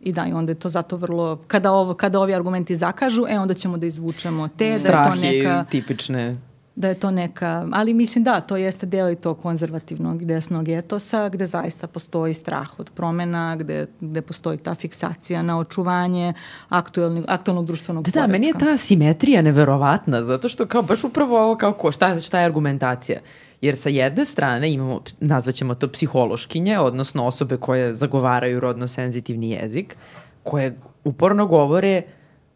I 0.00 0.12
da, 0.12 0.26
i 0.26 0.32
onda 0.32 0.52
je 0.52 0.56
to 0.56 0.68
zato 0.68 0.96
vrlo, 0.96 1.38
kada, 1.46 1.72
ovo, 1.72 1.94
kada 1.94 2.20
ovi 2.20 2.34
argumenti 2.34 2.76
zakažu, 2.76 3.24
e 3.28 3.38
onda 3.38 3.54
ćemo 3.54 3.76
da 3.76 3.86
izvučemo 3.86 4.48
te, 4.48 4.74
Strah 4.74 5.20
da 5.20 5.26
je 5.26 5.42
to 5.42 5.48
neka... 5.48 5.64
tipične 5.70 6.36
da 6.80 6.88
je 6.88 6.94
to 6.94 7.10
neka, 7.10 7.66
ali 7.72 7.94
mislim 7.94 8.24
da, 8.24 8.40
to 8.40 8.56
jeste 8.56 8.86
deo 8.86 9.10
i 9.10 9.16
tog 9.16 9.38
konzervativnog 9.38 10.24
desnog 10.24 10.68
etosa, 10.68 11.28
gde 11.28 11.46
zaista 11.46 11.86
postoji 11.86 12.34
strah 12.34 12.80
od 12.80 12.90
promena, 12.90 13.56
gde, 13.56 13.86
gde 14.00 14.22
postoji 14.22 14.58
ta 14.58 14.74
fiksacija 14.74 15.42
na 15.42 15.58
očuvanje 15.58 16.32
aktualnog, 16.68 17.24
aktualnog 17.28 17.66
društvenog 17.66 18.04
da, 18.04 18.20
Da, 18.20 18.26
meni 18.26 18.46
je 18.46 18.52
ta 18.58 18.76
simetrija 18.76 19.42
neverovatna, 19.42 20.22
zato 20.22 20.48
što 20.48 20.66
kao 20.66 20.82
baš 20.82 21.04
upravo 21.04 21.40
ovo 21.40 21.56
kao 21.56 21.72
ko, 21.72 21.92
šta, 21.92 22.20
šta 22.20 22.40
je 22.40 22.46
argumentacija? 22.46 23.20
Jer 23.60 23.76
sa 23.76 23.88
jedne 23.88 24.24
strane 24.24 24.72
imamo, 24.72 25.00
nazvaćemo 25.20 25.74
to 25.74 25.88
psihološkinje, 25.88 26.78
odnosno 26.78 27.26
osobe 27.26 27.56
koje 27.56 27.92
zagovaraju 27.92 28.60
rodno 28.60 28.88
senzitivni 28.88 29.50
jezik, 29.50 29.96
koje 30.42 30.78
uporno 31.04 31.46
govore 31.46 32.02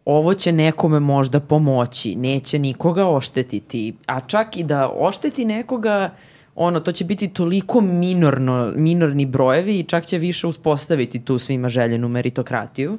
ovo 0.04 0.34
će 0.34 0.52
nekome 0.52 1.00
možda 1.00 1.40
pomoći, 1.40 2.16
neće 2.16 2.58
nikoga 2.58 3.08
oštetiti, 3.08 3.94
a 4.06 4.20
čak 4.20 4.56
i 4.56 4.62
da 4.62 4.90
ošteti 4.98 5.44
nekoga, 5.44 6.10
ono, 6.54 6.80
to 6.80 6.92
će 6.92 7.04
biti 7.04 7.28
toliko 7.28 7.80
minorno, 7.80 8.72
minorni 8.76 9.26
brojevi 9.26 9.78
i 9.78 9.84
čak 9.84 10.06
će 10.06 10.18
više 10.18 10.46
uspostaviti 10.46 11.24
tu 11.24 11.38
svima 11.38 11.68
željenu 11.68 12.08
meritokratiju 12.08 12.98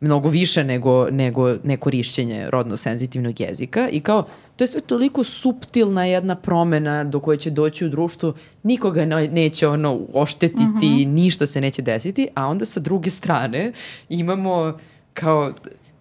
mnogo 0.00 0.28
više 0.28 0.64
nego, 0.64 1.10
nego 1.10 1.54
nekorišćenje 1.64 2.50
rodno 2.50 2.76
senzitivnog 2.76 3.40
jezika 3.40 3.88
i 3.88 4.00
kao 4.00 4.26
to 4.56 4.64
je 4.64 4.68
sve 4.68 4.80
toliko 4.80 5.24
suptilna 5.24 6.04
jedna 6.04 6.34
promena 6.34 7.04
do 7.04 7.20
koje 7.20 7.38
će 7.38 7.50
doći 7.50 7.86
u 7.86 7.88
društvu, 7.88 8.34
nikoga 8.62 9.04
neće 9.04 9.68
ono 9.68 10.00
oštetiti, 10.14 10.62
mhm. 10.62 10.78
-huh. 10.78 11.06
ništa 11.06 11.46
se 11.46 11.60
neće 11.60 11.82
desiti, 11.82 12.28
a 12.34 12.46
onda 12.46 12.64
sa 12.64 12.80
druge 12.80 13.10
strane 13.10 13.72
imamo 14.08 14.78
kao 15.14 15.52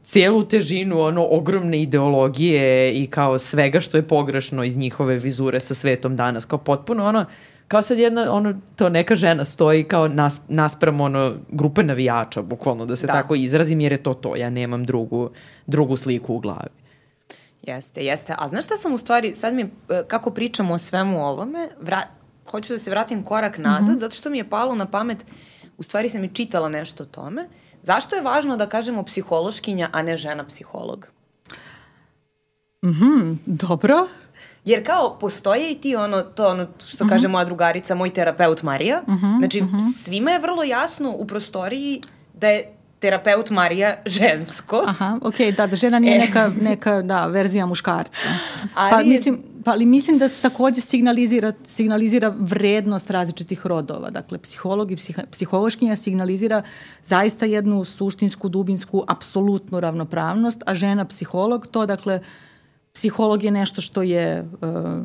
cijelu 0.03 0.43
težinu 0.43 0.99
ono 0.99 1.27
ogromne 1.29 1.81
ideologije 1.81 2.93
i 2.93 3.07
kao 3.07 3.39
svega 3.39 3.79
što 3.79 3.97
je 3.97 4.07
pogrešno 4.07 4.63
iz 4.63 4.77
njihove 4.77 5.17
vizure 5.17 5.59
sa 5.59 5.73
svetom 5.73 6.15
danas, 6.15 6.45
kao 6.45 6.59
potpuno 6.59 7.05
ono 7.05 7.25
kao 7.67 7.81
sad 7.81 7.99
jedna, 7.99 8.33
ono, 8.33 8.53
to 8.75 8.89
neka 8.89 9.15
žena 9.15 9.45
stoji 9.45 9.83
kao 9.83 10.07
nas, 10.07 10.41
naspram 10.47 11.01
ono, 11.01 11.33
grupe 11.49 11.83
navijača, 11.83 12.41
bukvalno 12.41 12.85
da 12.85 12.95
se 12.95 13.07
da. 13.07 13.13
tako 13.13 13.35
izrazim, 13.35 13.81
jer 13.81 13.91
je 13.91 14.03
to 14.03 14.13
to, 14.13 14.35
ja 14.35 14.49
nemam 14.49 14.83
drugu, 14.83 15.29
drugu 15.65 15.97
sliku 15.97 16.33
u 16.33 16.39
glavi. 16.39 16.69
Jeste, 17.61 18.05
jeste. 18.05 18.35
A 18.37 18.47
znaš 18.49 18.65
šta 18.65 18.75
sam 18.75 18.93
u 18.93 18.97
stvari, 18.97 19.35
sad 19.35 19.53
mi, 19.53 19.61
e, 19.61 19.67
kako 20.07 20.31
pričamo 20.31 20.73
o 20.73 20.77
svemu 20.77 21.25
ovome, 21.25 21.69
vra, 21.81 22.01
hoću 22.51 22.73
da 22.73 22.79
se 22.79 22.91
vratim 22.91 23.23
korak 23.23 23.57
nazad, 23.57 23.89
mm 23.89 23.95
-hmm. 23.95 23.99
zato 23.99 24.15
što 24.15 24.29
mi 24.29 24.37
je 24.37 24.49
palo 24.49 24.75
na 24.75 24.85
pamet, 24.85 25.25
u 25.77 25.83
stvari 25.83 26.09
sam 26.09 26.23
i 26.23 26.33
čitala 26.33 26.69
nešto 26.69 27.03
o 27.03 27.05
tome, 27.05 27.47
zašto 27.81 28.15
je 28.15 28.21
važno 28.21 28.57
da 28.57 28.69
kažemo 28.69 29.03
psihološkinja, 29.03 29.89
a 29.91 30.01
ne 30.01 30.17
žena 30.17 30.45
psiholog? 30.45 31.07
Mhm, 32.85 33.33
dobro. 33.45 34.07
Jer 34.65 34.85
kao 34.85 35.17
postoje 35.19 35.71
i 35.71 35.75
ti 35.75 35.95
ono, 35.95 36.21
to 36.21 36.47
ono 36.47 36.67
što 36.87 37.03
uh 37.03 37.09
-huh. 37.09 37.13
kaže 37.13 37.27
moja 37.27 37.45
drugarica, 37.45 37.95
moj 37.95 38.09
terapeut 38.09 38.63
Marija. 38.63 39.01
Uh 39.07 39.13
-huh, 39.13 39.37
znači 39.39 39.61
uh 39.61 39.67
-huh. 39.67 40.03
svima 40.03 40.31
je 40.31 40.39
vrlo 40.39 40.63
jasno 40.63 41.13
u 41.17 41.27
prostoriji 41.27 42.01
da 42.33 42.47
je 42.47 42.75
terapeut 42.99 43.49
Marija 43.49 43.95
žensko. 44.05 44.83
Aha, 44.87 45.19
okej, 45.21 45.51
okay, 45.51 45.55
da, 45.55 45.67
da 45.67 45.75
žena 45.75 45.99
nije 45.99 46.15
e. 46.15 46.19
neka, 46.19 46.51
neka 46.61 47.01
da, 47.01 47.25
verzija 47.27 47.65
muškarca. 47.65 48.27
Ali, 48.75 48.91
pa, 48.91 49.09
mislim, 49.09 49.43
pa, 49.63 49.71
ali 49.71 49.85
mislim 49.85 50.17
da 50.17 50.29
takođe 50.41 50.81
signalizira, 50.81 51.53
signalizira 51.65 52.33
vrednost 52.39 53.09
različitih 53.09 53.65
rodova. 53.65 54.09
Dakle, 54.09 54.37
psiholog 54.37 54.91
i 54.91 54.95
psih, 54.95 55.19
psihološkinja 55.31 55.95
signalizira 55.95 56.61
zaista 57.03 57.45
jednu 57.45 57.83
suštinsku, 57.83 58.49
dubinsku, 58.49 59.03
apsolutnu 59.07 59.79
ravnopravnost, 59.79 60.63
a 60.65 60.73
žena 60.73 61.05
psiholog 61.05 61.67
to, 61.67 61.85
dakle, 61.85 62.19
psiholog 62.95 63.43
je 63.43 63.51
nešto 63.51 63.81
što 63.81 64.01
je 64.03 64.41
uh, 64.53 65.03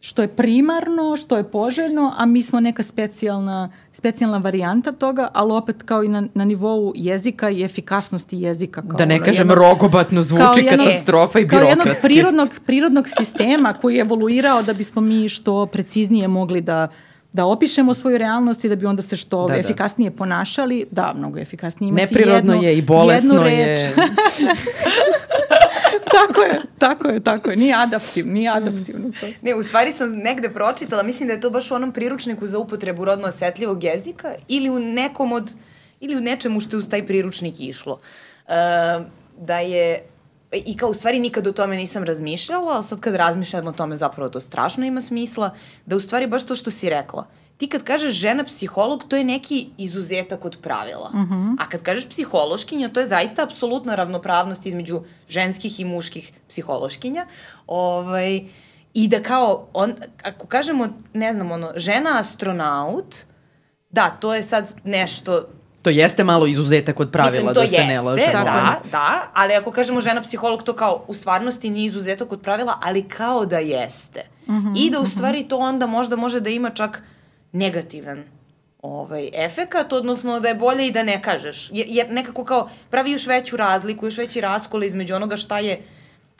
što 0.00 0.22
je 0.22 0.28
primarno, 0.30 1.16
što 1.16 1.36
je 1.36 1.44
poželjno, 1.44 2.12
a 2.16 2.26
mi 2.26 2.42
smo 2.42 2.60
neka 2.60 2.82
specijalna, 2.82 3.58
specijalna 3.92 4.38
varijanta 4.38 4.92
toga, 4.92 5.28
ali 5.32 5.52
opet 5.52 5.82
kao 5.82 6.04
i 6.04 6.08
na, 6.08 6.22
na 6.34 6.44
nivou 6.44 6.92
jezika 6.96 7.50
i 7.50 7.62
efikasnosti 7.62 8.36
jezika. 8.38 8.82
Kao 8.82 8.92
da 8.92 9.04
ne 9.04 9.14
ono, 9.14 9.24
kažem 9.24 9.40
jedno- 9.40 9.54
rogobatno 9.56 10.22
zvuči 10.22 10.42
jedno- 10.62 10.84
katastrofa 10.84 11.38
i 11.40 11.48
Kao 11.48 11.56
jednog 11.58 11.74
birokratski. 11.76 12.02
prirodnog, 12.04 12.48
prirodnog 12.66 13.04
sistema 13.10 13.72
koji 13.72 13.94
je 13.94 14.00
evoluirao 14.00 14.62
da 14.62 14.72
bismo 14.74 15.02
mi 15.02 15.28
što 15.28 15.66
preciznije 15.66 16.28
mogli 16.28 16.60
da 16.60 16.88
da 17.32 17.46
opišemo 17.46 17.94
svoju 17.94 18.18
realnost 18.18 18.64
i 18.64 18.68
da 18.68 18.76
bi 18.76 18.86
onda 18.86 19.02
se 19.02 19.16
što 19.16 19.42
Da, 19.42 19.48
da. 19.48 19.58
efikasnije 19.58 20.10
ponašali. 20.10 20.86
Da, 20.90 21.14
mnogo 21.14 21.38
efikasnije 21.38 21.88
imati 21.88 22.02
Neprirodno 22.04 22.52
jednu, 22.52 22.62
je 22.62 22.78
i 22.78 22.82
bolesno 22.82 23.34
jednu 23.34 23.44
reč. 23.46 23.80
je. 23.80 23.94
tako 26.16 26.42
je, 26.42 26.62
tako 26.78 27.08
je, 27.08 27.20
tako 27.20 27.50
je. 27.50 27.56
Nije 27.56 27.74
adaptivno, 27.74 28.32
nije 28.32 28.50
adaptivno. 28.50 29.12
to. 29.20 29.26
Ne, 29.42 29.54
u 29.54 29.62
stvari 29.62 29.92
sam 29.92 30.12
negde 30.12 30.50
pročitala, 30.50 31.02
mislim 31.02 31.26
da 31.26 31.34
je 31.34 31.40
to 31.40 31.50
baš 31.50 31.70
u 31.70 31.74
onom 31.74 31.92
priručniku 31.92 32.46
za 32.46 32.58
upotrebu 32.58 33.04
rodno 33.04 33.28
osetljivog 33.28 33.84
jezika 33.84 34.34
ili 34.48 34.70
u 34.70 34.78
nekom 34.78 35.32
od, 35.32 35.52
ili 36.00 36.16
u 36.16 36.20
nečemu 36.20 36.60
što 36.60 36.76
je 36.76 36.78
uz 36.78 36.88
taj 36.88 37.06
priručnik 37.06 37.54
išlo. 37.58 38.00
E, 38.48 38.52
da 39.38 39.58
je, 39.58 40.02
i 40.52 40.76
kao 40.76 40.88
u 40.88 40.94
stvari 40.94 41.20
nikad 41.20 41.46
o 41.46 41.52
tome 41.52 41.76
nisam 41.76 42.04
razmišljala, 42.04 42.74
ali 42.74 42.84
sad 42.84 43.00
kad 43.00 43.14
razmišljam 43.14 43.66
o 43.66 43.72
tome 43.72 43.96
zapravo 43.96 44.30
to 44.30 44.40
strašno 44.40 44.86
ima 44.86 45.00
smisla, 45.00 45.54
da 45.86 45.96
u 45.96 46.00
stvari 46.00 46.26
baš 46.26 46.46
to 46.46 46.54
što 46.56 46.70
si 46.70 46.90
rekla, 46.90 47.26
ti 47.56 47.66
kad 47.66 47.82
kažeš 47.82 48.14
žena 48.14 48.44
psiholog, 48.44 49.04
to 49.08 49.16
je 49.16 49.24
neki 49.24 49.68
izuzetak 49.78 50.44
od 50.44 50.56
pravila. 50.62 51.10
Uh 51.14 51.20
-huh. 51.20 51.56
A 51.58 51.68
kad 51.68 51.82
kažeš 51.82 52.08
psihološkinja, 52.08 52.88
to 52.88 53.00
je 53.00 53.06
zaista 53.06 53.42
apsolutna 53.42 53.94
ravnopravnost 53.94 54.66
između 54.66 55.02
ženskih 55.28 55.80
i 55.80 55.84
muških 55.84 56.32
psihološkinja. 56.48 57.26
Ovaj, 57.66 58.40
I 58.94 59.08
da 59.08 59.22
kao, 59.22 59.66
on, 59.72 59.94
ako 60.24 60.46
kažemo, 60.46 60.88
ne 61.12 61.32
znam, 61.32 61.50
ono, 61.50 61.72
žena 61.76 62.18
astronaut, 62.18 63.16
da, 63.90 64.10
to 64.10 64.34
je 64.34 64.42
sad 64.42 64.74
nešto 64.84 65.48
To 65.82 65.90
jeste 65.90 66.24
malo 66.24 66.46
izuzetak 66.46 67.00
od 67.00 67.10
pravila, 67.12 67.32
Mislim, 67.32 67.54
to 67.54 67.60
da 67.60 67.66
se 67.66 67.74
jeste, 67.74 67.86
ne 67.86 68.00
lažemo. 68.00 68.44
da, 68.44 68.80
da, 68.90 69.30
ali 69.34 69.54
ako 69.54 69.70
kažemo 69.70 70.00
žena 70.00 70.22
psiholog, 70.22 70.62
to 70.62 70.72
kao 70.72 71.04
u 71.08 71.14
stvarnosti 71.14 71.70
nije 71.70 71.86
izuzetak 71.86 72.32
od 72.32 72.40
pravila, 72.40 72.78
ali 72.82 73.02
kao 73.02 73.46
da 73.46 73.58
jeste. 73.58 74.22
Mm 74.48 74.52
-hmm, 74.52 74.74
I 74.76 74.90
da 74.90 75.00
u 75.00 75.06
stvari 75.06 75.48
to 75.48 75.58
onda 75.58 75.86
možda 75.86 76.16
može 76.16 76.40
da 76.40 76.50
ima 76.50 76.70
čak 76.70 77.02
negativan 77.56 78.24
ovaj, 78.82 79.30
efekat, 79.34 79.92
odnosno 79.92 80.40
da 80.40 80.48
je 80.48 80.54
bolje 80.54 80.86
i 80.86 80.92
da 80.92 81.02
ne 81.02 81.22
kažeš. 81.22 81.70
Jer, 81.72 81.86
jer 81.88 82.10
nekako 82.10 82.44
kao 82.44 82.70
pravi 82.90 83.10
još 83.10 83.26
veću 83.26 83.56
razliku, 83.56 84.06
još 84.06 84.18
veći 84.18 84.40
raskol 84.40 84.84
između 84.84 85.14
onoga 85.14 85.36
šta 85.36 85.58
je, 85.58 85.82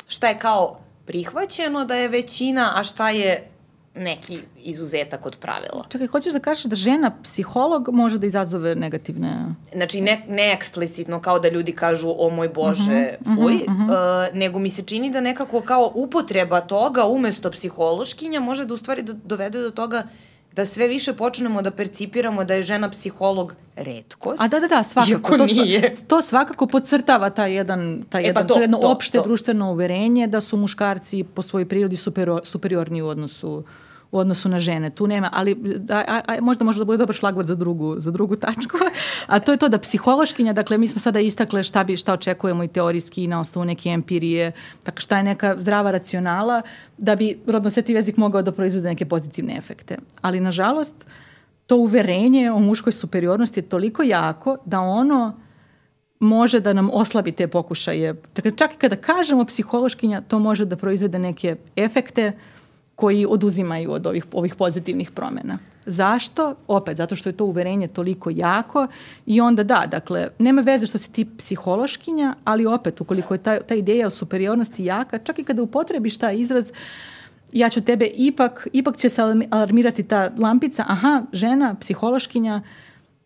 šta 0.06 0.28
je 0.28 0.38
kao 0.38 0.80
prihvaćeno 1.06 1.84
da 1.84 1.94
je 1.94 2.08
većina, 2.08 2.72
a 2.76 2.82
šta 2.82 3.10
je 3.10 3.48
neki 3.94 4.38
izuzetak 4.56 5.26
od 5.26 5.36
pravila. 5.36 5.84
Čekaj, 5.88 6.06
hoćeš 6.06 6.32
da 6.32 6.40
kažeš 6.40 6.64
da 6.64 6.76
žena 6.76 7.10
psiholog 7.22 7.88
može 7.92 8.18
da 8.18 8.26
izazove 8.26 8.74
negativne... 8.74 9.44
Znači, 9.72 10.00
ne, 10.00 10.22
ne 10.28 10.52
eksplicitno 10.52 11.20
kao 11.20 11.38
da 11.38 11.48
ljudi 11.48 11.72
kažu 11.72 12.14
o 12.18 12.30
moj 12.30 12.48
Bože, 12.48 13.14
Mhm, 13.20 13.34
fuj, 13.34 13.54
uh 13.54 13.60
-huh. 13.60 14.28
uh, 14.28 14.36
nego 14.36 14.58
mi 14.58 14.70
se 14.70 14.82
čini 14.82 15.10
da 15.10 15.20
nekako 15.20 15.60
kao 15.60 15.92
upotreba 15.94 16.60
toga 16.60 17.06
umesto 17.06 17.50
psihološkinja 17.50 18.40
može 18.40 18.64
da 18.64 18.74
u 18.74 18.76
stvari 18.76 19.02
do, 19.02 19.12
dovede 19.24 19.60
do 19.60 19.70
toga 19.70 20.02
da 20.56 20.64
sve 20.64 20.88
više 20.88 21.12
počnemo 21.12 21.62
da 21.62 21.70
percipiramo 21.70 22.44
da 22.44 22.54
je 22.54 22.62
žena 22.62 22.90
psiholog 22.90 23.54
redkost. 23.76 24.42
A 24.42 24.48
da, 24.48 24.60
da, 24.60 24.68
da, 24.68 24.82
svakako. 24.82 25.38
To, 25.38 25.44
nije. 25.46 25.94
to 26.08 26.22
svakako 26.22 26.66
podcrtava 26.66 27.30
taj 27.30 27.54
jedan, 27.54 28.04
taj 28.08 28.22
E, 28.22 28.24
pa 28.24 28.28
jedan, 28.28 28.46
to, 28.46 28.54
to, 28.54 28.60
jedno 28.60 28.78
to, 28.78 28.88
opšte 28.88 29.18
to. 29.18 29.24
društveno 29.24 29.72
uverenje 29.72 30.26
da 30.26 30.40
su 30.40 30.56
muškarci 30.56 31.24
po 31.34 31.42
svojoj 31.42 31.68
prirodi 31.68 31.96
superior, 31.96 32.40
superiorni 32.44 33.02
u 33.02 33.08
odnosu 33.08 33.64
u 34.16 34.18
odnosu 34.18 34.48
na 34.48 34.58
žene. 34.58 34.90
Tu 34.90 35.06
nema, 35.06 35.30
ali 35.32 35.56
a, 35.90 36.04
a, 36.08 36.20
a, 36.26 36.40
možda 36.40 36.64
može 36.64 36.78
da 36.78 36.84
bude 36.84 36.98
dobar 36.98 37.16
šlagvort 37.16 37.48
za 37.48 37.54
drugu, 37.54 37.94
za 37.98 38.10
drugu 38.10 38.36
tačku. 38.36 38.78
A 39.26 39.38
to 39.38 39.52
je 39.52 39.58
to 39.58 39.68
da 39.68 39.78
psihološkinja, 39.78 40.52
dakle 40.52 40.78
mi 40.78 40.88
smo 40.88 41.00
sada 41.00 41.20
istakle 41.20 41.62
šta, 41.62 41.84
bi, 41.84 41.96
šta 41.96 42.12
očekujemo 42.12 42.64
i 42.64 42.68
teorijski 42.68 43.24
i 43.24 43.26
na 43.26 43.40
osnovu 43.40 43.64
neke 43.64 43.88
empirije, 43.88 44.52
tako 44.82 45.00
šta 45.00 45.16
je 45.16 45.22
neka 45.22 45.56
zdrava 45.58 45.90
racionala 45.90 46.62
da 46.98 47.16
bi 47.16 47.38
rodnosetiv 47.46 47.96
jezik 47.96 48.16
mogao 48.16 48.42
da 48.42 48.52
proizvode 48.52 48.88
neke 48.88 49.04
pozitivne 49.04 49.56
efekte. 49.56 49.98
Ali 50.22 50.40
nažalost, 50.40 51.06
to 51.66 51.76
uverenje 51.76 52.50
o 52.52 52.58
muškoj 52.58 52.92
superiornosti 52.92 53.60
je 53.60 53.68
toliko 53.68 54.02
jako 54.02 54.56
da 54.64 54.80
ono 54.80 55.34
može 56.20 56.60
da 56.60 56.72
nam 56.72 56.90
oslabi 56.92 57.32
te 57.32 57.48
pokušaje. 57.48 58.14
Dakle, 58.36 58.50
čak 58.56 58.74
i 58.74 58.76
kada 58.76 58.96
kažemo 58.96 59.44
psihološkinja, 59.44 60.20
to 60.20 60.38
može 60.38 60.64
da 60.64 60.76
proizvede 60.76 61.18
neke 61.18 61.56
efekte 61.76 62.32
koji 62.96 63.26
oduzimaju 63.28 63.92
od 63.92 64.06
ovih, 64.06 64.24
ovih 64.32 64.54
pozitivnih 64.54 65.10
promena. 65.10 65.58
Zašto? 65.86 66.54
Opet, 66.68 66.96
zato 66.96 67.16
što 67.16 67.28
je 67.28 67.36
to 67.36 67.44
uverenje 67.44 67.88
toliko 67.88 68.30
jako 68.30 68.86
i 69.26 69.40
onda 69.40 69.62
da, 69.62 69.84
dakle, 69.90 70.28
nema 70.38 70.62
veze 70.62 70.86
što 70.86 70.98
si 70.98 71.12
ti 71.12 71.24
psihološkinja, 71.38 72.34
ali 72.44 72.66
opet, 72.66 73.00
ukoliko 73.00 73.34
je 73.34 73.38
ta, 73.38 73.60
ta 73.60 73.74
ideja 73.74 74.06
o 74.06 74.10
superiornosti 74.10 74.84
jaka, 74.84 75.18
čak 75.18 75.38
i 75.38 75.44
kada 75.44 75.62
upotrebiš 75.62 76.18
taj 76.18 76.38
izraz, 76.38 76.72
ja 77.52 77.68
ću 77.68 77.80
tebe 77.80 78.10
ipak, 78.14 78.68
ipak 78.72 78.96
će 78.96 79.08
se 79.08 79.22
alarmi- 79.22 79.48
alarmirati 79.50 80.02
ta 80.02 80.30
lampica, 80.38 80.84
aha, 80.88 81.22
žena, 81.32 81.74
psihološkinja, 81.80 82.62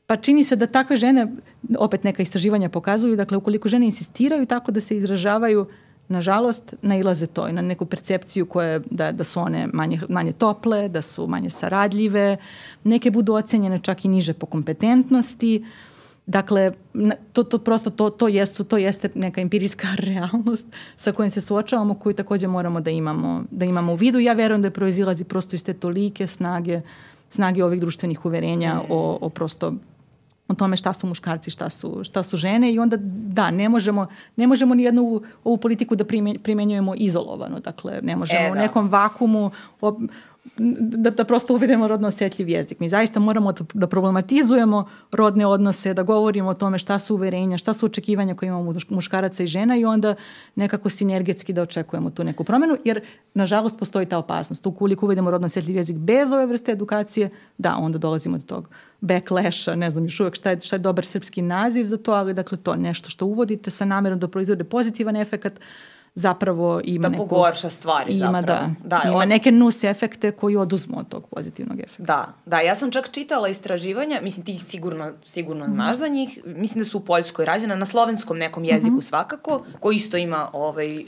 pa 0.06 0.16
čini 0.16 0.44
se 0.44 0.56
da 0.56 0.66
takve 0.66 0.96
žene, 0.96 1.32
opet 1.78 2.04
neka 2.04 2.22
istraživanja 2.22 2.68
pokazuju, 2.68 3.16
dakle, 3.16 3.36
ukoliko 3.36 3.68
žene 3.68 3.86
insistiraju 3.86 4.46
tako 4.46 4.72
da 4.72 4.80
se 4.80 4.96
izražavaju, 4.96 5.66
nažalost, 6.10 6.74
nailaze 6.82 7.26
to 7.26 7.48
i 7.48 7.52
na 7.52 7.62
neku 7.62 7.86
percepciju 7.86 8.46
koja 8.46 8.68
je 8.68 8.80
da, 8.90 9.12
da 9.12 9.24
su 9.24 9.40
one 9.40 9.68
manje, 9.72 10.00
manje 10.08 10.32
tople, 10.32 10.88
da 10.88 11.02
su 11.02 11.26
manje 11.26 11.50
saradljive, 11.50 12.36
neke 12.84 13.10
budu 13.10 13.34
ocenjene 13.34 13.78
čak 13.82 14.04
i 14.04 14.08
niže 14.08 14.34
po 14.34 14.46
kompetentnosti, 14.46 15.64
Dakle, 16.30 16.72
to, 17.32 17.42
to 17.42 17.58
prosto 17.58 17.90
to, 17.90 18.10
to, 18.10 18.28
jesu, 18.28 18.64
to 18.64 18.78
jeste 18.78 19.10
neka 19.14 19.40
empirijska 19.40 19.88
realnost 20.08 20.66
sa 20.96 21.12
kojom 21.12 21.30
se 21.30 21.40
suočavamo, 21.40 21.94
koju 21.94 22.14
takođe 22.14 22.46
moramo 22.46 22.80
da 22.80 22.90
imamo, 22.90 23.44
da 23.50 23.64
imamo 23.64 23.92
u 23.92 23.96
vidu. 23.96 24.18
Ja 24.18 24.32
verujem 24.32 24.62
da 24.62 24.66
je 24.66 24.72
proizilazi 24.72 25.24
prosto 25.24 25.56
iz 25.56 25.64
te 25.64 25.74
tolike 25.74 26.26
snage, 26.26 26.80
snage 27.30 27.64
ovih 27.64 27.80
društvenih 27.80 28.24
uverenja 28.24 28.80
o, 28.88 29.18
o 29.20 29.28
prosto 29.28 29.74
o 30.50 30.54
tome 30.54 30.76
šta 30.76 30.92
su 30.92 31.06
muškarci, 31.06 31.50
šta 31.50 31.70
su, 31.70 32.00
šta 32.04 32.22
su 32.22 32.36
žene 32.36 32.72
i 32.72 32.78
onda 32.78 32.96
da, 33.26 33.50
ne 33.50 33.68
možemo, 33.68 34.06
ne 34.36 34.46
možemo 34.46 34.74
ni 34.74 34.82
jednu 34.82 35.02
ovu, 35.44 35.56
politiku 35.56 35.96
da 35.96 36.04
primen, 36.04 36.38
primenjujemo 36.38 36.94
izolovano. 36.96 37.60
Dakle, 37.60 38.00
ne 38.02 38.16
možemo 38.16 38.40
E, 38.40 38.50
u 38.50 38.54
da. 38.54 38.60
nekom 38.60 38.88
vakumu 38.88 39.50
op- 39.80 40.08
da, 40.78 41.10
da 41.10 41.24
prosto 41.24 41.54
uvedemo 41.54 41.88
rodno 41.88 42.08
osjetljiv 42.08 42.48
jezik. 42.48 42.80
Mi 42.80 42.88
zaista 42.88 43.20
moramo 43.20 43.52
da- 43.52 43.64
da 43.74 43.86
problematizujemo 43.86 44.88
rodne 45.12 45.46
odnose, 45.46 45.94
da 45.94 46.02
govorimo 46.02 46.48
o 46.50 46.54
tome 46.54 46.78
šta 46.78 46.98
su 46.98 47.14
uverenja, 47.14 47.58
šta 47.58 47.72
su 47.72 47.86
očekivanja 47.86 48.34
koje 48.34 48.46
imamo 48.46 48.72
muš- 48.72 48.90
muškaraca 48.90 49.42
i 49.42 49.46
žena 49.46 49.76
i 49.76 49.84
onda 49.84 50.14
nekako 50.54 50.88
sinergetski 50.88 51.52
da 51.52 51.62
očekujemo 51.62 52.10
tu 52.10 52.24
neku 52.24 52.44
promenu, 52.44 52.76
jer 52.84 53.00
nažalost 53.34 53.78
postoji 53.78 54.06
ta 54.06 54.18
opasnost. 54.18 54.66
Ukoliko 54.66 55.06
uvedemo 55.06 55.30
rodno 55.30 55.46
osjetljiv 55.46 55.76
jezik 55.76 55.96
bez 55.96 56.32
ove 56.32 56.46
vrste 56.46 56.72
edukacije, 56.72 57.30
da, 57.58 57.76
onda 57.76 57.98
dolazimo 57.98 58.38
do 58.38 58.44
tog 58.44 58.68
backlasha, 59.00 59.74
ne 59.74 59.90
znam 59.90 60.04
još 60.04 60.20
uvek 60.20 60.34
šta 60.34 60.50
je, 60.50 60.60
šta 60.60 60.76
je 60.76 60.80
dobar 60.80 61.04
srpski 61.06 61.42
naziv 61.42 61.84
za 61.86 61.96
to, 61.96 62.12
ali 62.12 62.34
dakle 62.34 62.58
to 62.58 62.76
nešto 62.76 63.10
što 63.10 63.26
uvodite 63.26 63.70
sa 63.70 63.84
namerom 63.84 64.18
da 64.18 64.28
proizvode 64.28 64.64
pozitivan 64.64 65.16
efekat, 65.16 65.60
zapravo 66.14 66.80
ima 66.84 67.02
Da 67.02 67.08
neko, 67.08 67.26
pogorša 67.26 67.70
stvari 67.70 68.12
ima, 68.12 68.18
zapravo. 68.32 68.60
Da, 68.80 68.96
Da, 68.96 69.02
ima 69.04 69.16
on- 69.16 69.28
neke 69.28 69.52
nus 69.52 69.84
efekte 69.84 70.30
koji 70.32 70.56
oduzmu 70.56 70.98
od 70.98 71.08
tog 71.08 71.26
pozitivnog 71.26 71.80
efekta. 71.80 72.02
Da, 72.04 72.26
da, 72.46 72.60
ja 72.60 72.74
sam 72.74 72.90
čak 72.90 73.10
čitala 73.10 73.48
istraživanja, 73.48 74.20
mislim 74.22 74.46
ti 74.46 74.52
ih 74.52 74.62
sigurno, 74.62 75.12
sigurno 75.24 75.64
Mhm. 75.64 75.72
znaš 75.72 75.96
za 75.96 76.08
njih, 76.08 76.38
mislim 76.46 76.84
da 76.84 76.90
su 76.90 76.98
u 76.98 77.02
Poljskoj 77.02 77.44
rađena, 77.44 77.74
na 77.74 77.86
slovenskom 77.86 78.38
nekom 78.38 78.64
jeziku 78.64 79.00
svakako, 79.00 79.64
koji 79.80 79.96
isto 79.96 80.16
ima 80.16 80.50
ovaj, 80.52 80.88
uh, 80.88 81.04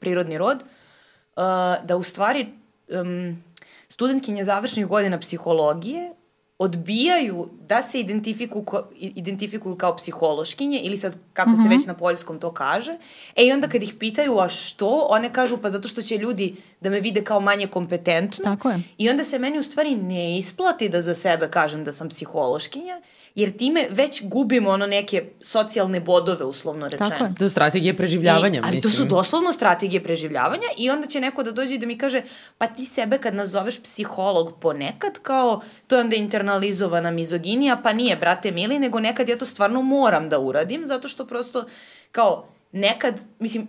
prirodni 0.00 0.38
rod, 0.38 0.56
uh, 0.56 1.42
da 1.84 1.96
u 1.96 2.02
stvari 2.02 2.46
um, 2.90 3.42
studentkinje 3.88 4.44
završnih 4.44 4.86
godina 4.86 5.18
psihologije 5.18 6.12
odbijaju 6.58 7.48
da 7.60 7.82
se 7.82 8.00
identifikuju, 8.00 8.64
identifikuju 8.94 9.76
kao 9.76 9.96
psihološkinje 9.96 10.78
ili 10.78 10.96
sad 10.96 11.16
kako 11.32 11.50
Mhm. 11.50 11.62
se 11.62 11.68
već 11.68 11.86
na 11.86 11.94
poljskom 11.94 12.40
to 12.40 12.52
kaže. 12.52 12.98
E 13.36 13.46
i 13.46 13.52
onda 13.52 13.68
kad 13.68 13.82
ih 13.82 13.94
pitaju 13.94 14.38
a 14.38 14.48
što, 14.48 15.06
one 15.10 15.32
kažu 15.32 15.56
pa 15.58 15.70
zato 15.70 15.88
što 15.88 16.02
će 16.02 16.18
ljudi 16.18 16.56
da 16.80 16.90
me 16.90 17.00
vide 17.00 17.24
kao 17.24 17.40
manje 17.40 17.66
kompetentno. 17.66 18.44
Tako 18.44 18.70
je. 18.70 18.80
I 18.98 19.10
onda 19.10 19.24
se 19.24 19.38
meni 19.38 19.58
u 19.58 19.62
stvari 19.62 19.94
ne 19.94 20.38
isplati 20.38 20.88
da 20.88 21.00
za 21.00 21.14
sebe 21.14 21.50
kažem 21.50 21.84
da 21.84 21.92
sam 21.92 22.08
psihološkinja, 22.08 23.00
jer 23.34 23.56
time 23.56 23.86
već 23.90 24.22
gubimo 24.24 24.70
ono 24.70 24.86
neke 24.86 25.24
socijalne 25.40 26.00
bodove, 26.00 26.44
uslovno 26.44 26.88
rečeno. 26.88 27.10
Tako 27.10 27.24
je. 27.24 27.34
To 27.34 27.44
je 27.44 27.50
strategija 27.50 27.94
preživljavanja, 27.94 28.60
I, 28.60 28.62
ali 28.64 28.76
mislim. 28.76 28.92
to 28.92 28.98
su 28.98 29.04
doslovno 29.04 29.52
strategije 29.52 30.02
preživljavanja 30.02 30.66
i 30.76 30.90
onda 30.90 31.06
će 31.06 31.20
neko 31.20 31.42
da 31.42 31.50
dođe 31.50 31.74
i 31.74 31.78
da 31.78 31.86
mi 31.86 31.98
kaže 31.98 32.22
pa 32.58 32.66
ti 32.66 32.86
sebe 32.86 33.18
kad 33.18 33.34
nazoveš 33.34 33.82
psiholog 33.82 34.60
ponekad 34.60 35.18
kao 35.22 35.60
to 35.86 35.96
je 35.96 36.00
onda 36.00 36.16
internalizovana 36.16 37.10
mizoginija, 37.10 37.76
pa 37.76 37.92
nije 37.92 38.16
brate 38.16 38.50
mili, 38.52 38.78
nego 38.78 39.00
nekad 39.00 39.28
ja 39.28 39.38
to 39.38 39.46
stvarno 39.46 39.82
moram 39.82 40.28
da 40.28 40.38
uradim 40.38 40.86
zato 40.86 41.08
što 41.08 41.26
prosto 41.26 41.64
kao 42.12 42.48
nekad, 42.72 43.20
mislim, 43.38 43.68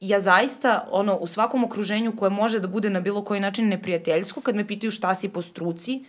ja 0.00 0.20
zaista, 0.20 0.88
ono, 0.90 1.16
u 1.16 1.26
svakom 1.26 1.64
okruženju 1.64 2.16
koje 2.16 2.30
može 2.30 2.60
da 2.60 2.68
bude 2.68 2.90
na 2.90 3.00
bilo 3.00 3.24
koji 3.24 3.40
način 3.40 3.68
neprijateljsko, 3.68 4.40
kad 4.40 4.56
me 4.56 4.66
pitaju 4.66 4.90
šta 4.90 5.14
si 5.14 5.28
po 5.28 5.42
struci, 5.42 6.04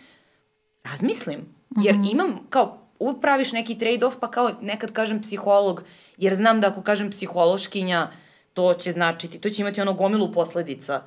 razmislim. 0.84 1.40
Jer 1.82 1.94
mm 1.94 2.02
-hmm. 2.02 2.12
imam, 2.12 2.46
kao, 2.50 2.85
uvek 2.98 3.20
praviš 3.20 3.52
neki 3.52 3.74
trade-off, 3.74 4.12
pa 4.20 4.30
kao 4.30 4.50
nekad 4.60 4.92
kažem 4.92 5.22
psiholog, 5.22 5.82
jer 6.16 6.34
znam 6.34 6.60
da 6.60 6.68
ako 6.68 6.82
kažem 6.82 7.10
psihološkinja, 7.10 8.10
to 8.54 8.74
će 8.74 8.92
značiti, 8.92 9.40
to 9.40 9.48
će 9.48 9.62
imati 9.62 9.80
ono 9.80 9.92
gomilu 9.92 10.32
posledica 10.32 11.02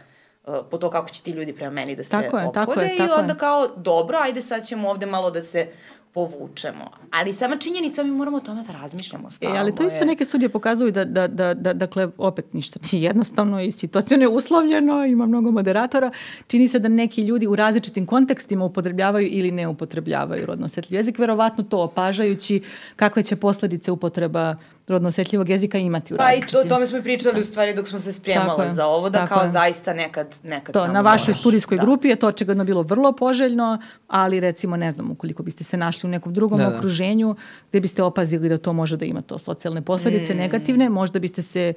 uh, 0.45 0.53
po 0.71 0.77
to 0.77 0.89
kako 0.89 1.09
će 1.09 1.23
ti 1.23 1.31
ljudi 1.31 1.53
prema 1.53 1.71
meni 1.71 1.95
da 1.95 2.03
se 2.03 2.11
tako 2.11 2.37
je, 2.37 2.49
tako 2.53 2.81
je, 2.81 2.97
tako 2.97 3.09
i 3.09 3.19
onda 3.19 3.35
kao, 3.35 3.67
dobro, 3.77 4.17
ajde 4.21 4.41
sad 4.41 4.65
ćemo 4.65 4.89
ovde 4.89 5.05
malo 5.05 5.31
da 5.31 5.41
se 5.41 5.67
povučemo. 6.13 6.91
Ali 7.11 7.33
sama 7.33 7.57
činjenica 7.57 8.03
mi 8.03 8.11
moramo 8.11 8.37
o 8.37 8.39
tome 8.39 8.63
da 8.63 8.73
razmišljamo 8.73 9.31
stalno. 9.31 9.55
E, 9.55 9.59
ali 9.59 9.75
to 9.75 9.83
isto 9.83 10.05
neke 10.05 10.25
studije 10.25 10.49
pokazuju 10.49 10.91
da, 10.91 11.05
da, 11.05 11.27
da, 11.27 11.53
da 11.53 11.73
dakle, 11.73 12.09
opet 12.17 12.53
ništa 12.53 12.79
nije 12.91 13.03
jednostavno 13.03 13.61
i 13.61 13.71
situacijalno 13.71 14.23
je 14.23 14.29
uslovljeno, 14.29 15.05
ima 15.05 15.25
mnogo 15.25 15.51
moderatora. 15.51 16.11
Čini 16.47 16.67
se 16.67 16.79
da 16.79 16.87
neki 16.87 17.21
ljudi 17.21 17.47
u 17.47 17.55
različitim 17.55 18.05
kontekstima 18.05 18.65
upotrebljavaju 18.65 19.27
ili 19.31 19.51
ne 19.51 19.67
upotrebljavaju 19.67 20.45
rodno 20.45 20.65
osjetljiv 20.65 20.99
jezik, 20.99 21.19
verovatno 21.19 21.63
to 21.63 21.79
opažajući 21.79 22.61
kakve 22.95 23.23
će 23.23 23.35
posledice 23.35 23.91
upotreba 23.91 24.55
rodno 24.89 25.09
osjetljivog 25.09 25.49
jezika 25.49 25.77
imati 25.77 26.13
u 26.13 26.17
pa 26.17 26.23
različitim. 26.23 26.57
Pa 26.57 26.59
i 26.61 26.63
to, 26.63 26.69
tome 26.69 26.85
smo 26.85 26.97
i 26.97 27.03
pričali 27.03 27.41
u 27.41 27.43
stvari 27.43 27.73
dok 27.73 27.87
smo 27.87 27.99
se 27.99 28.13
spremale 28.13 28.69
za 28.69 28.85
ovo, 28.85 29.09
da 29.09 29.27
kao 29.27 29.41
je. 29.41 29.49
zaista 29.49 29.93
nekad, 29.93 30.35
nekad 30.43 30.73
to, 30.73 30.87
Na 30.87 31.01
vašoj 31.01 31.31
moraš. 31.31 31.39
studijskoj 31.39 31.77
da. 31.77 31.83
grupi 31.83 32.07
je 32.07 32.15
to 32.15 32.27
očigledno 32.27 32.63
bilo 32.63 32.81
vrlo 32.81 33.11
poželjno, 33.11 33.81
ali 34.07 34.39
recimo, 34.39 34.77
ne 34.77 34.91
znam, 34.91 35.11
ukoliko 35.11 35.43
biste 35.43 35.63
se 35.63 35.77
našli 35.77 36.07
u 36.07 36.11
nekom 36.11 36.33
drugom 36.33 36.57
da, 36.57 36.69
da. 36.69 36.77
okruženju 36.77 37.35
gde 37.69 37.79
biste 37.79 38.03
opazili 38.03 38.49
da 38.49 38.57
to 38.57 38.73
može 38.73 38.97
da 38.97 39.05
ima 39.05 39.21
to 39.21 39.39
socijalne 39.39 39.81
posledice 39.81 40.33
mm. 40.33 40.37
negativne, 40.37 40.89
možda 40.89 41.19
biste 41.19 41.41
se 41.41 41.73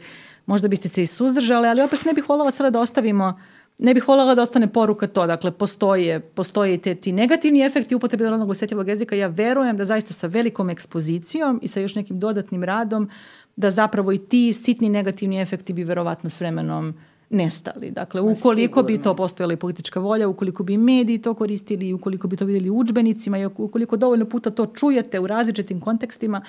možda 0.47 0.69
biste 0.69 0.89
se 0.89 1.03
i 1.03 1.07
suzdržali, 1.07 1.69
ali 1.69 1.83
opet 1.83 2.05
ne 2.05 2.13
bih 2.13 2.29
voljela 2.29 2.51
sada 2.51 2.71
da 2.71 2.81
ostavimo 2.81 3.29
uh, 3.29 3.62
ne 3.83 3.95
bih 3.95 4.09
voljela 4.09 4.35
da 4.35 4.43
ostane 4.43 4.67
poruka 4.67 5.07
to. 5.07 5.27
Dakle, 5.27 5.51
postoje, 5.51 6.21
postoje 6.21 6.79
te, 6.79 6.95
ti 6.95 7.13
negativni 7.13 7.63
efekti 7.63 7.95
upotrebe 7.95 8.31
rodnog 8.31 8.51
osjetljivog 8.51 8.89
jezika. 8.89 9.17
Ja 9.17 9.27
verujem 9.27 9.77
da 9.77 9.85
zaista 9.85 10.15
sa 10.15 10.27
velikom 10.27 10.71
ekspozicijom 10.71 11.59
i 11.63 11.69
sa 11.69 11.81
još 11.81 11.95
nekim 11.95 12.21
dodatnim 12.21 12.65
radom 12.65 13.11
da 13.57 13.71
zapravo 13.71 14.13
i 14.13 14.19
ti 14.19 14.53
sitni 14.53 14.89
negativni 14.89 15.41
efekti 15.41 15.73
bi 15.73 15.85
verovatno 15.85 16.31
s 16.31 16.41
vremenom 16.41 16.95
nestali. 17.31 17.91
Dakle, 17.91 18.21
ukoliko 18.21 18.83
bi 18.83 19.03
to 19.03 19.15
postojala 19.17 19.53
i 19.53 19.57
politička 19.57 20.01
volja, 20.01 20.29
ukoliko 20.29 20.63
bi 20.63 20.77
mediji 20.77 21.19
to 21.19 21.35
koristili, 21.35 21.93
ukoliko 21.93 22.29
bi 22.29 22.37
to 22.37 22.45
videli 22.45 22.71
u 22.71 22.79
učbenicima 22.79 23.39
i 23.39 23.47
ukoliko 23.47 23.97
dovoljno 23.97 24.25
puta 24.25 24.51
to 24.51 24.67
čujete 24.67 25.21
u 25.21 25.27
različitim 25.27 25.81
kontekstima, 25.81 26.43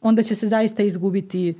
onda 0.00 0.22
će 0.22 0.34
se 0.34 0.48
zaista 0.48 0.82
izgubiti 0.82 1.54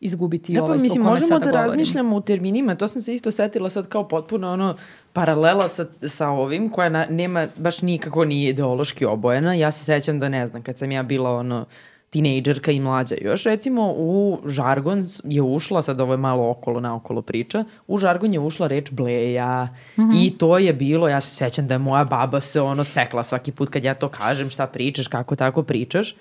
izgubiti 0.00 0.54
da, 0.54 0.60
pa, 0.60 0.64
ovaj 0.64 0.78
mislim, 0.78 1.04
možemo 1.04 1.38
da 1.38 1.50
razmišljamo 1.50 2.16
u 2.16 2.20
terminima, 2.20 2.74
to 2.74 2.88
sam 2.88 3.02
se 3.02 3.14
isto 3.14 3.30
setila 3.30 3.70
sad 3.70 3.88
kao 3.88 4.08
potpuno 4.08 4.52
ono 4.52 4.76
paralela 5.12 5.68
sa, 5.68 5.86
sa 6.02 6.28
ovim 6.28 6.70
koja 6.70 6.88
na, 6.88 7.06
nema 7.10 7.46
baš 7.56 7.82
nikako 7.82 8.24
nije 8.24 8.50
ideološki 8.50 9.04
obojena. 9.04 9.54
Ja 9.54 9.70
se 9.70 9.84
sećam 9.84 10.20
da 10.20 10.28
ne 10.28 10.46
znam, 10.46 10.62
kad 10.62 10.78
sam 10.78 10.92
ja 10.92 11.02
bila 11.02 11.30
ono 11.30 11.64
tinejdžerka 12.10 12.70
i 12.70 12.80
mlađa 12.80 13.14
još, 13.20 13.44
recimo 13.44 13.92
u 13.96 14.38
žargon 14.46 15.02
je 15.24 15.42
ušla, 15.42 15.82
sad 15.82 16.00
ovo 16.00 16.12
je 16.12 16.16
malo 16.16 16.50
okolo 16.50 16.80
na 16.80 16.96
okolo 16.96 17.22
priča, 17.22 17.64
u 17.86 17.98
žargon 17.98 18.32
je 18.32 18.40
ušla 18.40 18.66
reč 18.66 18.90
bleja 18.90 19.64
mm 19.96 20.02
-hmm. 20.02 20.26
i 20.26 20.38
to 20.38 20.58
je 20.58 20.72
bilo, 20.72 21.08
ja 21.08 21.20
se 21.20 21.36
sećam 21.36 21.66
da 21.66 21.74
je 21.74 21.78
moja 21.78 22.04
baba 22.04 22.40
se 22.40 22.60
ono 22.60 22.84
sekla 22.84 23.24
svaki 23.24 23.52
put 23.52 23.68
kad 23.68 23.84
ja 23.84 23.94
to 23.94 24.08
kažem, 24.08 24.50
šta 24.50 24.66
pričaš, 24.66 25.06
kako 25.08 25.36
tako 25.36 25.62
pričaš. 25.62 26.16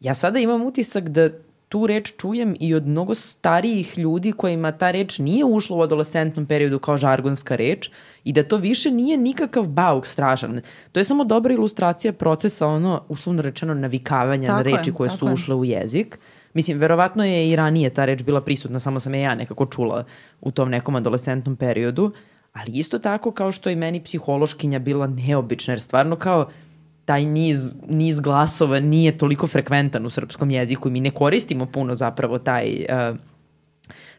Ja 0.00 0.14
sada 0.14 0.38
imam 0.38 0.62
utisak 0.62 1.08
da 1.08 1.30
tu 1.68 1.86
reč 1.86 2.12
čujem 2.18 2.56
i 2.60 2.74
od 2.74 2.86
mnogo 2.86 3.14
starijih 3.14 3.98
ljudi 3.98 4.32
kojima 4.32 4.72
ta 4.72 4.90
reč 4.90 5.18
nije 5.18 5.44
ušla 5.44 5.76
u 5.76 5.82
adolescentnom 5.82 6.46
periodu 6.46 6.78
kao 6.78 6.96
žargonska 6.96 7.56
reč 7.56 7.90
i 8.24 8.32
da 8.32 8.42
to 8.42 8.56
više 8.56 8.90
nije 8.90 9.16
nikakav 9.16 9.68
bauk 9.68 10.06
strašan. 10.06 10.60
To 10.92 11.00
je 11.00 11.04
samo 11.04 11.24
dobra 11.24 11.54
ilustracija 11.54 12.12
procesa, 12.12 12.66
ono, 12.66 13.02
uslovno 13.08 13.42
rečeno, 13.42 13.74
navikavanja 13.74 14.46
tako 14.46 14.56
na 14.56 14.76
reči 14.76 14.92
koje 14.92 15.10
su 15.10 15.26
je. 15.26 15.32
ušle 15.32 15.54
u 15.54 15.64
jezik. 15.64 16.18
Mislim, 16.54 16.78
verovatno 16.78 17.24
je 17.24 17.50
i 17.50 17.56
ranije 17.56 17.90
ta 17.90 18.04
reč 18.04 18.22
bila 18.22 18.40
prisutna, 18.40 18.80
samo 18.80 19.00
sam 19.00 19.14
je 19.14 19.20
ja 19.20 19.34
nekako 19.34 19.66
čula 19.66 20.04
u 20.40 20.50
tom 20.50 20.70
nekom 20.70 20.96
adolescentnom 20.96 21.56
periodu, 21.56 22.12
ali 22.52 22.72
isto 22.72 22.98
tako 22.98 23.30
kao 23.30 23.52
što 23.52 23.70
je 23.70 23.76
meni 23.76 24.02
psihološkinja 24.02 24.78
bila 24.78 25.06
neobična, 25.06 25.72
jer 25.72 25.80
stvarno 25.80 26.16
kao 26.16 26.48
taj 27.04 27.24
niz, 27.24 27.74
niz 27.88 28.20
glasova 28.20 28.80
nije 28.80 29.18
toliko 29.18 29.46
frekventan 29.46 30.06
u 30.06 30.10
srpskom 30.10 30.50
jeziku 30.50 30.88
i 30.88 30.92
mi 30.92 31.00
ne 31.00 31.10
koristimo 31.10 31.66
puno 31.66 31.94
zapravo 31.94 32.38
taj, 32.38 32.86
uh, 33.10 33.16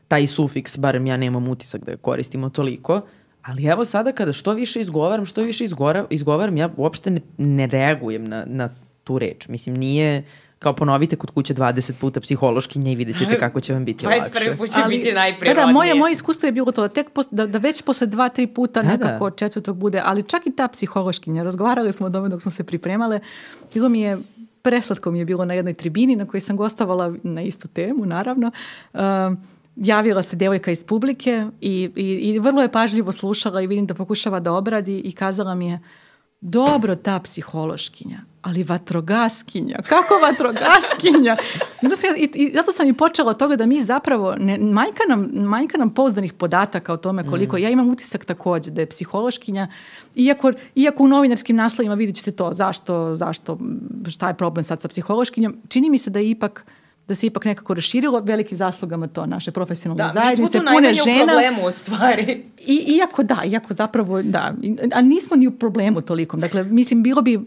taj 0.07 0.27
sufiks, 0.27 0.77
barem 0.77 1.05
ja 1.05 1.17
nemam 1.17 1.47
utisak 1.47 1.85
da 1.85 1.91
ga 1.91 1.97
koristimo 1.97 2.49
toliko, 2.49 3.01
ali 3.41 3.65
evo 3.65 3.85
sada 3.85 4.11
kada 4.11 4.33
što 4.33 4.53
više 4.53 4.81
izgovaram, 4.81 5.25
što 5.25 5.41
više 5.41 5.65
izgovaram, 6.09 6.57
ja 6.57 6.69
uopšte 6.77 7.11
ne, 7.11 7.21
ne 7.37 7.67
reagujem 7.67 8.27
na, 8.27 8.45
na 8.47 8.69
tu 9.03 9.19
reč. 9.19 9.47
Mislim, 9.47 9.75
nije... 9.75 10.19
Uh, 10.19 10.44
kao 10.65 10.73
ponovite 10.73 11.15
kod 11.15 11.31
kuće 11.31 11.53
20 11.53 11.93
puta 11.93 12.19
psihološkinje 12.21 12.91
i 12.91 12.95
vidjet 12.95 13.17
ćete 13.17 13.39
kako 13.39 13.61
će 13.61 13.73
vam 13.73 13.85
biti 13.85 14.05
lakše. 14.07 14.49
21. 14.49 14.57
put 14.57 14.69
će 14.69 14.81
Ali, 14.83 14.97
biti 14.97 15.13
najprirodnije. 15.13 15.65
Da, 15.65 15.67
da, 15.67 15.73
moje, 15.73 15.93
moje 15.95 16.11
iskustvo 16.11 16.47
je 16.47 16.51
bilo 16.51 16.71
to 16.71 16.81
da, 16.81 16.87
tek 16.87 17.09
pos, 17.09 17.27
da, 17.31 17.47
da 17.47 17.57
već 17.57 17.81
posle 17.81 18.07
dva, 18.07 18.29
tri 18.29 18.47
puta 18.47 18.81
da, 18.81 18.87
nekako 18.87 19.29
da. 19.29 19.35
četvrtog 19.35 19.77
bude, 19.77 20.01
ali 20.05 20.23
čak 20.23 20.47
i 20.47 20.51
ta 20.51 20.67
psihološkinja, 20.67 21.43
razgovarali 21.43 21.93
smo 21.93 22.07
o 22.07 22.09
tome 22.09 22.29
dok 22.29 22.41
smo 22.41 22.51
se 22.51 22.63
pripremale, 22.63 23.19
bilo 23.73 23.89
mi 23.89 24.01
je 24.01 24.17
preslatko 24.61 25.11
mi 25.11 25.19
je 25.19 25.25
bilo 25.25 25.45
na 25.45 25.53
jednoj 25.53 25.73
tribini 25.73 26.15
na 26.15 26.25
kojoj 26.25 26.41
sam 26.41 26.57
gostovala 26.57 27.13
na 27.23 27.41
istu 27.41 27.67
temu, 27.67 28.05
naravno. 28.05 28.51
Uh, 28.93 28.99
javila 29.75 30.23
se 30.23 30.35
devojka 30.35 30.71
iz 30.71 30.83
publike 30.83 31.45
i, 31.61 31.91
i, 31.95 32.03
i 32.03 32.39
vrlo 32.39 32.61
je 32.61 32.71
pažljivo 32.71 33.11
slušala 33.11 33.61
i 33.61 33.67
vidim 33.67 33.85
da 33.85 33.93
pokušava 33.93 34.39
da 34.39 34.53
obradi 34.53 34.99
i 34.99 35.11
kazala 35.11 35.55
mi 35.55 35.69
je 35.69 35.79
dobro 36.41 36.95
ta 36.95 37.19
psihološkinja, 37.19 38.21
ali 38.41 38.63
vatrogaskinja, 38.63 39.77
kako 39.89 40.13
vatrogaskinja? 40.13 41.37
I, 42.17 42.29
I 42.33 42.51
zato 42.53 42.71
sam 42.71 42.87
i 42.87 42.93
počela 42.93 43.31
od 43.31 43.37
toga 43.37 43.55
da 43.55 43.65
mi 43.65 43.83
zapravo, 43.83 44.35
ne, 44.39 44.57
majka, 44.57 45.03
nam, 45.09 45.29
majka 45.33 45.77
nam 45.77 45.89
pouzdanih 45.89 46.33
podataka 46.33 46.93
o 46.93 46.97
tome 46.97 47.29
koliko, 47.29 47.57
mm. 47.57 47.59
ja 47.59 47.69
imam 47.69 47.89
utisak 47.89 48.25
takođe 48.25 48.71
da 48.71 48.81
je 48.81 48.89
psihološkinja, 48.89 49.67
iako, 50.15 50.51
iako 50.75 51.03
u 51.03 51.07
novinarskim 51.07 51.55
naslovima 51.55 51.95
vidjet 51.95 52.15
ćete 52.15 52.31
to, 52.31 52.53
zašto, 52.53 53.15
zašto, 53.15 53.59
šta 54.09 54.27
je 54.27 54.33
problem 54.33 54.63
sad 54.63 54.81
sa 54.81 54.87
psihološkinjom, 54.87 55.57
čini 55.67 55.89
mi 55.89 55.97
se 55.97 56.09
da 56.09 56.19
je 56.19 56.29
ipak 56.29 56.65
da 57.07 57.15
se 57.15 57.27
ipak 57.27 57.45
nekako 57.45 57.73
raširilo 57.73 58.19
velikim 58.19 58.57
zaslugama 58.57 59.07
to 59.07 59.25
naše 59.25 59.51
profesionalne 59.51 60.03
da, 60.03 60.21
zajednice, 60.21 60.59
pune 60.59 60.93
žena. 60.93 61.15
Da, 61.15 61.21
tu 61.21 61.27
problemu 61.27 61.67
u 61.67 61.71
stvari. 61.71 62.43
I, 62.67 62.97
iako 62.97 63.23
da, 63.23 63.41
iako 63.45 63.73
zapravo 63.73 64.21
da, 64.21 64.53
a 64.93 65.01
nismo 65.01 65.35
ni 65.35 65.47
u 65.47 65.51
problemu 65.51 66.01
tolikom. 66.01 66.39
Dakle, 66.39 66.63
mislim, 66.63 67.03
bilo 67.03 67.21
bi 67.21 67.39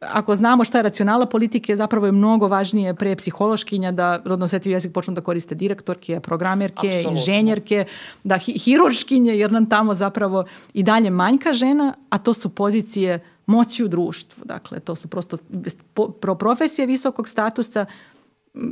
ako 0.00 0.34
znamo 0.34 0.64
šta 0.64 0.78
je 0.78 0.82
racionala 0.82 1.26
politike, 1.26 1.76
zapravo 1.76 2.06
je 2.06 2.12
mnogo 2.12 2.48
važnije 2.48 2.94
pre 2.94 3.16
psihološkinja 3.16 3.92
da 3.92 4.22
rodno 4.24 4.44
osjetljiv 4.44 4.72
jezik 4.72 4.92
počnu 4.92 5.14
da 5.14 5.20
koriste 5.20 5.54
direktorke, 5.54 6.20
programerke, 6.20 6.88
Absolutno. 6.88 7.10
inženjerke, 7.10 7.84
da 8.24 8.36
hi 8.36 8.52
hirurškinje, 8.52 9.36
jer 9.36 9.52
nam 9.52 9.66
tamo 9.66 9.94
zapravo 9.94 10.44
i 10.74 10.82
dalje 10.82 11.10
manjka 11.10 11.52
žena, 11.52 11.94
a 12.10 12.18
to 12.18 12.34
su 12.34 12.48
pozicije 12.48 13.18
moći 13.46 13.84
u 13.84 13.88
društvu. 13.88 14.44
Dakle, 14.44 14.80
to 14.80 14.96
su 14.96 15.08
prosto 15.08 15.36
pro 16.20 16.34
profesije 16.34 16.86
visokog 16.86 17.28
statusa, 17.28 17.86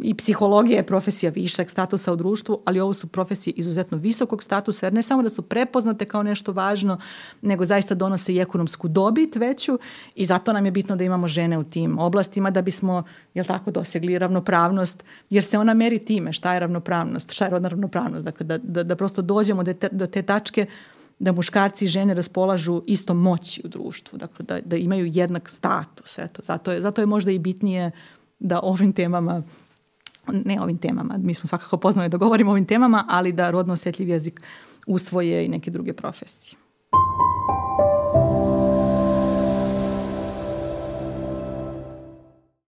i 0.03 0.15
psihologija 0.15 0.77
je 0.77 0.87
profesija 0.87 1.31
višeg 1.31 1.71
statusa 1.71 2.13
u 2.13 2.17
društvu, 2.17 2.63
ali 2.65 2.81
ovo 2.81 2.93
su 2.93 3.07
profesije 3.07 3.55
izuzetno 3.57 3.99
visokog 3.99 4.43
statusa, 4.43 4.87
jer 4.87 4.93
ne 4.93 5.03
samo 5.03 5.23
da 5.23 5.29
su 5.29 5.43
prepoznate 5.43 6.05
kao 6.05 6.23
nešto 6.23 6.53
važno, 6.53 6.99
nego 7.43 7.65
zaista 7.65 7.95
donose 7.95 8.35
i 8.35 8.39
ekonomsku 8.39 8.89
dobit 8.89 9.37
veću 9.37 9.79
i 10.15 10.27
zato 10.27 10.53
nam 10.53 10.65
je 10.65 10.71
bitno 10.71 10.97
da 10.97 11.05
imamo 11.05 11.29
žene 11.29 11.59
u 11.59 11.65
tim 11.65 11.99
oblastima 11.99 12.51
da 12.51 12.63
bismo, 12.63 13.03
jel 13.35 13.45
tako, 13.45 13.71
dosegli 13.71 14.19
ravnopravnost, 14.19 15.05
jer 15.31 15.45
se 15.45 15.59
ona 15.59 15.75
meri 15.75 15.99
time 15.99 16.33
šta 16.33 16.55
je 16.55 16.61
ravnopravnost, 16.61 17.33
šta 17.33 17.45
je 17.45 17.51
rodna 17.51 17.69
ravnopravnost, 17.69 18.25
dakle 18.25 18.47
da, 18.47 18.59
da, 18.59 18.83
da 18.83 18.97
prosto 18.97 19.23
dođemo 19.23 19.63
do 19.63 19.75
te, 19.75 19.89
do 19.93 20.07
te 20.07 20.23
tačke 20.23 20.67
da 21.19 21.33
muškarci 21.33 21.85
i 21.85 21.89
žene 21.89 22.15
raspolažu 22.15 22.83
isto 22.87 23.15
moći 23.15 23.63
u 23.65 23.69
društvu, 23.69 24.19
dakle 24.19 24.45
da, 24.45 24.61
da 24.61 24.77
imaju 24.77 25.07
jednak 25.07 25.51
status. 25.51 26.19
Eto, 26.19 26.43
zato, 26.45 26.73
je, 26.73 26.81
zato 26.81 27.03
je 27.03 27.07
možda 27.07 27.31
i 27.31 27.39
bitnije 27.39 27.91
da 28.39 28.61
ovim 28.63 28.93
temama 28.93 29.43
ne 30.33 30.61
ovim 30.61 30.79
temama, 30.79 31.19
mi 31.19 31.35
smo 31.35 31.47
svakako 31.47 31.77
poznali 31.77 32.09
da 32.09 32.17
govorimo 32.17 32.51
o 32.51 32.53
ovim 32.53 32.67
temama, 32.67 33.05
ali 33.09 33.33
da 33.33 33.51
rodno 33.51 33.73
osjetljiv 33.73 34.09
jezik 34.09 34.41
usvoje 34.87 35.45
i 35.45 35.49
neke 35.49 35.71
druge 35.71 35.93
profesije. 35.93 36.59